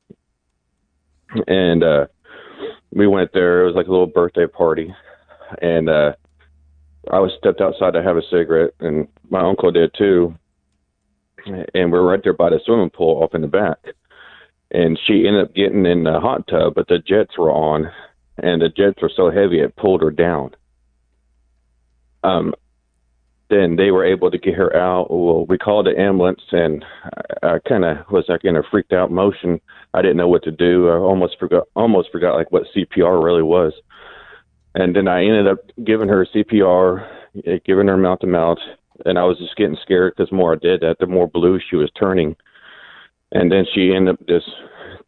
[1.48, 2.08] And, uh,
[2.92, 3.64] we went there.
[3.64, 4.94] It was like a little birthday party.
[5.62, 6.14] And, uh,
[7.12, 10.36] I was stepped outside to have a cigarette and my uncle did too.
[11.74, 13.78] And we're right there by the swimming pool off in the back
[14.72, 17.90] and she ended up getting in the hot tub, but the jets were on,
[18.38, 20.52] and the jets were so heavy it pulled her down.
[22.24, 22.54] Um,
[23.50, 25.10] then they were able to get her out.
[25.10, 26.84] Well, we called the ambulance, and
[27.44, 29.62] I, I kind of was like in a freaked out motion.
[29.94, 30.90] I didn't know what to do.
[30.90, 33.74] I almost forgot, almost forgot like what CPR really was.
[34.80, 37.08] And then I ended up giving her CPR,
[37.48, 38.60] eh, giving her mouth to mouth,
[39.06, 41.76] and I was just getting scared because more I did that, the more blue she
[41.76, 42.36] was turning.
[43.32, 44.46] And then she ended up just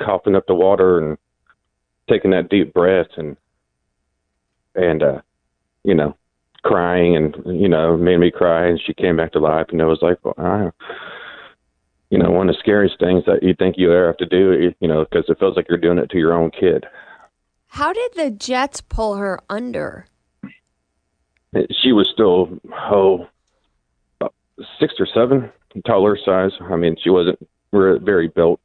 [0.01, 1.17] coughing up the water and
[2.09, 3.37] taking that deep breath and
[4.73, 5.21] and uh
[5.83, 6.15] you know
[6.63, 9.85] crying and you know made me cry and she came back to life and it
[9.85, 10.69] was like well, I,
[12.09, 14.73] you know one of the scariest things that you think you ever have to do
[14.79, 16.85] you know because it feels like you're doing it to your own kid
[17.69, 20.05] How did the Jets pull her under?
[21.81, 23.27] she was still oh,
[24.79, 25.51] six or seven
[25.85, 26.51] taller size.
[26.61, 27.39] I mean she wasn't
[27.71, 28.61] very built.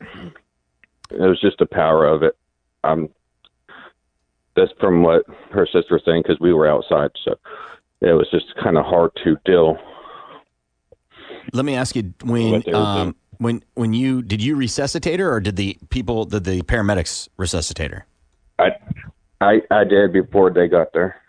[0.00, 2.36] It was just the power of it.
[2.82, 3.10] Um
[4.56, 7.34] that's from what her sister was saying because we were outside so
[8.00, 9.78] it was just kind of hard to deal
[11.52, 15.20] Let me ask you when What they were um, when when you did you resuscitate
[15.20, 18.06] her or did the people did the paramedics resuscitate her?
[18.58, 18.68] i
[19.40, 21.20] i i did before they got there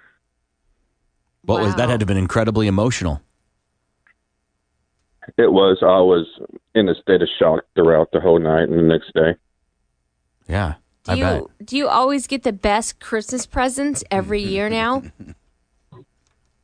[1.44, 3.22] What was that had to have been incredibly emotional.
[5.38, 6.26] it was i was
[6.76, 9.36] in a state of shock throughout the whole night and the next day
[10.48, 15.04] Yeah, Do you do you always get the best Christmas presents every year now?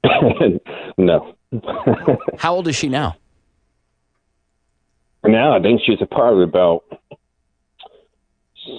[0.97, 1.35] no
[2.37, 3.15] How old is she now?
[5.23, 6.83] Now I think she's probably about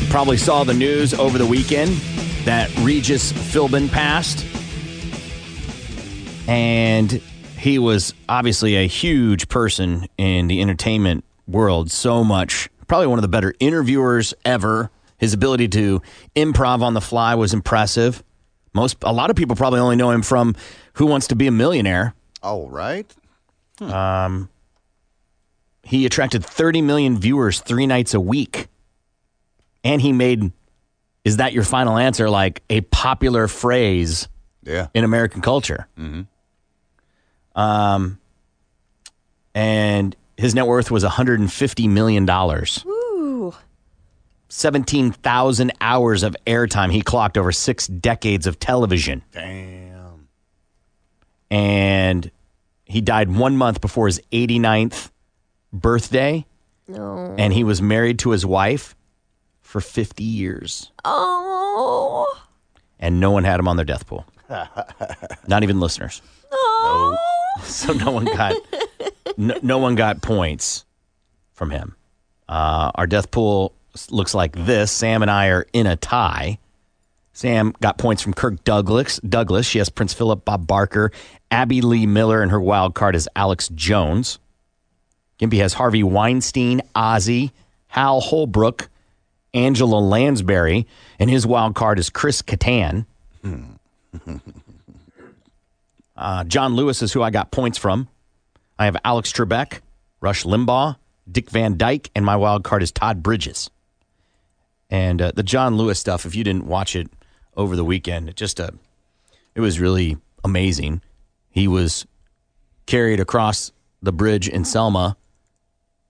[0.00, 1.92] you probably saw the news over the weekend
[2.46, 4.46] that Regis Philbin passed.
[6.48, 7.20] And
[7.58, 13.22] he was obviously a huge person in the entertainment world, so much, probably one of
[13.22, 14.90] the better interviewers ever.
[15.18, 16.02] His ability to
[16.34, 18.22] improv on the fly was impressive.
[18.74, 20.54] Most, a lot of people probably only know him from
[20.94, 22.14] Who Wants to Be a Millionaire.
[22.42, 23.10] Oh, right.
[23.80, 24.48] Um,
[25.82, 28.68] he attracted 30 million viewers three nights a week.
[29.84, 30.52] And he made,
[31.24, 32.28] is that your final answer?
[32.28, 34.28] Like a popular phrase
[34.62, 34.88] Yeah.
[34.94, 35.86] in American culture.
[35.98, 36.22] Mm-hmm.
[37.60, 38.18] Um,
[39.54, 42.28] and his net worth was $150 million.
[42.28, 42.95] Ooh.
[44.48, 46.92] 17,000 hours of airtime.
[46.92, 49.22] He clocked over six decades of television.
[49.32, 50.28] Damn.
[51.50, 52.30] And
[52.84, 55.10] he died one month before his 89th
[55.72, 56.44] birthday.
[56.88, 57.34] No.
[57.38, 58.94] And he was married to his wife
[59.60, 60.90] for 50 years.
[61.04, 62.26] Oh.
[62.98, 64.24] And no one had him on their death pool.
[65.48, 66.22] Not even listeners.
[66.52, 67.16] Oh.
[67.62, 68.54] So no one got
[69.38, 70.84] no, no one got points
[71.54, 71.96] from him.
[72.46, 73.75] Uh, our death pool s-
[74.10, 74.90] looks like this.
[74.90, 76.58] Sam and I are in a tie.
[77.32, 79.18] Sam got points from Kirk Douglas.
[79.20, 79.66] Douglas.
[79.66, 81.12] She has Prince Philip, Bob Barker,
[81.50, 84.38] Abby Lee Miller, and her wild card is Alex Jones.
[85.38, 87.50] Gimpy has Harvey Weinstein, Ozzy,
[87.88, 88.88] Hal Holbrook,
[89.52, 90.86] Angela Lansbury,
[91.18, 93.06] and his wild card is Chris Kattan.
[96.16, 98.08] Uh, John Lewis is who I got points from.
[98.78, 99.80] I have Alex Trebek,
[100.20, 100.96] Rush Limbaugh,
[101.30, 103.70] Dick Van Dyke, and my wild card is Todd Bridges.
[104.90, 107.08] And uh, the John Lewis stuff, if you didn't watch it
[107.56, 108.70] over the weekend, it just uh,
[109.54, 111.00] it was really amazing.
[111.50, 112.06] He was
[112.86, 113.72] carried across
[114.02, 115.16] the bridge in Selma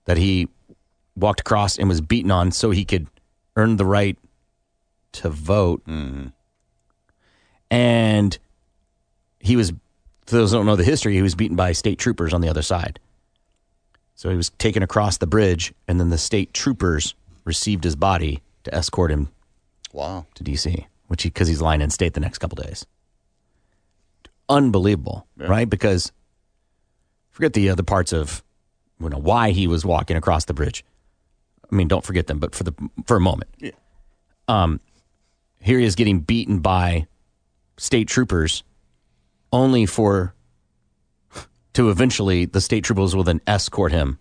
[0.05, 0.47] that he
[1.15, 3.07] walked across and was beaten on so he could
[3.55, 4.17] earn the right
[5.13, 5.81] to vote.
[7.71, 8.37] And
[9.39, 9.71] he was,
[10.25, 12.49] for those who don't know the history, he was beaten by state troopers on the
[12.49, 12.99] other side.
[14.15, 18.41] So he was taken across the bridge, and then the state troopers received his body
[18.67, 19.29] to escort him
[19.93, 20.25] Wow.
[20.35, 22.85] to D.C., which he because he's lying in state the next couple days.
[24.49, 25.69] Unbelievable, right?
[25.69, 26.11] Because
[27.31, 28.43] forget the other parts of
[28.99, 30.85] you know why he was walking across the bridge.
[31.69, 32.73] I mean, don't forget them, but for the
[33.05, 33.71] for a moment, Yeah.
[34.47, 34.79] um,
[35.59, 37.07] here he is getting beaten by
[37.75, 38.63] state troopers,
[39.51, 40.33] only for
[41.73, 44.17] to eventually the state troopers will then escort him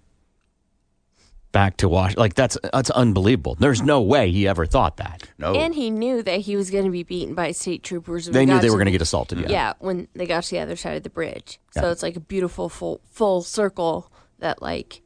[1.56, 2.20] back to Washington.
[2.20, 3.54] Like that's that's unbelievable.
[3.58, 5.22] There's no way he ever thought that.
[5.38, 5.54] No.
[5.54, 8.26] And he knew that he was going to be beaten by state troopers.
[8.26, 9.48] when They knew they were gonna get assaulted, yeah.
[9.48, 11.58] Yeah, when they got to the other side of the bridge.
[11.72, 11.92] So Yeah.
[11.92, 15.00] it's like a beautiful full full circle that like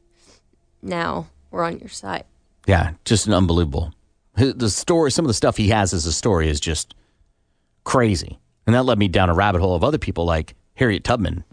[0.81, 2.25] now we're on your side.
[2.67, 3.93] Yeah, just an unbelievable.
[4.35, 6.95] The story, some of the stuff he has as a story is just
[7.83, 11.43] crazy, and that led me down a rabbit hole of other people like Harriet Tubman,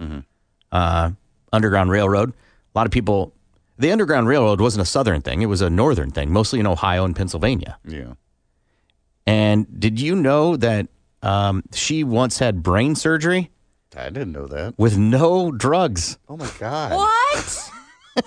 [0.73, 1.11] uh,
[1.53, 2.31] Underground Railroad.
[2.31, 3.33] A lot of people,
[3.79, 7.05] the Underground Railroad wasn't a Southern thing; it was a Northern thing, mostly in Ohio
[7.05, 7.79] and Pennsylvania.
[7.87, 8.15] Yeah.
[9.27, 10.89] And did you know that
[11.23, 13.51] um, she once had brain surgery
[13.97, 14.75] I didn't know that.
[14.79, 16.19] with no drugs?
[16.29, 16.93] Oh my god.
[16.97, 17.71] What?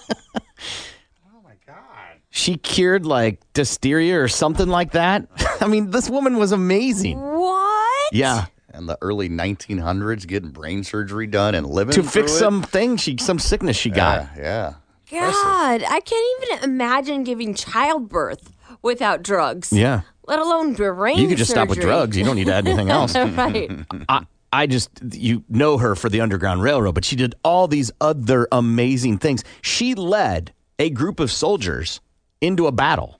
[1.34, 2.20] Oh my god.
[2.30, 5.28] She cured like diphtheria or something like that.
[5.62, 7.20] I mean, this woman was amazing.
[7.20, 8.14] what?
[8.14, 8.46] Yeah.
[8.74, 12.30] In the early 1900s, getting brain surgery done and living to fix through it?
[12.30, 14.30] something she some sickness she got.
[14.38, 14.74] Yeah, yeah.
[15.12, 18.52] God, I can't even imagine giving childbirth
[18.82, 19.72] without drugs.
[19.74, 20.02] Yeah.
[20.28, 22.16] Let alone brain You could just stop with drugs.
[22.16, 23.16] You don't need to add anything else.
[23.16, 23.70] right.
[24.08, 27.92] I, I just you know her for the Underground Railroad, but she did all these
[28.00, 29.44] other amazing things.
[29.62, 32.02] She led a group of soldiers
[32.42, 33.20] into a battle.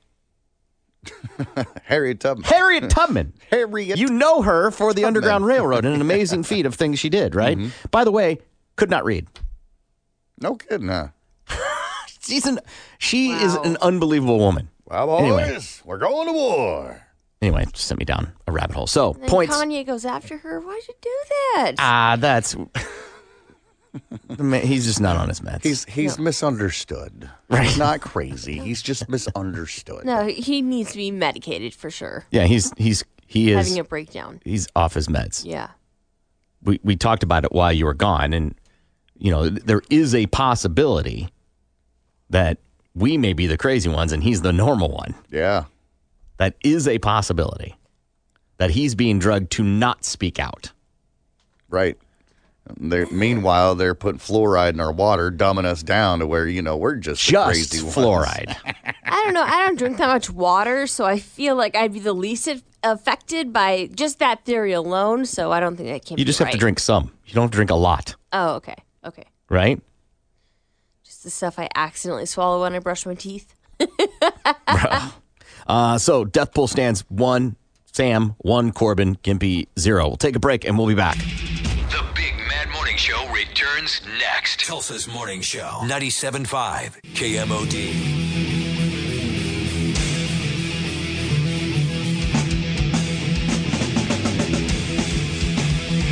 [1.84, 2.44] Harriet Tubman.
[2.44, 3.34] Harriet Tubman.
[3.50, 3.98] Harriet.
[3.98, 7.34] You know her for the Underground Railroad and an amazing feat of things she did,
[7.34, 7.58] right?
[7.58, 7.70] Mm-hmm.
[7.90, 8.38] By the way,
[8.76, 9.28] could not read.
[10.40, 11.08] No kidding, huh?
[12.22, 12.60] She's an
[13.00, 14.70] she is an unbelievable woman.
[14.86, 15.60] Well, boys, Anyway.
[15.86, 17.02] we're going to war.
[17.42, 18.86] Anyway, just sent me down a rabbit hole.
[18.88, 19.56] So And then points.
[19.56, 20.60] Kanye goes after her.
[20.60, 21.10] Why'd you do
[21.56, 21.72] that?
[21.80, 22.56] Ah, that's
[24.30, 25.64] The ma- He's just not on his meds.
[25.64, 27.30] He's he's misunderstood.
[27.52, 28.58] He's not crazy.
[28.60, 30.06] He's just misunderstood.
[30.06, 32.26] No, he needs to be medicated for sure.
[32.32, 34.40] yeah, he's he's he is Having a breakdown.
[34.46, 35.44] he's off his meds.
[35.46, 35.72] Yeah.
[36.64, 38.56] We we talked about it while you were gone, and
[39.18, 41.28] you know there is a possibility
[42.32, 42.58] that
[42.96, 45.16] we may be the crazy ones and he's the normal one.
[45.30, 45.66] Yeah.
[46.38, 47.76] That is a possibility.
[48.58, 50.72] That he's being drugged to not speak out.
[51.70, 51.98] Right.
[52.78, 56.78] They're, meanwhile, they're putting fluoride in our water, dumbing us down to where you know
[56.78, 57.96] we're just the Just crazy ones.
[57.96, 58.56] fluoride.
[59.04, 59.42] I don't know.
[59.44, 62.48] I don't drink that much water, so I feel like I'd be the least
[62.84, 65.26] affected by just that theory alone.
[65.26, 66.18] So I don't think that can.
[66.18, 67.12] You be just have to drink some.
[67.26, 68.76] You don't have to drink a lot, Oh, okay,
[69.06, 69.24] okay.
[69.50, 69.82] right?
[71.22, 73.54] Just the stuff I accidentally swallow when I brush my teeth.
[75.68, 77.56] Uh, so death pool stands one,
[77.94, 80.08] Sam, one, Corbin, Gimpy, zero.
[80.08, 81.18] We'll take a break and we'll be back.
[81.20, 84.60] The Big Mad Morning Show returns next.
[84.66, 85.80] Tulsa's Morning Show.
[85.84, 88.20] 97.5 KMOD.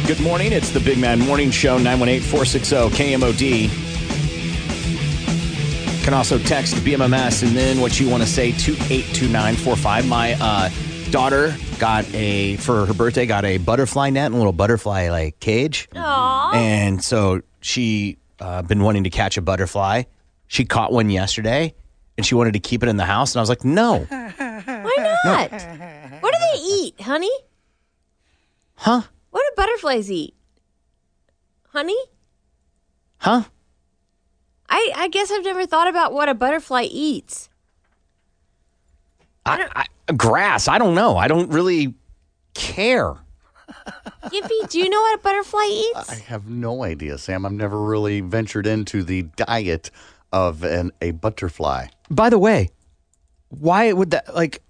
[0.08, 0.54] Good morning.
[0.54, 3.89] It's the Big Mad Morning Show, 918 460 KMOD.
[6.10, 10.08] Can also text BMMS and then what you want to say to 82945.
[10.08, 10.72] My uh,
[11.12, 15.40] daughter got a, for her birthday, got a butterfly net and a little butterfly like
[15.40, 15.88] cage.
[15.92, 16.56] Aww.
[16.56, 20.02] And so she uh, been wanting to catch a butterfly.
[20.48, 21.76] She caught one yesterday
[22.18, 23.36] and she wanted to keep it in the house.
[23.36, 24.00] And I was like, no.
[24.10, 25.52] Why not?
[26.22, 27.30] what do they eat, honey?
[28.74, 29.04] Huh?
[29.30, 30.34] What do butterflies eat?
[31.68, 32.00] Honey?
[33.18, 33.44] Huh?
[34.70, 37.50] I, I guess I've never thought about what a butterfly eats.
[39.46, 39.68] I,
[40.08, 40.68] I, grass.
[40.68, 41.18] I don't know.
[41.18, 41.96] I don't really
[42.54, 43.16] care.
[44.26, 46.10] Gimpy, do you know what a butterfly eats?
[46.10, 47.46] I have no idea, Sam.
[47.46, 49.92] I've never really ventured into the diet
[50.32, 51.88] of an a butterfly.
[52.10, 52.70] By the way,
[53.50, 54.62] why would that like?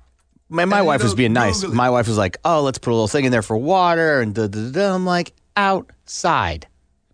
[0.52, 1.64] My, my wife was being nice.
[1.64, 4.34] My wife was like, "Oh, let's put a little thing in there for water." And
[4.34, 4.96] da, da, da, da.
[4.96, 6.68] I'm like, outside,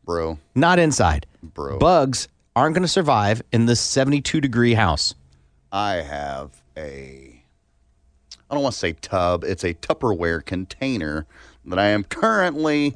[0.06, 1.78] bro, not inside, bro.
[1.78, 5.14] Bugs aren't going to survive in this 72 degree house.
[5.72, 7.41] I have a,
[8.49, 9.44] I don't want to say tub.
[9.44, 11.26] It's a Tupperware container
[11.65, 12.95] that I am currently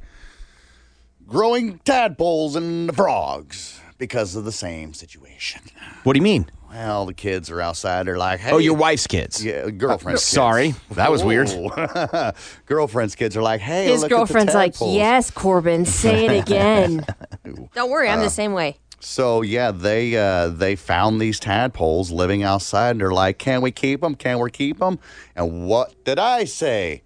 [1.27, 5.61] growing tadpoles and frogs because of the same situation.
[6.03, 6.49] What do you mean?
[6.69, 8.05] Well, the kids are outside.
[8.05, 8.51] They're like, hey.
[8.51, 9.43] Oh, your wife's kids.
[9.43, 10.27] Yeah, girlfriend's kids.
[10.31, 11.47] Sorry, that was weird.
[12.67, 14.95] Girlfriend's kids are like, hey, His look at the girlfriend's like, tadpoles.
[14.95, 17.03] yes, Corbin, say it again.
[17.73, 18.77] Don't worry, I'm Uh, the same way.
[18.99, 23.71] So yeah, they uh, they found these tadpoles living outside, and they're like, "Can we
[23.71, 24.15] keep them?
[24.15, 24.99] Can we keep them?"
[25.35, 27.03] And what did I say?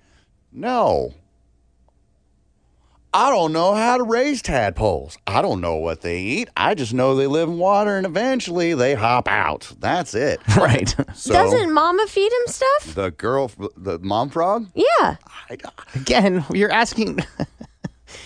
[0.51, 1.13] No.
[3.15, 5.19] I don't know how to raise tadpoles.
[5.27, 6.49] I don't know what they eat.
[6.57, 9.71] I just know they live in water, and eventually they hop out.
[9.79, 10.39] That's it.
[10.57, 10.95] Right.
[11.13, 12.95] So Doesn't Mama feed him stuff?
[12.95, 15.17] the girl, the mom frog, Yeah.
[15.93, 17.19] Again, you're asking.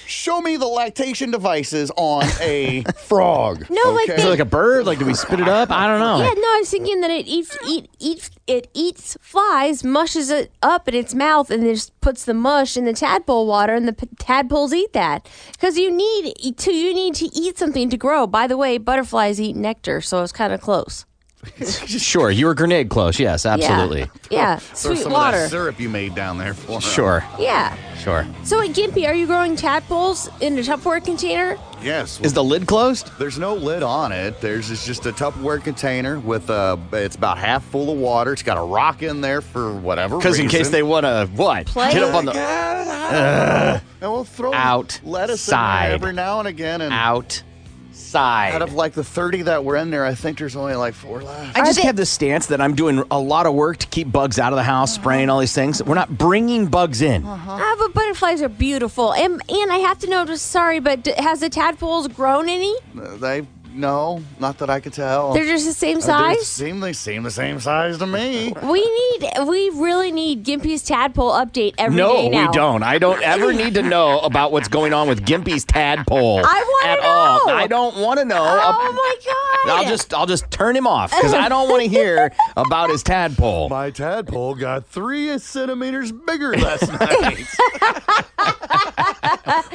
[0.05, 3.65] show me the lactation devices on a frog.
[3.69, 4.85] No, like Is it like a bird?
[4.85, 5.71] Like, do we spit it up?
[5.71, 6.17] I don't know.
[6.17, 10.51] Yeah, no, I was thinking that it eats eat eats it eats flies, mushes it
[10.61, 13.87] up in its mouth, and then just puts the mush in the tadpole water, and
[13.87, 17.97] the p- tadpoles eat that because you need to you need to eat something to
[17.97, 18.27] grow.
[18.27, 21.05] By the way, butterflies eat nectar, so it's kind of close.
[21.87, 23.19] Sure, you were grenade close.
[23.19, 24.09] Yes, absolutely.
[24.29, 25.37] Yeah, Throw sweet some water.
[25.37, 26.79] of that syrup you made down there for 'em.
[26.81, 27.75] Sure, Yeah.
[28.03, 28.25] sure.
[28.43, 31.57] So at Gimpy, are you growing tadpoles in a Tupperware container?
[31.83, 32.19] Yes.
[32.21, 33.11] Is the lid closed?
[33.19, 34.41] There's no lid on it.
[34.41, 38.33] There's it's just a Tupperware container with uh it's about half full of water.
[38.33, 40.71] It's got a rock in there for whatever Because in case reason.
[40.73, 41.67] they want to what?
[41.67, 41.91] Play?
[41.93, 42.33] Get up on the
[43.11, 45.91] and we'll throw lettuce in there Outside.
[45.93, 46.81] every now and again.
[46.81, 46.93] And
[47.97, 48.53] outside.
[48.53, 51.21] out of like the 30 that were in there, I think there's only like four
[51.21, 51.57] left.
[51.57, 54.39] I just have this stance that I'm doing a lot of work to keep bugs
[54.39, 55.83] out of the house, spraying all these things.
[55.83, 57.23] We're not bringing bugs in.
[57.25, 60.25] Ah, but butterflies are beautiful, and and I have to know.
[60.25, 62.75] Just sorry, but d- has the tadpoles grown any?
[62.97, 63.41] Uh, They
[63.77, 65.33] no, not that I could tell.
[65.33, 66.05] They're just the same Uh, they
[66.35, 66.47] size?
[66.47, 68.53] seem they seem the same size to me.
[68.63, 68.79] We
[69.19, 72.47] need, we really need Gimpy's tadpole update every day No, now.
[72.47, 72.83] we don't.
[72.83, 76.41] I don't ever need to know about what's going on with Gimpy's tadpole.
[76.43, 77.47] I wanna at all.
[77.47, 77.53] know.
[77.53, 78.43] I don't want to know.
[78.43, 79.15] Oh my
[79.65, 79.77] god!
[79.77, 83.03] I'll just I'll just turn him off because I don't want to hear about his
[83.03, 83.69] tadpole.
[83.69, 87.45] My tadpole got three centimeters bigger last night.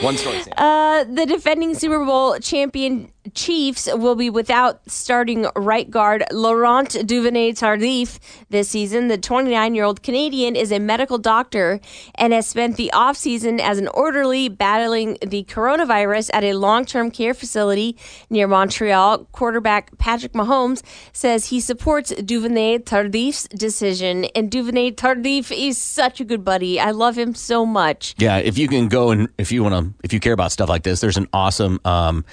[0.03, 0.43] One story.
[0.43, 0.53] Sam.
[0.57, 7.53] Uh, the defending Super Bowl champion Chiefs will be without starting right guard Laurent Duvernay
[7.53, 8.19] Tardif
[8.51, 9.09] this season.
[9.09, 11.81] The 29 year old Canadian is a medical doctor
[12.17, 17.11] and has spent the offseason as an orderly battling the coronavirus at a long term
[17.11, 17.97] care facility
[18.29, 19.25] near Montreal.
[19.27, 20.83] Quarterback Patrick Mahomes
[21.13, 26.81] says he supports Duvernay Tardif's decision, and Duvernay Tardif is such a good buddy.
[26.81, 28.17] I love him so much.
[28.19, 30.69] Yeah, if you can go and if you want to, if you care about stuff
[30.69, 32.25] like this, there's an awesome um,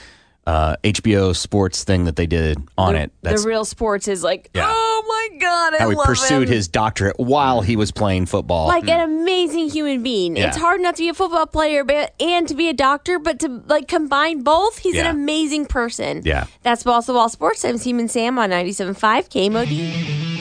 [0.49, 3.11] uh, HBO sports thing that they did on it.
[3.21, 4.65] That's the real sports is like, Yeah.
[4.67, 6.53] oh my god, I how he pursued him.
[6.55, 8.67] his doctorate while he was playing football.
[8.67, 10.35] like an amazing human being.
[10.35, 10.47] Yeah.
[10.47, 13.39] It's hard enough to be a football player, but and to be a doctor, but
[13.41, 15.09] to like combine both, he's Yeah.
[15.09, 16.23] an amazing person.
[16.25, 16.45] Yeah.
[16.63, 17.63] That's Balls to Wall Sports.
[17.63, 20.38] I'm Seaman Sam on 97.5 KMOD.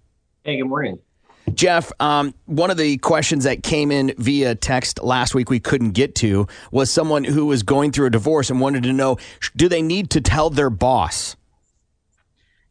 [0.44, 1.00] Hey, good morning.
[1.54, 5.92] Jeff, um, one of the questions that came in via text last week we couldn't
[5.92, 9.18] get to was someone who was going through a divorce and wanted to know
[9.56, 11.36] do they need to tell their boss?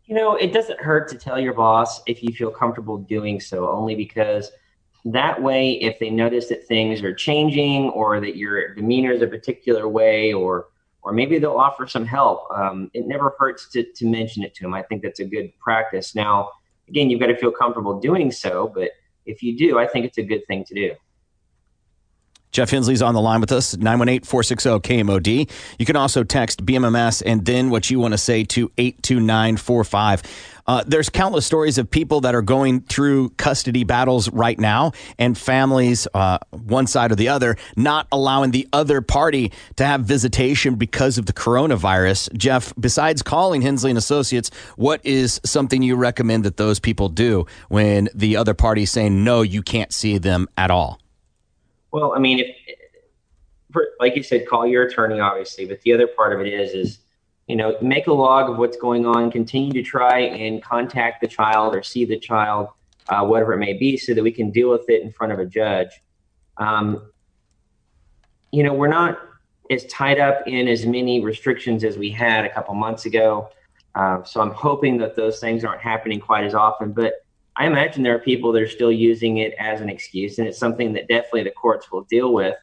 [0.05, 3.69] You know, it doesn't hurt to tell your boss if you feel comfortable doing so,
[3.69, 4.53] only because
[5.05, 9.27] that way, if they notice that things are changing or that your demeanor is a
[9.27, 10.67] particular way, or
[11.03, 14.65] or maybe they'll offer some help, um, it never hurts to, to mention it to
[14.65, 14.75] them.
[14.75, 16.17] I think that's a good practice.
[16.17, 16.51] Now,
[16.89, 18.91] again, you've got to feel comfortable doing so, but
[19.25, 20.95] if you do, I think it's a good thing to do.
[22.53, 25.51] Jeff Hensley's on the line with us, 918 460 KMOD.
[25.79, 30.23] You can also text BMMS and then what you want to say to 82945.
[30.67, 35.37] Uh, there's countless stories of people that are going through custody battles right now and
[35.37, 40.75] families, uh, one side or the other, not allowing the other party to have visitation
[40.75, 42.33] because of the coronavirus.
[42.37, 47.47] Jeff, besides calling Hensley and Associates, what is something you recommend that those people do
[47.69, 51.01] when the other party is saying, no, you can't see them at all?
[51.93, 52.57] Well, I mean, if
[54.01, 55.67] like you said, call your attorney, obviously.
[55.67, 56.99] But the other part of it is, is
[57.47, 59.31] you know, make a log of what's going on.
[59.31, 62.69] Continue to try and contact the child or see the child,
[63.09, 65.39] uh, whatever it may be, so that we can deal with it in front of
[65.39, 65.91] a judge.
[66.59, 67.11] Um,
[68.51, 69.19] you know, we're not
[69.71, 73.49] as tied up in as many restrictions as we had a couple months ago.
[73.95, 76.93] Uh, so I'm hoping that those things aren't happening quite as often.
[76.93, 77.15] But
[77.57, 80.59] I imagine there are people that are still using it as an excuse, and it's
[80.59, 82.57] something that definitely the courts will deal with.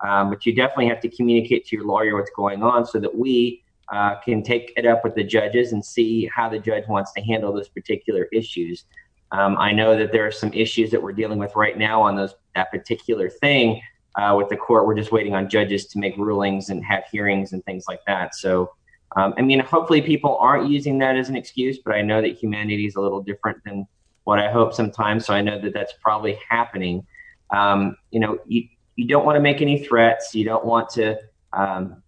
[0.00, 3.14] Um, but you definitely have to communicate to your lawyer what's going on so that
[3.14, 3.62] we
[3.92, 7.22] uh, can take it up with the judges and see how the judge wants to
[7.22, 8.84] handle those particular issues.
[9.32, 12.16] Um, I know that there are some issues that we're dealing with right now on
[12.16, 13.80] those that particular thing
[14.16, 14.86] uh, with the court.
[14.86, 18.34] We're just waiting on judges to make rulings and have hearings and things like that.
[18.34, 18.72] So,
[19.16, 22.36] um, I mean, hopefully people aren't using that as an excuse, but I know that
[22.36, 23.86] humanity is a little different than
[24.24, 25.26] what I hope sometimes.
[25.26, 27.06] So I know that that's probably happening.
[27.50, 30.34] Um, you know, you, you don't want to make any threats.
[30.34, 31.18] You don't want to
[31.52, 32.02] um,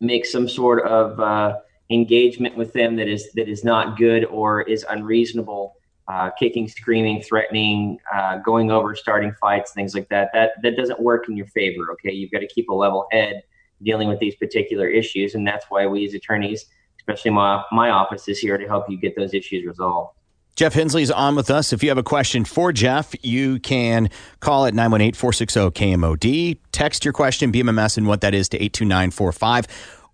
[0.00, 1.56] make some sort of uh,
[1.90, 5.76] engagement with them that is that is not good or is unreasonable.
[6.08, 10.28] Uh, kicking, screaming, threatening, uh, going over, starting fights, things like that.
[10.32, 11.92] That that doesn't work in your favor.
[11.92, 13.42] Okay, you've got to keep a level head
[13.82, 16.66] dealing with these particular issues, and that's why we as attorneys,
[16.98, 20.16] especially my my office, is here to help you get those issues resolved.
[20.60, 21.72] Jeff Hensley's on with us.
[21.72, 24.10] If you have a question for Jeff, you can
[24.40, 26.58] call at 918 460 KMOD.
[26.70, 29.68] Text your question, BMMS, and what that is to 82945.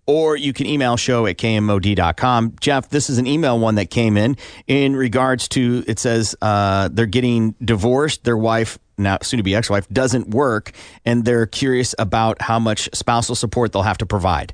[0.05, 2.53] Or you can email show at kmod.com.
[2.61, 4.37] Jeff, this is an email one that came in
[4.67, 8.23] in regards to it says uh, they're getting divorced.
[8.23, 10.71] Their wife, now soon to be ex wife, doesn't work,
[11.03, 14.53] and they're curious about how much spousal support they'll have to provide.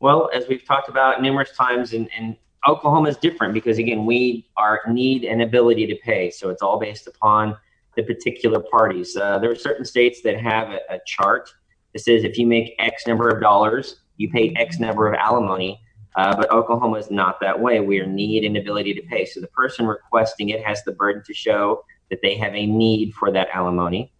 [0.00, 4.48] Well, as we've talked about numerous times, and, and Oklahoma is different because again, we
[4.56, 6.30] are need and ability to pay.
[6.30, 7.56] So it's all based upon
[7.96, 9.16] the particular parties.
[9.16, 11.50] Uh, there are certain states that have a, a chart
[11.92, 15.80] that says if you make X number of dollars, you pay X number of alimony.
[16.16, 17.80] Uh, but Oklahoma is not that way.
[17.80, 19.26] We are need and ability to pay.
[19.26, 23.12] So the person requesting it has the burden to show that they have a need
[23.14, 24.12] for that alimony.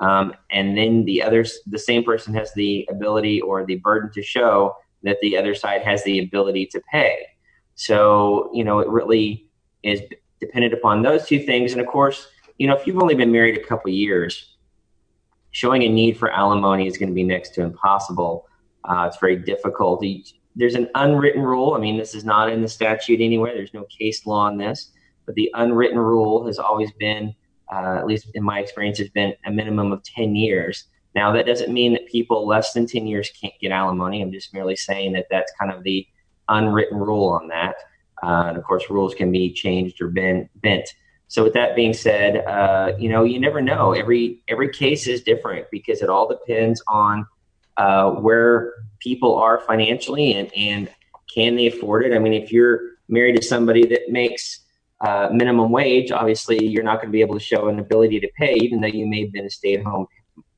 [0.00, 4.22] Um, and then the other, the same person has the ability or the burden to
[4.22, 7.26] show that the other side has the ability to pay.
[7.80, 9.48] So, you know, it really
[9.82, 10.02] is
[10.38, 11.72] dependent upon those two things.
[11.72, 12.26] And of course,
[12.58, 14.58] you know, if you've only been married a couple years,
[15.52, 18.46] showing a need for alimony is going to be next to impossible.
[18.84, 20.04] Uh, it's very difficult.
[20.54, 21.72] There's an unwritten rule.
[21.72, 23.54] I mean, this is not in the statute anywhere.
[23.54, 24.92] There's no case law on this,
[25.24, 27.34] but the unwritten rule has always been,
[27.72, 30.84] uh, at least in my experience, has been a minimum of 10 years.
[31.14, 34.20] Now, that doesn't mean that people less than 10 years can't get alimony.
[34.20, 36.06] I'm just merely saying that that's kind of the
[36.50, 37.76] unwritten rule on that.
[38.22, 40.50] Uh, and of course, rules can be changed or bent.
[40.60, 40.88] bent.
[41.28, 43.92] So, with that being said, uh, you know, you never know.
[43.92, 47.26] Every every case is different because it all depends on
[47.76, 50.90] uh, where people are financially and and
[51.32, 52.12] can they afford it.
[52.12, 54.60] I mean, if you're married to somebody that makes
[55.00, 58.28] uh, minimum wage, obviously you're not going to be able to show an ability to
[58.36, 60.06] pay, even though you may have been a stay-at-home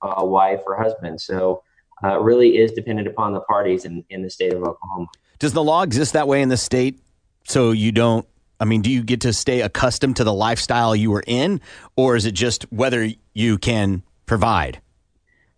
[0.01, 1.21] uh, wife or husband.
[1.21, 1.63] So,
[2.03, 5.07] uh, really is dependent upon the parties in, in the state of Oklahoma.
[5.43, 7.01] Does the law exist that way in the state?
[7.49, 8.25] So you don't.
[8.61, 11.61] I mean, do you get to stay accustomed to the lifestyle you were in,
[11.97, 14.81] or is it just whether you can provide?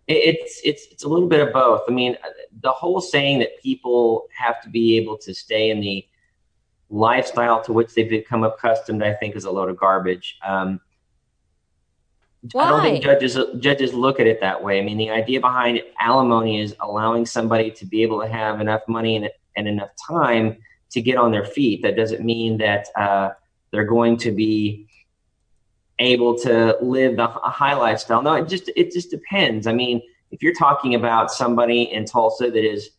[0.07, 1.83] It's it's it's a little bit of both.
[1.87, 2.17] I mean,
[2.63, 6.03] the whole saying that people have to be able to stay in the
[6.89, 10.39] lifestyle to which they've become accustomed, I think, is a load of garbage.
[10.43, 10.81] Um,
[12.57, 14.79] I don't think judges judges look at it that way.
[14.79, 18.81] I mean, the idea behind alimony is allowing somebody to be able to have enough
[18.87, 20.57] money and, and enough time
[20.91, 21.81] to get on their feet.
[21.83, 23.29] That doesn't mean that uh,
[23.71, 24.87] they're going to be
[25.99, 28.21] able to live a high lifestyle.
[28.21, 29.67] No, it just it just depends.
[29.67, 30.01] I mean,
[30.31, 32.91] if you're talking about somebody in Tulsa that is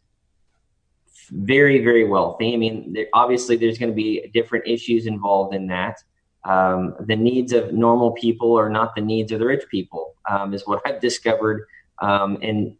[1.30, 6.02] very very wealthy, I mean, obviously there's going to be different issues involved in that.
[6.44, 10.54] Um, the needs of normal people are not the needs of the rich people, um,
[10.54, 11.66] is what I've discovered.
[12.00, 12.76] Um, and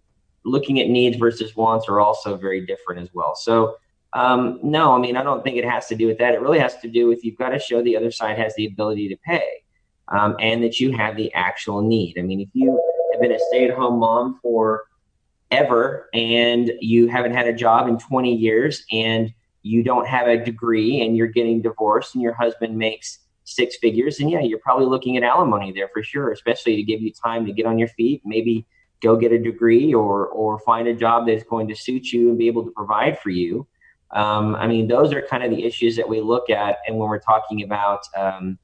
[0.46, 3.34] looking at needs versus wants are also very different as well.
[3.34, 3.76] So,
[4.12, 6.34] um, no, I mean, I don't think it has to do with that.
[6.34, 8.66] It really has to do with you've got to show the other side has the
[8.66, 9.44] ability to pay
[10.08, 12.18] um, and that you have the actual need.
[12.18, 12.80] I mean, if you
[13.12, 14.84] have been a stay at home mom for
[15.50, 19.32] ever and you haven't had a job in 20 years and
[19.62, 24.20] you don't have a degree and you're getting divorced and your husband makes six figures,
[24.20, 27.46] and yeah, you're probably looking at alimony there for sure, especially to give you time
[27.46, 28.66] to get on your feet, maybe
[29.02, 32.38] go get a degree or or find a job that's going to suit you and
[32.38, 33.66] be able to provide for you.
[34.12, 37.08] Um, I mean, those are kind of the issues that we look at, and when
[37.08, 38.58] we're talking about um,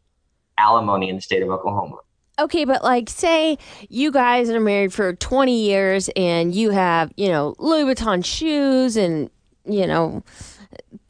[0.56, 1.96] alimony in the state of Oklahoma.
[2.38, 7.28] Okay, but like, say you guys are married for 20 years and you have, you
[7.28, 9.30] know, Louis Vuitton shoes and,
[9.66, 10.24] you know,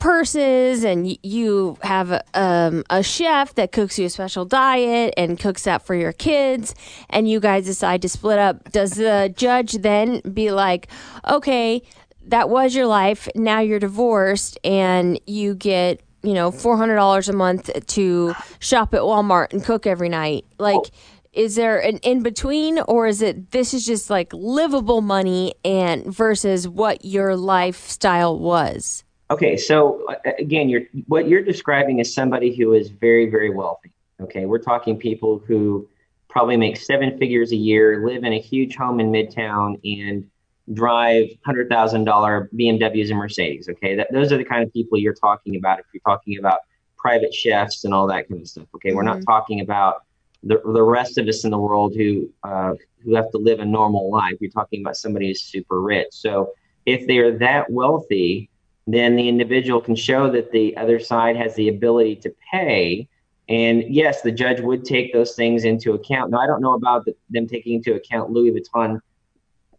[0.03, 5.63] purses and you have um, a chef that cooks you a special diet and cooks
[5.63, 6.75] that for your kids
[7.09, 8.73] and you guys decide to split up.
[8.73, 10.89] Does the judge then be like
[11.29, 11.83] okay
[12.27, 17.71] that was your life now you're divorced and you get you know $400 a month
[17.87, 20.45] to shop at walmart and cook every night?
[20.59, 20.91] Like
[21.33, 26.05] is there an in between or is it this is just like livable money and
[26.05, 29.02] versus what your lifestyle was
[29.33, 33.91] Okay, so uh, again, you're what you're describing is somebody who is very, very wealthy.
[34.21, 35.89] Okay, we're talking people who
[36.29, 40.29] probably make seven figures a year, live in a huge home in Midtown, and
[40.75, 43.71] drive hundred thousand dollar BMWs and Mercedes.
[43.71, 45.79] Okay, that, those are the kind of people you're talking about.
[45.79, 46.59] If you're talking about
[46.99, 48.67] private chefs and all that kind of stuff.
[48.75, 49.25] Okay, we're not Mhm.
[49.25, 50.03] talking about
[50.43, 53.65] the the rest of us in the world who uh, who have to live a
[53.65, 54.35] normal life.
[54.41, 56.09] You're talking about somebody who's super rich.
[56.11, 56.53] So
[56.85, 58.51] if they are that wealthy,
[58.87, 63.09] then the individual can show that the other side has the ability to pay.
[63.49, 66.31] And yes, the judge would take those things into account.
[66.31, 69.01] Now, I don't know about the, them taking into account Louis Vuitton,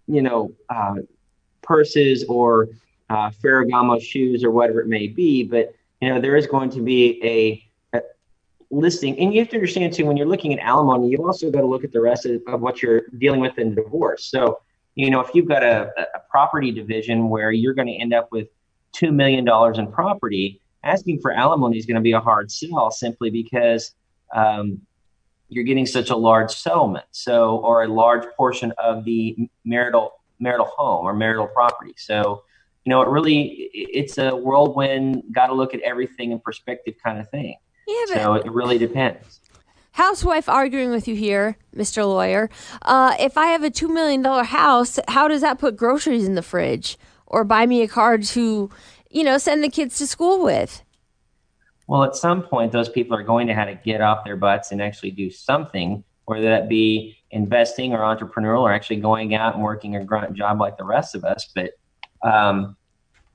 [0.07, 0.95] you know, uh,
[1.61, 2.69] purses or
[3.09, 6.81] uh, Ferragamo shoes or whatever it may be, but you know, there is going to
[6.81, 8.01] be a, a
[8.69, 9.17] listing.
[9.19, 11.65] And you have to understand too, when you're looking at alimony, you've also got to
[11.65, 14.25] look at the rest of, of what you're dealing with in divorce.
[14.25, 14.59] So,
[14.95, 18.27] you know, if you've got a, a property division where you're going to end up
[18.31, 18.49] with
[18.93, 19.47] $2 million
[19.79, 23.93] in property, asking for alimony is going to be a hard sell simply because
[24.33, 24.81] um,
[25.49, 27.05] you're getting such a large settlement.
[27.11, 31.93] So, or a large portion of the marital marital home or marital property.
[31.97, 32.43] So,
[32.85, 35.23] you know, it really it's a whirlwind.
[35.31, 37.55] Got to look at everything in perspective, kind of thing.
[37.87, 39.39] Yeah, but so it really depends.
[39.91, 42.05] housewife arguing with you here, Mr.
[42.05, 42.49] Lawyer.
[42.81, 46.41] Uh, if I have a $2 million house, how does that put groceries in the
[46.41, 46.97] fridge
[47.33, 48.69] or buy me a car to,
[49.09, 50.83] you know, send the kids to school with?
[51.87, 54.71] Well, at some point, those people are going to have to get off their butts
[54.71, 59.63] and actually do something, whether that be investing or entrepreneurial or actually going out and
[59.63, 61.51] working a grunt job like the rest of us.
[61.53, 61.71] But
[62.23, 62.77] um,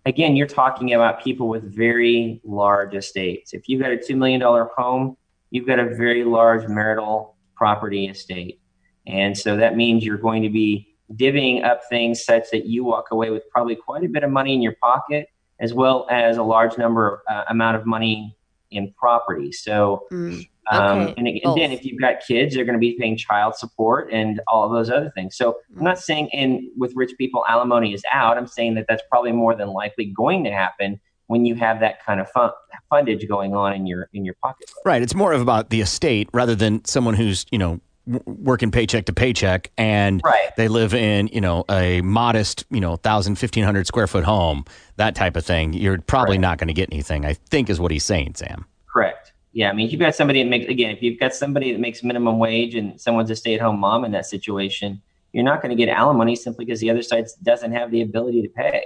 [0.06, 3.52] again, you're talking about people with very large estates.
[3.52, 5.16] If you've got a $2 million home,
[5.50, 8.60] you've got a very large marital property estate.
[9.06, 13.06] And so that means you're going to be divvying up things such that you walk
[13.10, 15.28] away with probably quite a bit of money in your pocket,
[15.60, 18.36] as well as a large number uh, amount of money
[18.70, 19.50] in property.
[19.52, 20.38] So, um,
[20.70, 21.56] Okay, and, and both.
[21.56, 24.72] then if you've got kids, they're going to be paying child support and all of
[24.72, 25.34] those other things.
[25.36, 28.36] So I'm not saying in with rich people alimony is out.
[28.36, 32.04] I'm saying that that's probably more than likely going to happen when you have that
[32.04, 32.50] kind of fun,
[32.92, 34.70] fundage going on in your in your pocket.
[34.84, 35.00] Right.
[35.02, 37.80] It's more of about the estate rather than someone who's, you know, w-
[38.24, 40.50] working paycheck to paycheck and Right.
[40.56, 44.64] they live in, you know, a modest, you know, 1,000, 1,500 square foot home,
[44.96, 45.72] that type of thing.
[45.72, 48.64] You're probably not going to get anything, I think is what he's saying, Sam.
[48.90, 49.32] Correct.
[49.52, 51.80] Yeah, I mean, if you've got somebody that makes again, if you've got somebody that
[51.80, 55.00] makes minimum wage and someone's a stay-at-home mom in that situation,
[55.32, 58.42] you're not going to get alimony simply because the other side doesn't have the ability
[58.42, 58.84] to pay.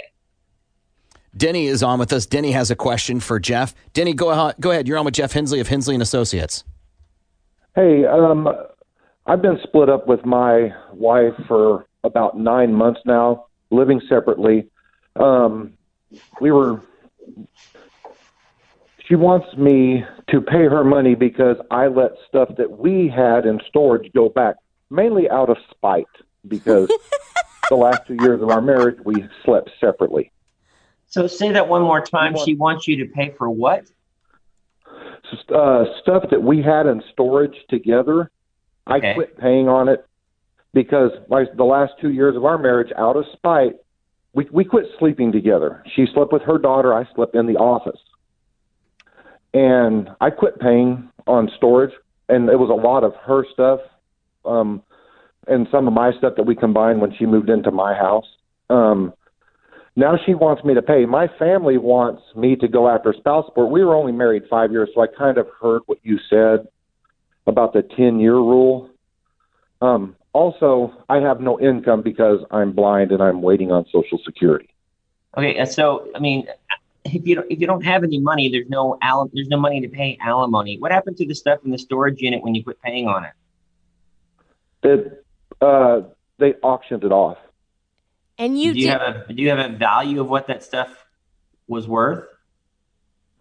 [1.37, 2.27] Denny is on with us.
[2.27, 3.75] Denny has a question for Jeff.
[3.95, 4.57] Denny, go ahead.
[4.61, 4.87] Go ahead.
[4.87, 6.65] You're on with Jeff Hensley of Hensley and Associates.
[7.75, 8.49] Hey, um,
[9.27, 14.69] I've been split up with my wife for about nine months now, living separately.
[15.17, 15.75] Um,
[16.41, 16.83] we were.
[19.09, 23.61] She wants me to pay her money because I let stuff that we had in
[23.69, 24.57] storage go back,
[24.91, 26.07] mainly out of spite,
[26.49, 26.89] because
[27.71, 30.33] the last two years of our marriage we slept separately.
[31.09, 32.37] So say that one more time.
[32.45, 33.85] She wants you to pay for what?
[35.55, 38.31] uh, stuff that we had in storage together.
[38.87, 40.05] I quit paying on it
[40.75, 43.75] because like the last two years of our marriage, out of spite,
[44.33, 45.83] we we quit sleeping together.
[45.95, 46.95] She slept with her daughter.
[46.95, 48.01] I slept in the office,
[49.53, 51.93] and I quit paying on storage.
[52.29, 53.81] And it was a lot of her stuff,
[54.45, 54.83] um,
[55.47, 58.25] and some of my stuff that we combined when she moved into my house.
[58.71, 59.13] Um,
[59.97, 61.05] now she wants me to pay.
[61.05, 63.71] My family wants me to go after spouse support.
[63.71, 66.69] We were only married five years, so I kind of heard what you said
[67.47, 68.91] about the 10 year rule.
[69.81, 74.69] Um, also, I have no income because I'm blind and I'm waiting on Social Security.
[75.37, 76.47] Okay, uh, so I mean,
[77.05, 79.81] if you don't, if you don't have any money, there's no al- there's no money
[79.81, 80.79] to pay alimony.
[80.79, 83.33] What happened to the stuff in the storage unit when you quit paying on it?
[84.85, 85.25] It,
[85.61, 86.03] uh,
[86.39, 87.39] they auctioned it off.
[88.39, 90.63] And you do you did- have a do you have a value of what that
[90.63, 91.05] stuff
[91.67, 92.25] was worth?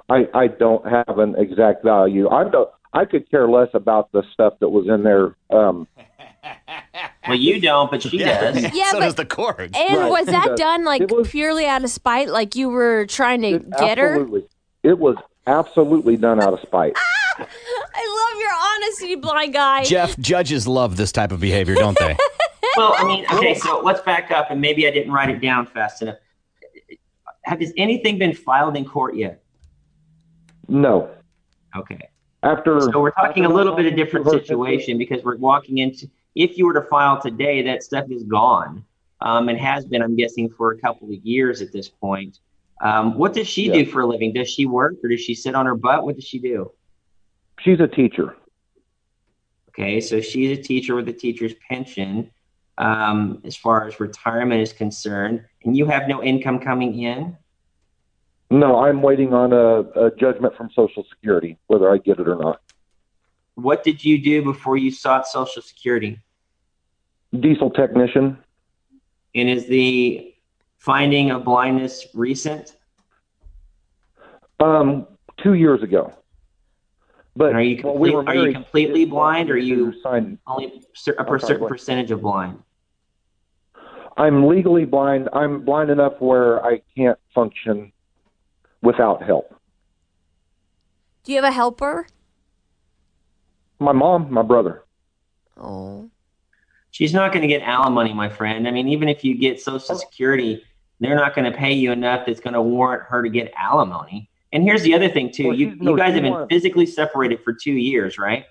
[0.09, 2.29] I, I don't have an exact value.
[2.29, 2.69] I don't.
[2.93, 5.35] I could care less about the stuff that was in there.
[5.49, 5.87] Um,
[7.27, 8.61] Well, you don't, but she does.
[8.73, 9.75] Yeah, so but- does the cord.
[9.75, 10.59] And Right, was that does.
[10.59, 12.29] done like purely out of spite?
[12.29, 14.13] Like you were trying to get her?
[14.15, 14.47] absolutely,
[14.83, 15.15] it was
[15.45, 16.93] absolutely done out of spite.
[17.37, 19.83] I love your honesty, blind guy.
[19.83, 22.17] Jeff, judges love this type of behavior, don't they?
[22.75, 25.67] well, I mean, okay, so let's back up, and maybe I didn't write it down
[25.67, 26.17] fast enough.
[27.43, 29.43] Has anything been filed in court yet?
[30.67, 31.09] No.
[31.77, 32.09] Okay.
[32.43, 36.09] After So we're talking a little bit of different situation because we're walking into.
[36.33, 38.83] If you were to file today, that stuff is gone,
[39.19, 42.39] um, and has been, I'm guessing, for a couple of years at this point.
[42.81, 44.33] Um, what does she do for a living?
[44.33, 46.03] Does she work or does she sit on her butt?
[46.03, 46.71] What does she do?
[47.59, 48.35] She's a teacher.
[49.69, 52.31] Okay, so she's a teacher with a teacher's pension,
[52.77, 57.37] um, as far as retirement is concerned, and you have no income coming in.
[58.51, 62.35] No, I'm waiting on a, a judgment from Social Security, whether I get it or
[62.35, 62.59] not.
[63.55, 66.19] What did you do before you sought Social Security?
[67.39, 68.37] Diesel technician.
[69.33, 70.35] And is the
[70.79, 72.75] finding of blindness recent?
[74.59, 75.07] Um,
[75.41, 76.13] two years ago.
[77.37, 80.37] But are you well, we are you completely blind, or are you signed?
[80.45, 82.61] only a per- certain percentage of blind?
[84.17, 85.29] I'm legally blind.
[85.31, 87.93] I'm blind enough where I can't function
[88.81, 89.55] without help.
[91.23, 92.07] Do you have a helper?
[93.79, 94.83] My mom, my brother.
[95.57, 96.09] Oh.
[96.91, 98.67] She's not going to get alimony, my friend.
[98.67, 99.97] I mean, even if you get Social oh.
[99.97, 100.63] Security,
[100.99, 104.29] they're not going to pay you enough that's going to warrant her to get alimony.
[104.53, 107.39] And here's the other thing too: you no, you guys have been wants- physically separated
[107.43, 108.45] for two years, right?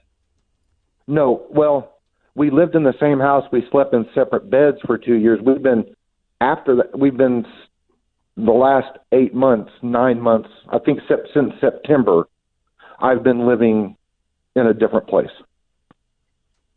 [1.07, 1.99] No, well,
[2.35, 3.45] we lived in the same house.
[3.53, 5.41] We slept in separate beds for two years.
[5.43, 5.85] We've been
[6.41, 6.99] after that.
[6.99, 7.53] We've been s-
[8.37, 10.49] the last eight months, nine months.
[10.69, 12.29] I think since September,
[12.99, 13.97] I've been living
[14.57, 15.31] in a different place.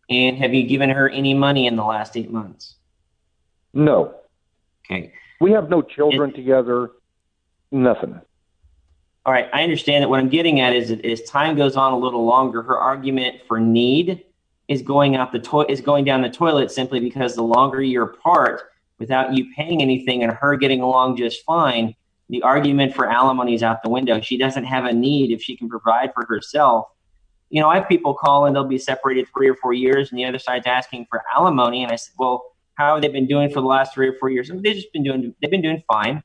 [0.09, 2.75] And have you given her any money in the last eight months?
[3.73, 4.15] No.
[4.85, 5.13] Okay.
[5.39, 6.91] We have no children together.
[7.71, 8.19] Nothing.
[9.25, 10.09] All right, I understand that.
[10.09, 13.37] What I'm getting at is, that as time goes on a little longer, her argument
[13.47, 14.23] for need
[14.67, 18.03] is going out the to- is going down the toilet simply because the longer you're
[18.03, 18.72] apart,
[19.03, 21.95] without you paying anything and her getting along just fine,
[22.29, 24.21] the argument for alimony is out the window.
[24.21, 26.87] She doesn't have a need if she can provide for herself.
[27.49, 30.17] You know, I have people call and they'll be separated three or four years, and
[30.17, 32.43] the other side's asking for alimony, and I said, well,
[32.75, 34.49] how have they been doing for the last three or four years?
[34.49, 36.23] They've just been doing they've been doing fine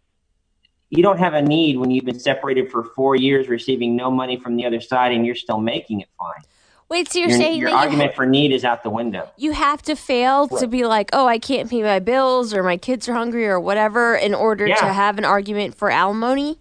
[0.91, 4.39] you don't have a need when you've been separated for four years receiving no money
[4.39, 6.43] from the other side and you're still making it fine.
[6.91, 9.29] Wait, so you're your saying your that you, argument for need is out the window.
[9.37, 12.79] you have to fail to be like, oh, I can't pay my bills or my
[12.79, 16.59] kids are hungry or whatever in order to have an argument for alimony?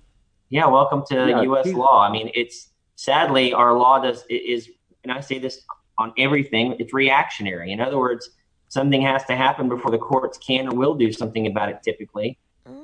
[0.49, 1.65] Yeah, welcome to Yeah, U.S.
[1.65, 1.73] geez.
[1.75, 2.01] law.
[2.05, 4.69] I mean, it's sadly our law does i- is,
[5.03, 5.61] and I say this
[5.97, 6.75] on everything.
[6.79, 7.71] It's reactionary.
[7.71, 8.29] In other words,
[8.67, 11.79] something has to happen before the courts can or will do something about it.
[11.83, 12.37] Typically,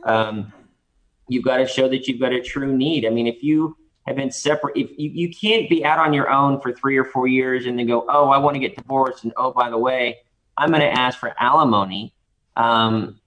[0.06, 0.52] um,
[1.28, 3.06] you've got to show that you've got a true need.
[3.06, 3.76] I mean, if you
[4.06, 7.06] have been separate, if you, you can't be out on your own for three or
[7.06, 9.78] four years and then go, oh, I want to get divorced, and oh, by the
[9.78, 10.18] way,
[10.58, 12.14] I'm going to ask for alimony.
[12.56, 13.20] Um,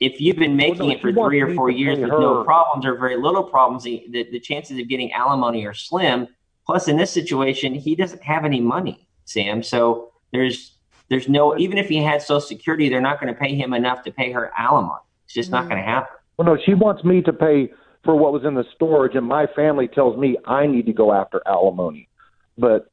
[0.00, 2.96] if you've been making no, it for three or four years with no problems or
[2.96, 6.28] very little problems, the, the, the chances of getting alimony are slim.
[6.64, 9.62] Plus, in this situation, he doesn't have any money, Sam.
[9.62, 10.76] So there's
[11.08, 14.02] there's no even if he had Social Security, they're not going to pay him enough
[14.04, 15.00] to pay her alimony.
[15.24, 16.14] It's just not going to happen.
[16.36, 17.70] Well, no, she wants me to pay
[18.08, 21.12] for what was in the storage, and my family tells me I need to go
[21.12, 22.08] after alimony.
[22.56, 22.90] But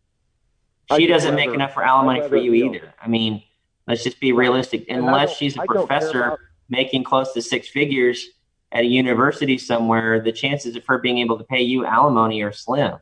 [0.92, 2.94] She just doesn't make enough for alimony for you you know- either.
[3.02, 3.42] I mean,
[3.88, 4.84] let's just be realistic.
[4.90, 8.28] And Unless she's a I professor about- making close to six figures
[8.74, 12.52] at a university somewhere, the chances of her being able to pay you alimony are
[12.52, 12.98] slim.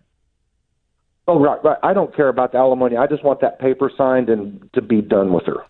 [1.27, 1.77] Oh, right, right.
[1.81, 2.95] I don't care about the alimony.
[2.95, 5.65] I just want that paper signed and to be done with her.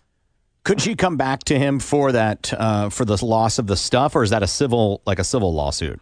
[0.64, 4.14] Could she come back to him for that uh, for the loss of the stuff,
[4.14, 6.00] or is that a civil like a civil lawsuit?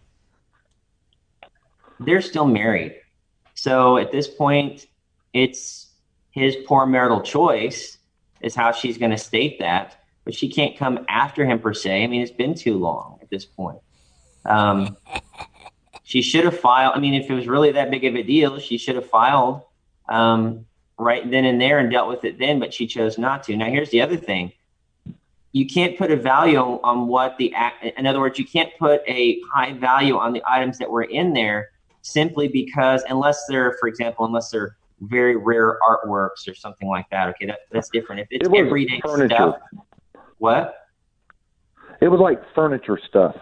[2.04, 2.96] They're still married.
[3.54, 4.86] So at this point,
[5.32, 5.88] it's
[6.30, 7.98] his poor marital choice,
[8.40, 10.04] is how she's going to state that.
[10.24, 12.04] But she can't come after him per se.
[12.04, 13.80] I mean, it's been too long at this point.
[14.44, 14.96] Um,
[16.04, 16.94] she should have filed.
[16.96, 19.62] I mean, if it was really that big of a deal, she should have filed
[20.08, 20.66] um,
[20.98, 22.60] right then and there and dealt with it then.
[22.60, 23.56] But she chose not to.
[23.56, 24.52] Now, here's the other thing:
[25.52, 27.84] you can't put a value on, on what the act.
[27.84, 31.32] In other words, you can't put a high value on the items that were in
[31.32, 31.70] there
[32.02, 37.28] simply because, unless they're, for example, unless they're very rare artworks or something like that.
[37.30, 38.20] Okay, that, that's different.
[38.20, 39.34] If it's It everyday furniture.
[39.34, 39.56] stuff,
[40.38, 40.74] what?
[42.00, 43.34] It was like furniture stuff.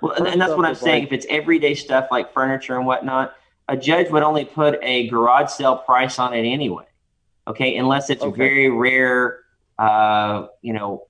[0.00, 1.04] Well, and, and that's what I'm saying.
[1.04, 3.34] like- if it's everyday stuff like furniture and whatnot,
[3.68, 6.84] a judge would only put a garage sale price on it anyway.
[7.48, 8.36] Okay, unless it's Okay.
[8.36, 9.40] very rare,
[9.78, 11.06] uh, you know,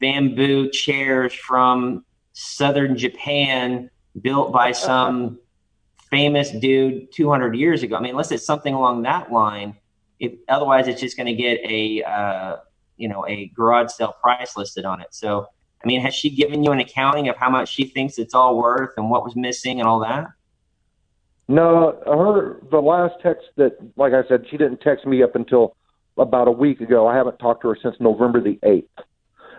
[0.00, 5.38] bamboo chairs from southern Japan built by some
[6.12, 7.96] famous dude 200 years ago.
[7.96, 9.74] I mean, unless it's something along that line,
[10.20, 12.56] if otherwise it's just going to get a uh,
[12.98, 15.08] you know a garage sale price listed on it.
[15.10, 15.46] So,
[15.82, 18.56] I mean, has she given you an accounting of how much she thinks it's all
[18.56, 20.28] worth and what was missing and all that?
[21.48, 25.76] No, her the last text that, like I said, she didn't text me up until
[26.18, 27.08] about a week ago.
[27.08, 28.90] I haven't talked to her since November the eighth,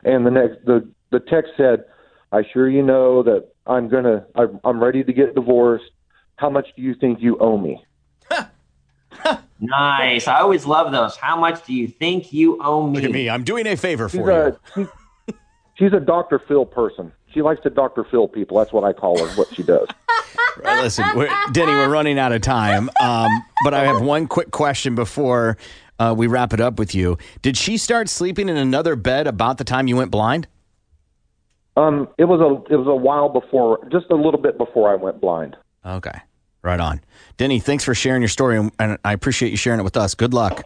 [0.04, 1.86] and the next the the text said,
[2.32, 5.90] "I sure you know that I'm gonna I'm, I'm ready to get divorced.
[6.38, 7.84] How much do you think you owe me?"
[9.60, 10.28] Nice.
[10.28, 11.16] I always love those.
[11.16, 12.96] How much do you think you owe me?
[12.96, 13.30] Look at me.
[13.30, 14.84] I'm doing a favor She's for you.
[14.84, 14.88] a
[15.30, 15.34] she,
[15.76, 16.40] she's a Dr.
[16.40, 17.14] Phil person.
[17.34, 18.04] She likes to Dr.
[18.04, 18.58] Phil people.
[18.58, 19.34] That's what I call her.
[19.36, 19.88] What she does.
[20.64, 22.88] Right, listen, we're, Denny, we're running out of time.
[23.02, 23.28] Um,
[23.64, 25.58] but I have one quick question before
[25.98, 27.18] uh, we wrap it up with you.
[27.42, 30.48] Did she start sleeping in another bed about the time you went blind?
[31.76, 34.96] Um, it was a it was a while before, just a little bit before I
[34.96, 35.58] went blind.
[35.86, 36.18] Okay,
[36.62, 37.02] right on.
[37.38, 40.16] Denny, thanks for sharing your story, and, and I appreciate you sharing it with us.
[40.16, 40.64] Good luck.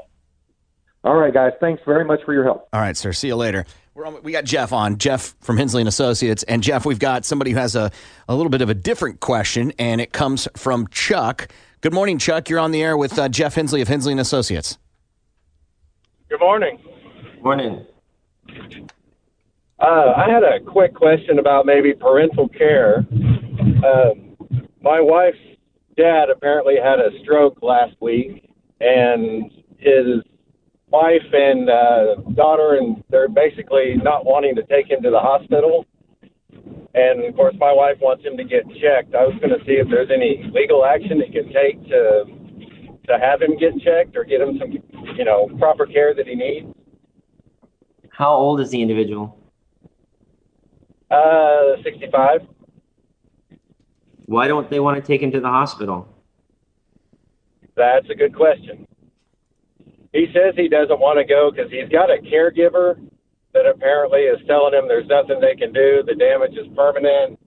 [1.03, 1.53] All right, guys.
[1.59, 2.67] Thanks very much for your help.
[2.73, 3.13] All right, sir.
[3.13, 3.65] See you later.
[3.93, 7.25] We're on, we got Jeff on, Jeff from Hensley and Associates, and Jeff, we've got
[7.25, 7.89] somebody who has a,
[8.27, 11.47] a little bit of a different question, and it comes from Chuck.
[11.81, 12.49] Good morning, Chuck.
[12.49, 14.77] You're on the air with uh, Jeff Hensley of Hensley and Associates.
[16.29, 16.77] Good morning.
[17.41, 17.85] Morning.
[19.79, 23.05] Uh, I had a quick question about maybe parental care.
[23.09, 24.26] Um,
[24.87, 25.37] my wife's
[25.97, 28.49] dad apparently had a stroke last week,
[28.79, 30.23] and his
[30.89, 35.85] wife and uh, daughter, and they're basically not wanting to take him to the hospital.
[36.93, 39.13] And of course, my wife wants him to get checked.
[39.13, 42.23] I was going to see if there's any legal action it can take to
[43.07, 44.71] to have him get checked or get him some
[45.17, 46.67] you know, proper care that he needs.
[48.11, 49.39] How old is the individual?
[51.09, 52.41] Uh, 65.
[54.27, 56.07] Why don't they want to take him to the hospital?
[57.75, 58.85] That's a good question.
[60.13, 62.99] He says he doesn't want to go because he's got a caregiver
[63.53, 66.03] that apparently is telling him there's nothing they can do.
[66.05, 67.39] The damage is permanent.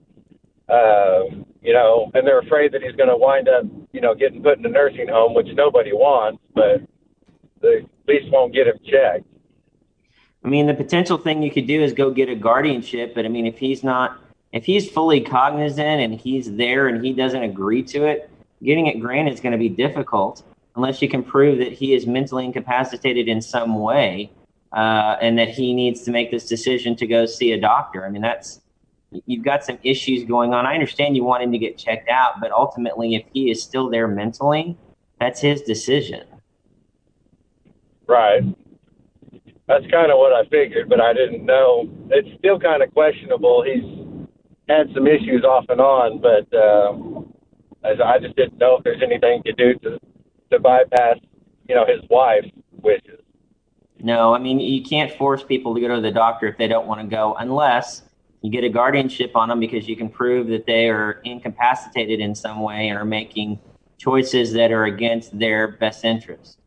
[0.67, 4.41] Uh, you know, and they're afraid that he's going to wind up, you know, getting
[4.41, 6.81] put in a nursing home, which nobody wants, but
[7.61, 9.25] the police won't get him checked.
[10.43, 13.27] I mean, the potential thing you could do is go get a guardianship, but I
[13.27, 14.19] mean, if he's not,
[14.53, 18.29] if he's fully cognizant and he's there and he doesn't agree to it,
[18.63, 20.43] getting it granted is going to be difficult
[20.75, 24.31] unless you can prove that he is mentally incapacitated in some way
[24.73, 28.05] uh, and that he needs to make this decision to go see a doctor.
[28.05, 28.61] I mean, that's
[29.25, 30.65] you've got some issues going on.
[30.65, 33.89] I understand you want him to get checked out, but ultimately, if he is still
[33.89, 34.77] there mentally,
[35.19, 36.25] that's his decision.
[38.07, 38.43] Right.
[39.67, 41.89] That's kind of what I figured, but I didn't know.
[42.09, 43.63] It's still kind of questionable.
[43.63, 44.00] He's
[44.77, 47.33] had some issues off and on, but um,
[47.83, 49.99] I I just didn't know if there's anything to do to
[50.51, 51.17] to bypass,
[51.67, 52.49] you know, his wife's
[52.81, 53.19] wishes.
[53.99, 56.87] No, I mean, you can't force people to go to the doctor if they don't
[56.87, 58.03] want to go unless
[58.41, 62.33] you get a guardianship on them because you can prove that they are incapacitated in
[62.33, 63.59] some way and are making
[63.99, 66.57] choices that are against their best interest.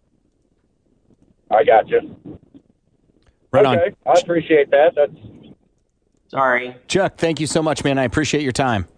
[1.50, 2.16] I got you.
[3.50, 4.94] Right okay, I appreciate that.
[4.94, 5.12] That's
[6.34, 6.76] Sorry.
[6.88, 7.96] Chuck, thank you so much, man.
[7.96, 8.88] I appreciate your time.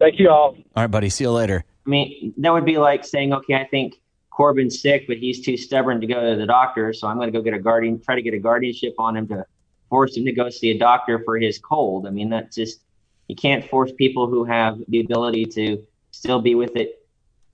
[0.00, 0.56] Thank you all.
[0.74, 1.08] All right, buddy.
[1.08, 1.64] See you later.
[1.86, 3.94] I mean, that would be like saying, okay, I think
[4.30, 7.38] Corbin's sick, but he's too stubborn to go to the doctor, so I'm going to
[7.38, 9.46] go get a guardian, try to get a guardianship on him to
[9.88, 12.08] force him to go see a doctor for his cold.
[12.08, 12.80] I mean, that's just
[13.28, 15.80] you can't force people who have the ability to
[16.10, 17.06] still be with it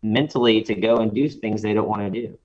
[0.02, 2.38] mentally to go and do things they don't want to do.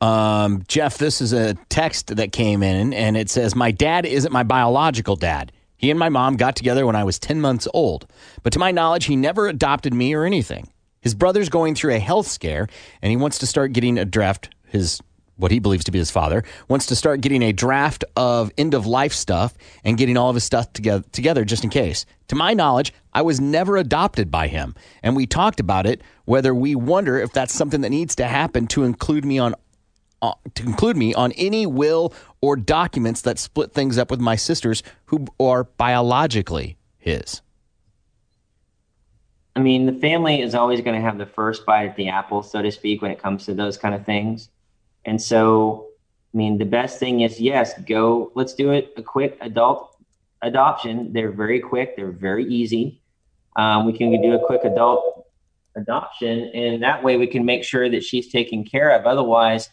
[0.00, 4.32] Um, Jeff, this is a text that came in, and it says, My dad isn't
[4.32, 5.52] my biological dad.
[5.76, 8.06] He and my mom got together when I was 10 months old,
[8.42, 10.70] but to my knowledge, he never adopted me or anything.
[11.00, 12.68] His brother's going through a health scare,
[13.00, 14.50] and he wants to start getting a draft.
[14.66, 15.00] His
[15.36, 18.74] what he believes to be his father wants to start getting a draft of end
[18.74, 19.54] of life stuff
[19.84, 22.04] and getting all of his stuff together, together just in case.
[22.28, 26.02] To my knowledge, I was never adopted by him, and we talked about it.
[26.26, 29.54] Whether we wonder if that's something that needs to happen to include me on
[30.22, 34.36] uh, to include me on any will or documents that split things up with my
[34.36, 37.42] sisters who are biologically his.
[39.56, 42.42] I mean, the family is always going to have the first bite at the apple,
[42.42, 44.48] so to speak, when it comes to those kind of things.
[45.04, 45.88] And so,
[46.32, 48.30] I mean, the best thing is yes, go.
[48.34, 48.92] Let's do it.
[48.96, 49.96] A quick adult
[50.42, 51.12] adoption.
[51.12, 51.96] They're very quick.
[51.96, 53.00] They're very easy.
[53.56, 55.26] Um, we can do a quick adult
[55.74, 59.06] adoption, and that way we can make sure that she's taken care of.
[59.06, 59.68] Otherwise,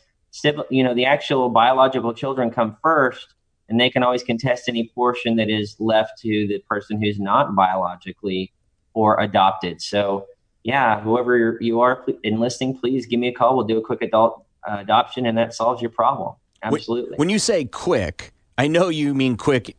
[0.70, 3.34] you know, the actual biological children come first,
[3.70, 7.56] and they can always contest any portion that is left to the person who's not
[7.56, 8.54] biologically
[8.94, 9.82] or adopted.
[9.82, 10.26] So,
[10.64, 13.56] yeah, whoever you are enlisting, please give me a call.
[13.56, 16.36] We'll do a quick adult uh, adoption, and that solves your problem.
[16.64, 17.18] Absolutely.
[17.18, 19.76] When you say quick, I know you mean quick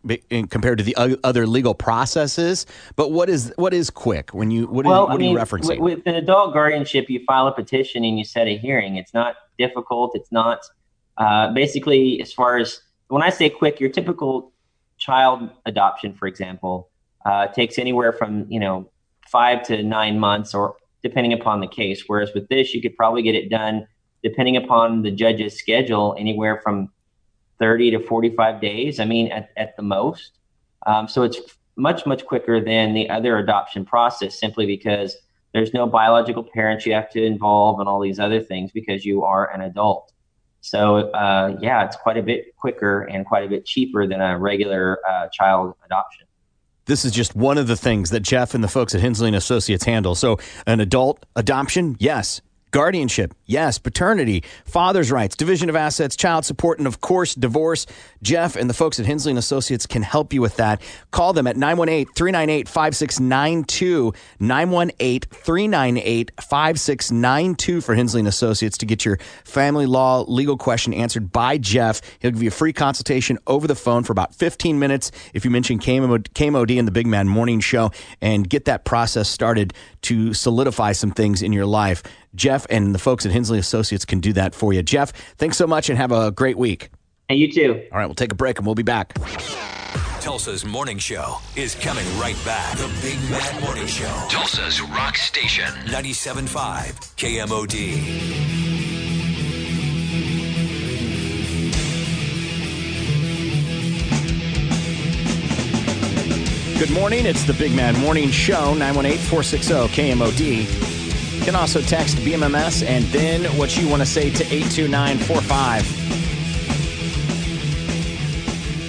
[0.51, 2.65] compared to the other legal processes,
[2.95, 5.33] but what is what is quick when you what, are, well, what I are mean,
[5.33, 5.81] you referencing?
[5.81, 8.97] With, with an adult guardianship, you file a petition and you set a hearing.
[8.97, 10.13] It's not difficult.
[10.15, 10.61] It's not
[11.17, 14.53] uh, basically as far as when I say quick, your typical
[14.97, 16.89] child adoption, for example,
[17.27, 18.89] uh, takes anywhere from you know
[19.27, 22.05] five to nine months, or depending upon the case.
[22.07, 23.89] Whereas with this, you could probably get it done
[24.23, 26.91] depending upon the judge's schedule, anywhere from
[27.59, 29.01] 30 to 45 days.
[29.01, 30.33] I mean, at, at the most.
[30.87, 31.39] Um, so it's
[31.77, 35.17] much, much quicker than the other adoption process simply because
[35.53, 39.23] there's no biological parents you have to involve and all these other things because you
[39.23, 40.13] are an adult.
[40.61, 44.39] So, uh, yeah, it's quite a bit quicker and quite a bit cheaper than a
[44.39, 46.27] regular uh, child adoption.
[46.87, 49.37] This is just one of the things that Jeff and the folks at Hensley and
[49.37, 50.15] Associates handle.
[50.15, 52.41] So, an adult adoption, yes.
[52.71, 53.79] Guardianship, yes.
[53.79, 57.87] Paternity, father's rights, division of assets, child support, and of course, divorce.
[58.23, 60.81] Jeff and the folks at Hensley and Associates can help you with that.
[61.11, 64.13] Call them at 918 398 5692.
[64.39, 71.33] 918 398 5692 for Hensley and Associates to get your family law legal question answered
[71.33, 72.01] by Jeff.
[72.21, 75.51] He'll give you a free consultation over the phone for about 15 minutes if you
[75.51, 79.73] mention KMO KMOD and the Big Mad Morning Show and get that process started
[80.03, 82.03] to solidify some things in your life.
[82.35, 84.83] Jeff and the folks at Hensley Hensley Associates can do that for you.
[84.83, 86.91] Jeff, thanks so much and have a great week.
[87.29, 87.87] And you too.
[87.93, 89.15] All right, we'll take a break and we'll be back.
[90.21, 92.77] Tulsa's morning show is coming right back.
[92.77, 94.27] The Big Mad Morning Show.
[94.29, 95.67] Tulsa's rock station.
[95.87, 96.49] 97.5
[97.15, 98.59] KMOD.
[106.81, 107.25] Good morning.
[107.25, 110.98] It's the Big Mad Morning Show, 918 460 KMOD.
[111.49, 115.83] You can also text BMMS and then what you want to say to 82945.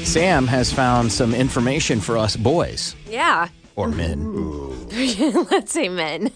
[0.06, 3.48] Sam has found some information for us boys Yeah.
[3.77, 4.90] or men.
[5.49, 6.34] Let's say men.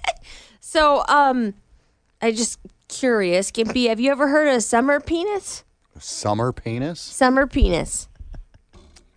[0.60, 1.52] so, um,
[2.22, 2.58] I just
[2.88, 5.64] curious, Gimpy, have you ever heard of summer penis?
[5.98, 6.98] Summer penis?
[6.98, 8.08] Summer penis.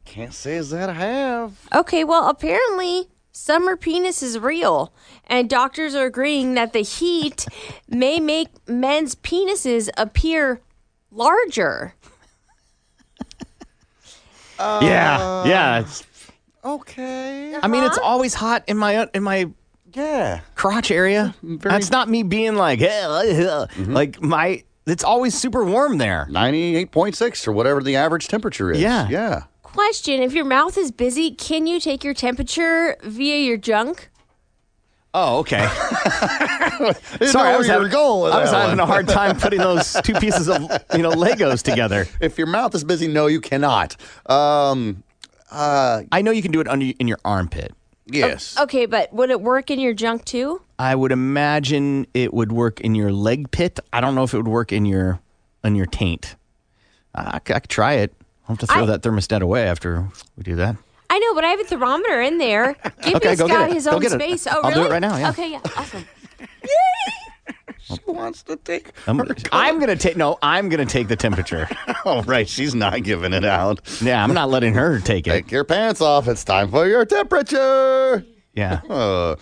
[0.03, 1.53] Can't say as that I have.
[1.73, 4.93] Okay, well, apparently summer penis is real,
[5.27, 7.45] and doctors are agreeing that the heat
[7.87, 10.59] may make men's penises appear
[11.11, 11.93] larger.
[14.59, 15.79] yeah, yeah.
[15.79, 16.03] It's,
[16.63, 17.55] Okay.
[17.55, 19.49] I mean, it's always hot in my in my
[19.93, 21.33] yeah crotch area.
[21.41, 24.63] That's not me being like, "Hey, uh, uh," like my.
[24.85, 26.27] It's always super warm there.
[26.29, 28.79] 98.6 or whatever the average temperature is.
[28.79, 29.07] Yeah.
[29.09, 29.43] Yeah.
[29.73, 34.09] Question If your mouth is busy, can you take your temperature via your junk?
[35.13, 35.67] Oh, okay.
[35.67, 37.95] Sorry, I was where you were having,
[38.33, 40.61] I was having a hard time putting those two pieces of
[40.95, 42.07] you know Legos together.
[42.21, 43.95] If your mouth is busy, no, you cannot.
[44.29, 45.03] Um,
[45.51, 47.73] uh, I know you can do it under in your armpit.
[48.05, 48.57] yes.
[48.59, 50.61] Okay, but would it work in your junk too?
[50.79, 53.79] I would imagine it would work in your leg pit.
[53.91, 55.19] I don't know if it would work in your
[55.63, 56.35] in your taint.
[57.13, 58.13] I, c- I could try it.
[58.51, 60.07] I'll have to throw I- that thermostat away after
[60.37, 60.75] we do that.
[61.09, 62.75] I know, but I have a thermometer in there.
[63.03, 63.73] Give Okay, go get it.
[63.73, 64.15] his Go own get it.
[64.15, 64.47] space.
[64.47, 64.89] Oh, I'll do it really?
[64.91, 65.29] right now, yeah.
[65.31, 66.05] Okay, yeah, awesome.
[66.39, 67.55] Yay!
[67.83, 68.91] She wants to take.
[69.07, 69.19] I'm,
[69.51, 70.37] I'm gonna take no.
[70.41, 71.67] I'm gonna take the temperature.
[72.05, 72.49] Oh, right.
[72.49, 73.79] She's not giving it out.
[74.01, 75.31] Yeah, I'm not letting her take it.
[75.31, 76.27] Take your pants off.
[76.27, 78.25] It's time for your temperature.
[78.55, 78.81] Yeah.
[78.89, 79.35] Uh,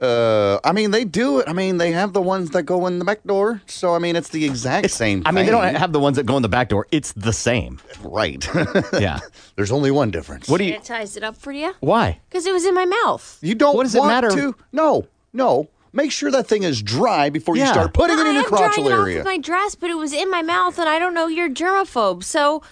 [0.00, 1.48] Uh, I mean, they do it.
[1.48, 3.62] I mean, they have the ones that go in the back door.
[3.66, 5.26] So, I mean, it's the exact same thing.
[5.26, 6.86] I mean, they don't have the ones that go in the back door.
[6.90, 7.80] It's the same.
[8.02, 8.46] Right.
[8.98, 9.20] Yeah.
[9.56, 10.48] There's only one difference.
[10.48, 10.74] What do you?
[10.74, 11.74] Sanitized it up for you?
[11.80, 12.20] Why?
[12.28, 13.38] Because it was in my mouth.
[13.40, 14.30] You don't What does it matter?
[14.30, 14.54] to.
[14.72, 15.68] No, no.
[15.92, 18.44] Make sure that thing is dry before you start putting No, it in I your
[18.44, 19.16] am drying crotchal it off area.
[19.18, 22.24] with my dress, but it was in my mouth, and I don't know you're germaphobe.
[22.24, 22.62] So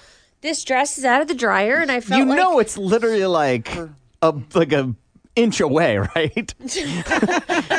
[0.40, 3.24] this dress is out of the dryer, and I felt You like know, it's literally
[3.26, 3.68] like
[4.22, 4.92] a like a
[5.36, 6.54] inch away, right?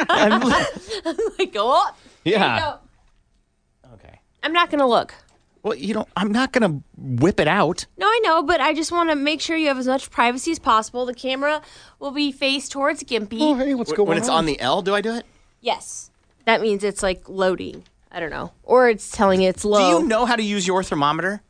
[0.09, 0.65] I'm li-
[1.05, 1.91] I'm like, oh,
[2.23, 2.77] there Yeah.
[3.93, 4.19] Okay.
[4.41, 5.13] I'm not gonna look.
[5.61, 7.85] well, you know, I'm not gonna whip it out.
[7.97, 10.51] No, I know, but I just want to make sure you have as much privacy
[10.51, 11.05] as possible.
[11.05, 11.61] The camera
[11.99, 13.37] will be faced towards Gimpy.
[13.39, 15.25] Oh, hey, what's going when it's on the L, do I do it?
[15.61, 16.11] Yes.
[16.45, 17.83] That means it's like loading.
[18.11, 18.51] I don't know.
[18.63, 19.97] Or it's telling you it's low.
[19.97, 21.41] Do you know how to use your thermometer?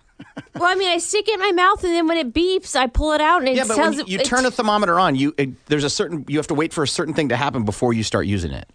[0.56, 2.88] Well, I mean, I stick it in my mouth, and then when it beeps, I
[2.88, 3.98] pull it out, and it yeah, but sounds.
[3.98, 6.54] when you it- turn a thermometer on, you it, there's a certain you have to
[6.54, 8.68] wait for a certain thing to happen before you start using it,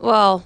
[0.00, 0.44] Well,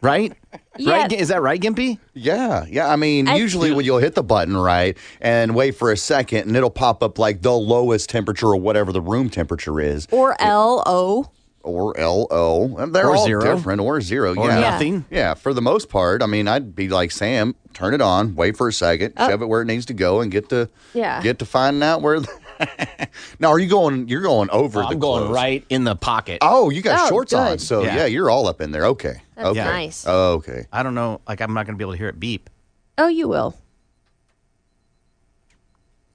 [0.00, 0.32] right?
[0.76, 0.92] Yeah.
[1.02, 1.12] Right?
[1.12, 1.98] Is that right, Gimpy?
[2.14, 2.88] Yeah, yeah.
[2.88, 6.46] I mean, I- usually when you'll hit the button right and wait for a second,
[6.46, 10.36] and it'll pop up like the lowest temperature or whatever the room temperature is, or
[10.40, 11.30] L O.
[11.62, 12.76] or LO.
[12.78, 13.42] And they're Or all zero.
[13.56, 14.34] different, or zero.
[14.34, 14.60] Or yeah.
[14.60, 15.04] nothing.
[15.10, 16.22] Yeah, for the most part.
[16.22, 19.28] I mean, I'd be like Sam, turn it on, wait for a second, Oh.
[19.28, 21.20] shove it where it needs to go, and get to Yeah.
[21.22, 22.20] get to finding out where.
[22.20, 22.28] The
[23.38, 24.08] now, are you going?
[24.08, 24.86] You're going over the.
[24.86, 25.34] I'm going clothes.
[25.34, 26.38] right in the pocket.
[26.40, 27.96] Oh, you got Oh, shorts on, so Yeah.
[27.98, 28.06] yeah.
[28.06, 28.86] you're all up in there.
[28.86, 30.04] Okay, That's okay, nice.
[30.08, 30.66] Oh, okay.
[30.72, 31.20] I don't know.
[31.28, 32.50] Like I'm not gonna be able to hear it beep.
[32.96, 33.54] Oh, you will.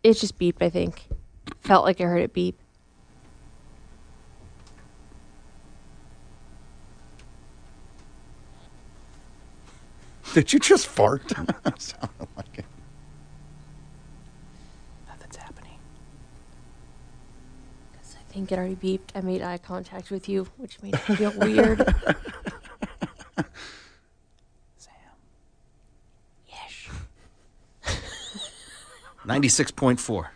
[0.03, 0.61] It just beeped.
[0.61, 1.07] I think.
[1.61, 2.59] Felt like I heard it beep.
[10.33, 11.29] Did you just fart?
[11.29, 12.65] Sounded like it.
[15.07, 15.77] Nothing's happening.
[17.95, 19.09] I think it already beeped.
[19.15, 21.79] I made eye contact with you, which made it feel weird.
[24.77, 24.93] Sam.
[26.47, 26.89] Yes.
[29.25, 30.31] Ninety-six point four.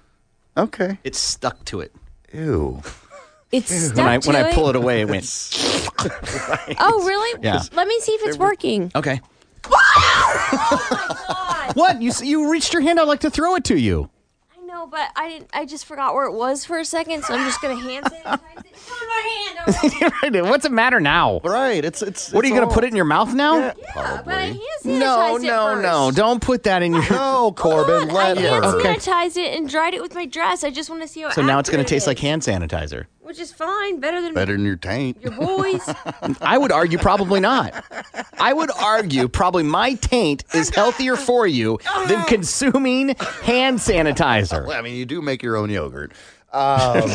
[0.56, 0.99] Okay.
[1.03, 1.91] It's stuck to it.
[2.34, 2.82] Ew.
[3.52, 4.53] It's stuck When I to when I it.
[4.56, 5.26] pull it away, it went.
[6.80, 7.40] Oh, really?
[7.44, 7.64] Yeah.
[7.74, 8.91] Let me see if it's working.
[8.95, 9.19] Okay.
[10.19, 14.10] Oh what you you reached your hand out like to throw it to you.
[14.57, 15.49] I know, but I didn't.
[15.53, 18.44] I just forgot where it was for a second, so I'm just gonna hand sanitize
[18.57, 18.65] it.
[18.77, 20.34] It's on my hand.
[20.35, 21.39] Right, What's it matter now?
[21.44, 21.84] Right.
[21.84, 22.31] It's it's.
[22.31, 23.57] What are you it's gonna put it in your mouth now?
[23.57, 25.81] Yeah, Yeah, but I hand sanitized No, it no, first.
[25.81, 26.11] no!
[26.11, 27.10] Don't put that in your.
[27.10, 28.77] No, Corbin, I let hand her.
[28.80, 28.95] Okay.
[28.95, 30.64] sanitized it and dried it with my dress.
[30.64, 31.31] I just want to see how.
[31.31, 33.06] So now it's gonna accurate it taste like hand sanitizer.
[33.28, 33.99] Which is fine.
[33.99, 35.22] Better than Better than your taint.
[35.22, 35.82] your boys.
[36.41, 37.74] I would argue probably not.
[38.40, 41.78] I would argue probably my taint is healthier for you
[42.08, 43.10] than consuming
[43.44, 44.66] hand sanitizer.
[44.66, 46.12] Well, I mean, you do make your own yogurt.
[46.54, 47.04] Um,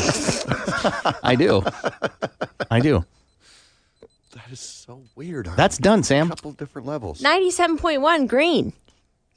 [1.22, 1.62] I do.
[2.70, 3.04] I do.
[4.34, 5.48] that is so weird.
[5.48, 6.26] on That's done, Sam.
[6.26, 7.22] a couple different levels.
[7.22, 8.72] Ninety-seven point one green.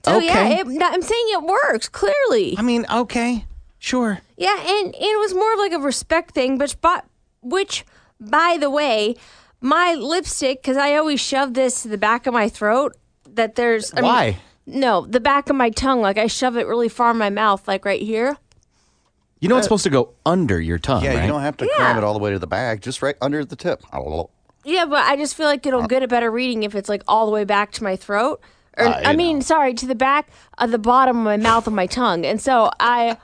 [0.04, 0.26] So Okay.
[0.28, 2.56] yeah, it, I'm saying it works clearly.
[2.58, 3.46] I mean, okay.
[3.80, 4.20] Sure.
[4.38, 7.06] Yeah, and, and it was more of like a respect thing, but but
[7.42, 7.86] which,
[8.20, 9.16] by the way,
[9.62, 12.96] my lipstick because I always shove this to the back of my throat.
[13.30, 14.38] That there's I mean- Why?
[14.66, 16.02] no, the back of my tongue.
[16.02, 18.38] Like I shove it really far in my mouth, like right here.
[19.42, 21.22] You know it's supposed to go under your tongue, Yeah, right?
[21.24, 23.46] you don't have to cram it all the way to the back, just right under
[23.46, 23.84] the tip.
[24.68, 27.28] Yeah, but I just feel like it'll get a better reading if it's like all
[27.28, 28.42] the way back to my throat.
[28.76, 31.68] Or Uh, I you mean, sorry, to the back of the bottom of my mouth
[31.68, 32.26] and my tongue.
[32.26, 33.18] And so I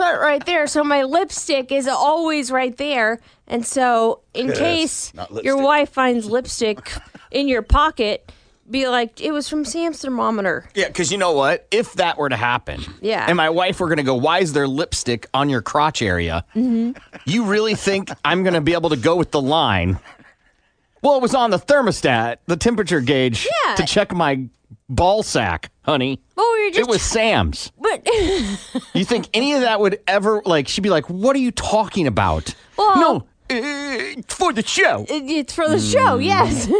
[0.00, 0.66] put right there.
[0.66, 3.20] So my lipstick is always right there.
[3.46, 5.64] And so in Yes, case not your lipstick.
[5.66, 6.92] wife finds lipstick
[7.30, 8.32] in your pocket,
[8.70, 10.68] be like, it was from Sam's thermometer.
[10.74, 11.66] Yeah, because you know what?
[11.72, 13.26] If that were to happen, Yeah.
[13.28, 16.44] and my wife were going to go, "Why is there lipstick on your crotch area?"
[16.52, 16.92] hmm
[17.26, 19.98] You really think I'm going to be able to go with the line?
[21.02, 23.74] Well, it was on the thermostat, the temperature gauge, Yeah.
[23.74, 24.44] to check my
[24.90, 26.20] ball sack, honey.
[26.36, 26.80] We were just.
[26.80, 27.72] It was Sam's.
[27.80, 28.02] But
[28.94, 30.68] You think any of that would ever like?
[30.68, 33.16] She'd be like, "What are you talking about?" Well- no,
[33.50, 35.06] uh, for the show.
[35.08, 36.66] it's for the show, yes.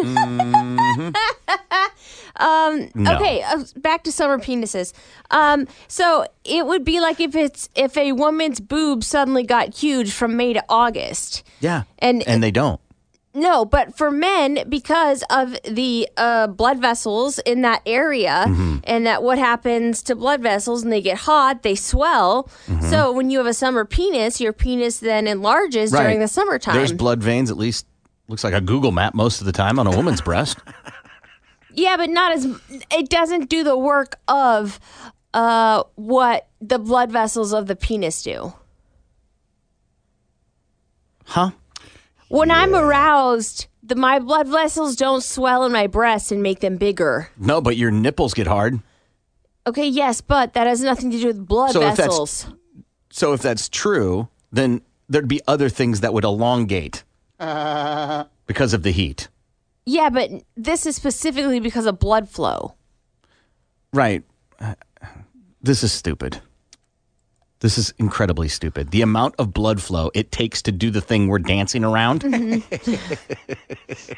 [2.36, 3.14] um, No.
[3.16, 4.92] Okay, uh, back to summer penises.
[5.30, 10.12] Um, so it would be like if it's if a woman's boob suddenly got huge
[10.12, 11.42] from May to August.
[11.60, 12.80] Yeah, And- and they don't.
[13.32, 18.78] No, but for men, because of the uh, blood vessels in that area, Mm-hmm.
[18.84, 22.48] and that what happens to blood vessels, and they get hot, they swell.
[22.66, 22.90] Mm-hmm.
[22.90, 26.74] So when you have a summer penis, your penis then enlarges during the summertime.
[26.74, 27.50] There's blood veins.
[27.52, 27.86] At least
[28.26, 30.58] looks like a Google map most of the time on a woman's breast.
[31.72, 32.46] Yeah, but not as
[32.90, 34.80] it doesn't do the work of
[35.32, 38.52] uh what the blood vessels of the penis do.
[41.26, 41.52] Huh?
[42.30, 46.76] When I'm aroused, the my blood vessels don't swell in my breast and make them
[46.76, 47.28] bigger.
[47.36, 48.78] No, but your nipples get hard.
[49.66, 52.46] Okay, yes, but that has nothing to do with blood So if that's- vessels.
[53.10, 57.02] So if that's true, then there'd be other things that would elongate
[57.38, 59.26] because of the heat.
[59.84, 62.74] Yeah, but this is specifically because of blood flow.
[63.92, 64.22] Right.
[64.60, 64.74] Uh,
[65.62, 66.40] This is stupid.
[67.60, 68.90] This is incredibly stupid.
[68.90, 72.94] The amount of blood flow it takes to do the thing we're dancing around mm-hmm.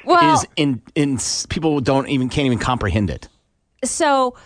[0.08, 3.28] Well, is in in people don't even can't even comprehend it.
[3.84, 4.36] so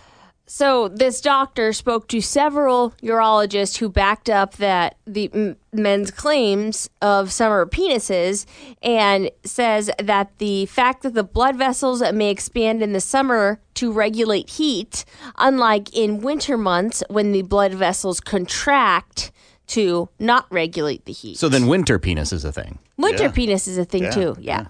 [0.49, 7.31] so this doctor spoke to several urologists who backed up that the men's claims of
[7.31, 8.45] summer penises
[8.81, 13.91] and says that the fact that the blood vessels may expand in the summer to
[13.91, 15.03] regulate heat
[15.37, 19.31] unlike in winter months when the blood vessels contract
[19.67, 22.79] to not regulate the heat So then winter penis is a thing.
[22.97, 23.31] winter Yeah.
[23.31, 24.11] penis is a thing Yeah.
[24.11, 24.67] too yeah yeah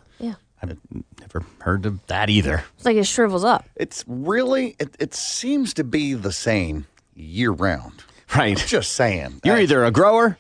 [0.62, 0.78] I've
[1.20, 2.64] never heard of that either.
[2.76, 7.52] it's like it shrivels up It's really, it, it seems to be the same year
[7.52, 8.04] round.
[8.36, 8.58] Right.
[8.58, 9.40] Just saying.
[9.46, 10.38] You're either a grower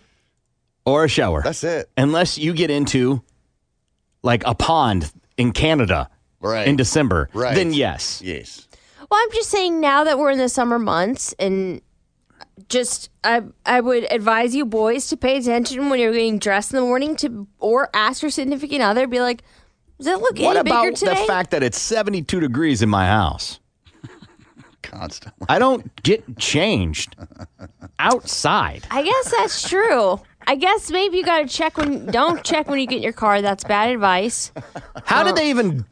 [0.85, 1.41] or a shower.
[1.43, 1.89] That's it.
[1.95, 3.21] Unless you get into
[4.23, 6.09] like a pond in Canada
[6.41, 6.67] Right.
[6.67, 7.55] in December, Right.
[7.55, 8.21] then yes.
[8.23, 8.67] Yes.
[9.09, 11.81] Well, I'm just saying now that we're in the summer months and
[12.69, 16.75] just I I would advise you boys to pay attention when you're getting dressed in
[16.79, 19.43] the morning to or ask your significant other be like
[19.97, 21.21] does it look What any about bigger today?
[21.21, 23.59] the fact that it's 72 degrees in my house?
[24.83, 25.45] Constantly.
[25.49, 27.15] I don't get changed
[27.99, 28.85] outside.
[28.91, 30.19] I guess that's true.
[30.45, 33.11] I guess maybe you got to check when don't check when you get in your
[33.13, 33.41] car.
[33.41, 34.51] That's bad advice.
[35.03, 35.85] How did they even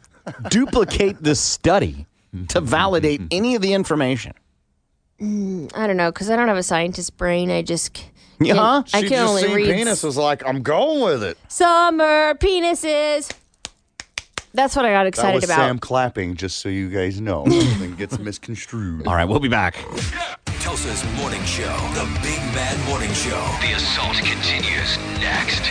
[0.50, 2.06] duplicate this study
[2.50, 4.34] to validate any of the information?
[5.20, 7.52] Mm, I don't know because I don't have a scientist brain.
[7.52, 8.04] I just c-
[8.38, 8.84] can, Yeah?
[8.94, 11.38] I She can just only seen read penis was like, I'm going with it.
[11.50, 13.32] summer penises.
[14.56, 15.68] That's what I got excited That excited was about.
[15.68, 17.44] Sam clapping, just so you guys know.
[17.44, 19.06] Nothing gets misconstrued.
[19.08, 19.76] All right, we'll be back.
[20.62, 23.40] Tulsa's morning show, the Big Mad Morning Show.
[23.62, 25.62] The assault continues next.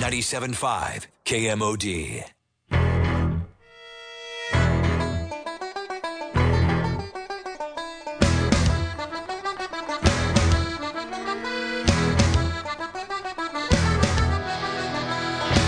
[0.00, 2.24] 97.5 KMOD.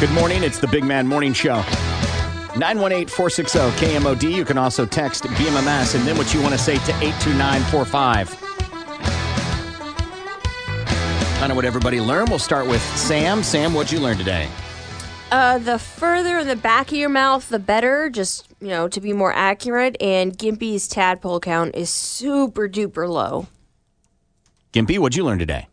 [0.00, 0.44] Good morning.
[0.44, 1.64] It's the Big Mad Morning Show.
[2.58, 4.34] 918 460 KMOD.
[4.34, 8.40] You can also text BMMS and then what you want to say to 82945.
[11.38, 12.30] Kind of what everybody learned.
[12.30, 13.44] We'll start with Sam.
[13.44, 14.48] Sam, what'd you learn today?
[15.30, 18.10] Uh, the further in the back of your mouth, the better.
[18.10, 19.96] Just you know, to be more accurate.
[20.00, 23.46] And Gimpy's tadpole count is super duper low.
[24.72, 25.68] Gimpy, what'd you learn today?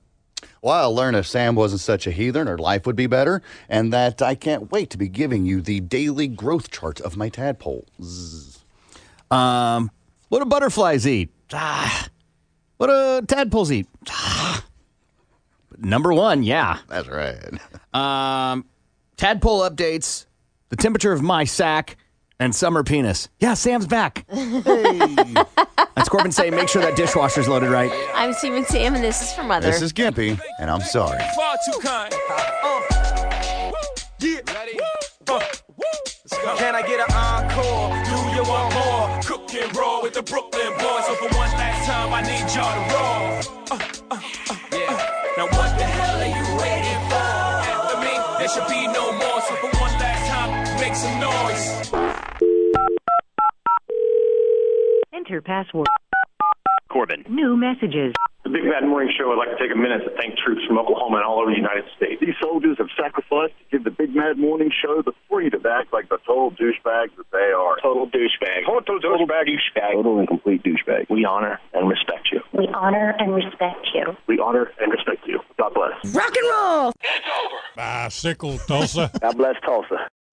[0.66, 3.94] Well, I learned if Sam wasn't such a heathen, her life would be better, and
[3.94, 7.86] that I can't wait to be giving you the daily growth chart of my tadpole.
[8.02, 8.64] Zzz.
[9.30, 9.92] Um,
[10.30, 11.30] what do butterflies eat?
[11.54, 12.08] Ah,
[12.78, 13.88] What do tadpoles eat?
[15.78, 16.80] Number one, yeah.
[16.90, 17.38] That's right.
[17.94, 18.66] Um,
[19.16, 20.26] tadpole updates,
[20.70, 21.96] the temperature of my sack,
[22.40, 23.30] and summer penis.
[23.40, 24.26] Yeah, Sam's back.
[25.96, 27.92] That's Corbin saying, make sure that dishwasher's loaded right.
[28.14, 29.68] I'm Steven Sam, and this is for Mother.
[29.68, 31.20] This is Gimpy, and I'm sorry.
[31.36, 32.14] Far too kind.
[32.30, 32.82] Uh,
[34.20, 34.40] yeah.
[34.54, 34.80] Ready?
[35.28, 35.40] Uh,
[36.58, 37.90] Can I get an encore?
[38.06, 39.22] Do you want more?
[39.24, 41.06] Cook and roll with the Brooklyn boys.
[41.08, 43.26] So for one last time, I need y'all to roll.
[43.72, 43.80] Uh,
[44.12, 44.20] uh,
[44.52, 45.12] uh, yeah.
[45.38, 47.16] Now what the hell are you waiting for?
[47.16, 49.42] After me, there should be no more.
[49.42, 52.05] So for one last time, make some noise.
[55.26, 55.88] Enter password.
[56.90, 57.26] Corbin.
[57.28, 58.14] New messages.
[58.44, 60.78] The Big Bad Morning Show would like to take a minute to thank troops from
[60.78, 62.22] Oklahoma and all over the United States.
[62.22, 65.92] These soldiers have sacrificed to give the Big Mad Morning Show the freedom to act
[65.92, 67.82] like the total douchebags that they are.
[67.82, 68.70] Total douchebag.
[68.70, 69.50] Total douchebag.
[69.50, 69.94] douchebag.
[69.98, 71.10] Total and complete douchebag.
[71.10, 72.42] We honor and respect you.
[72.54, 74.06] We honor and respect you.
[74.28, 75.40] We honor and respect you.
[75.58, 76.14] God bless.
[76.14, 76.94] Rock and roll!
[77.02, 77.58] It's over!
[77.76, 79.10] Bicycle, Tulsa.
[79.20, 80.06] God bless Tulsa.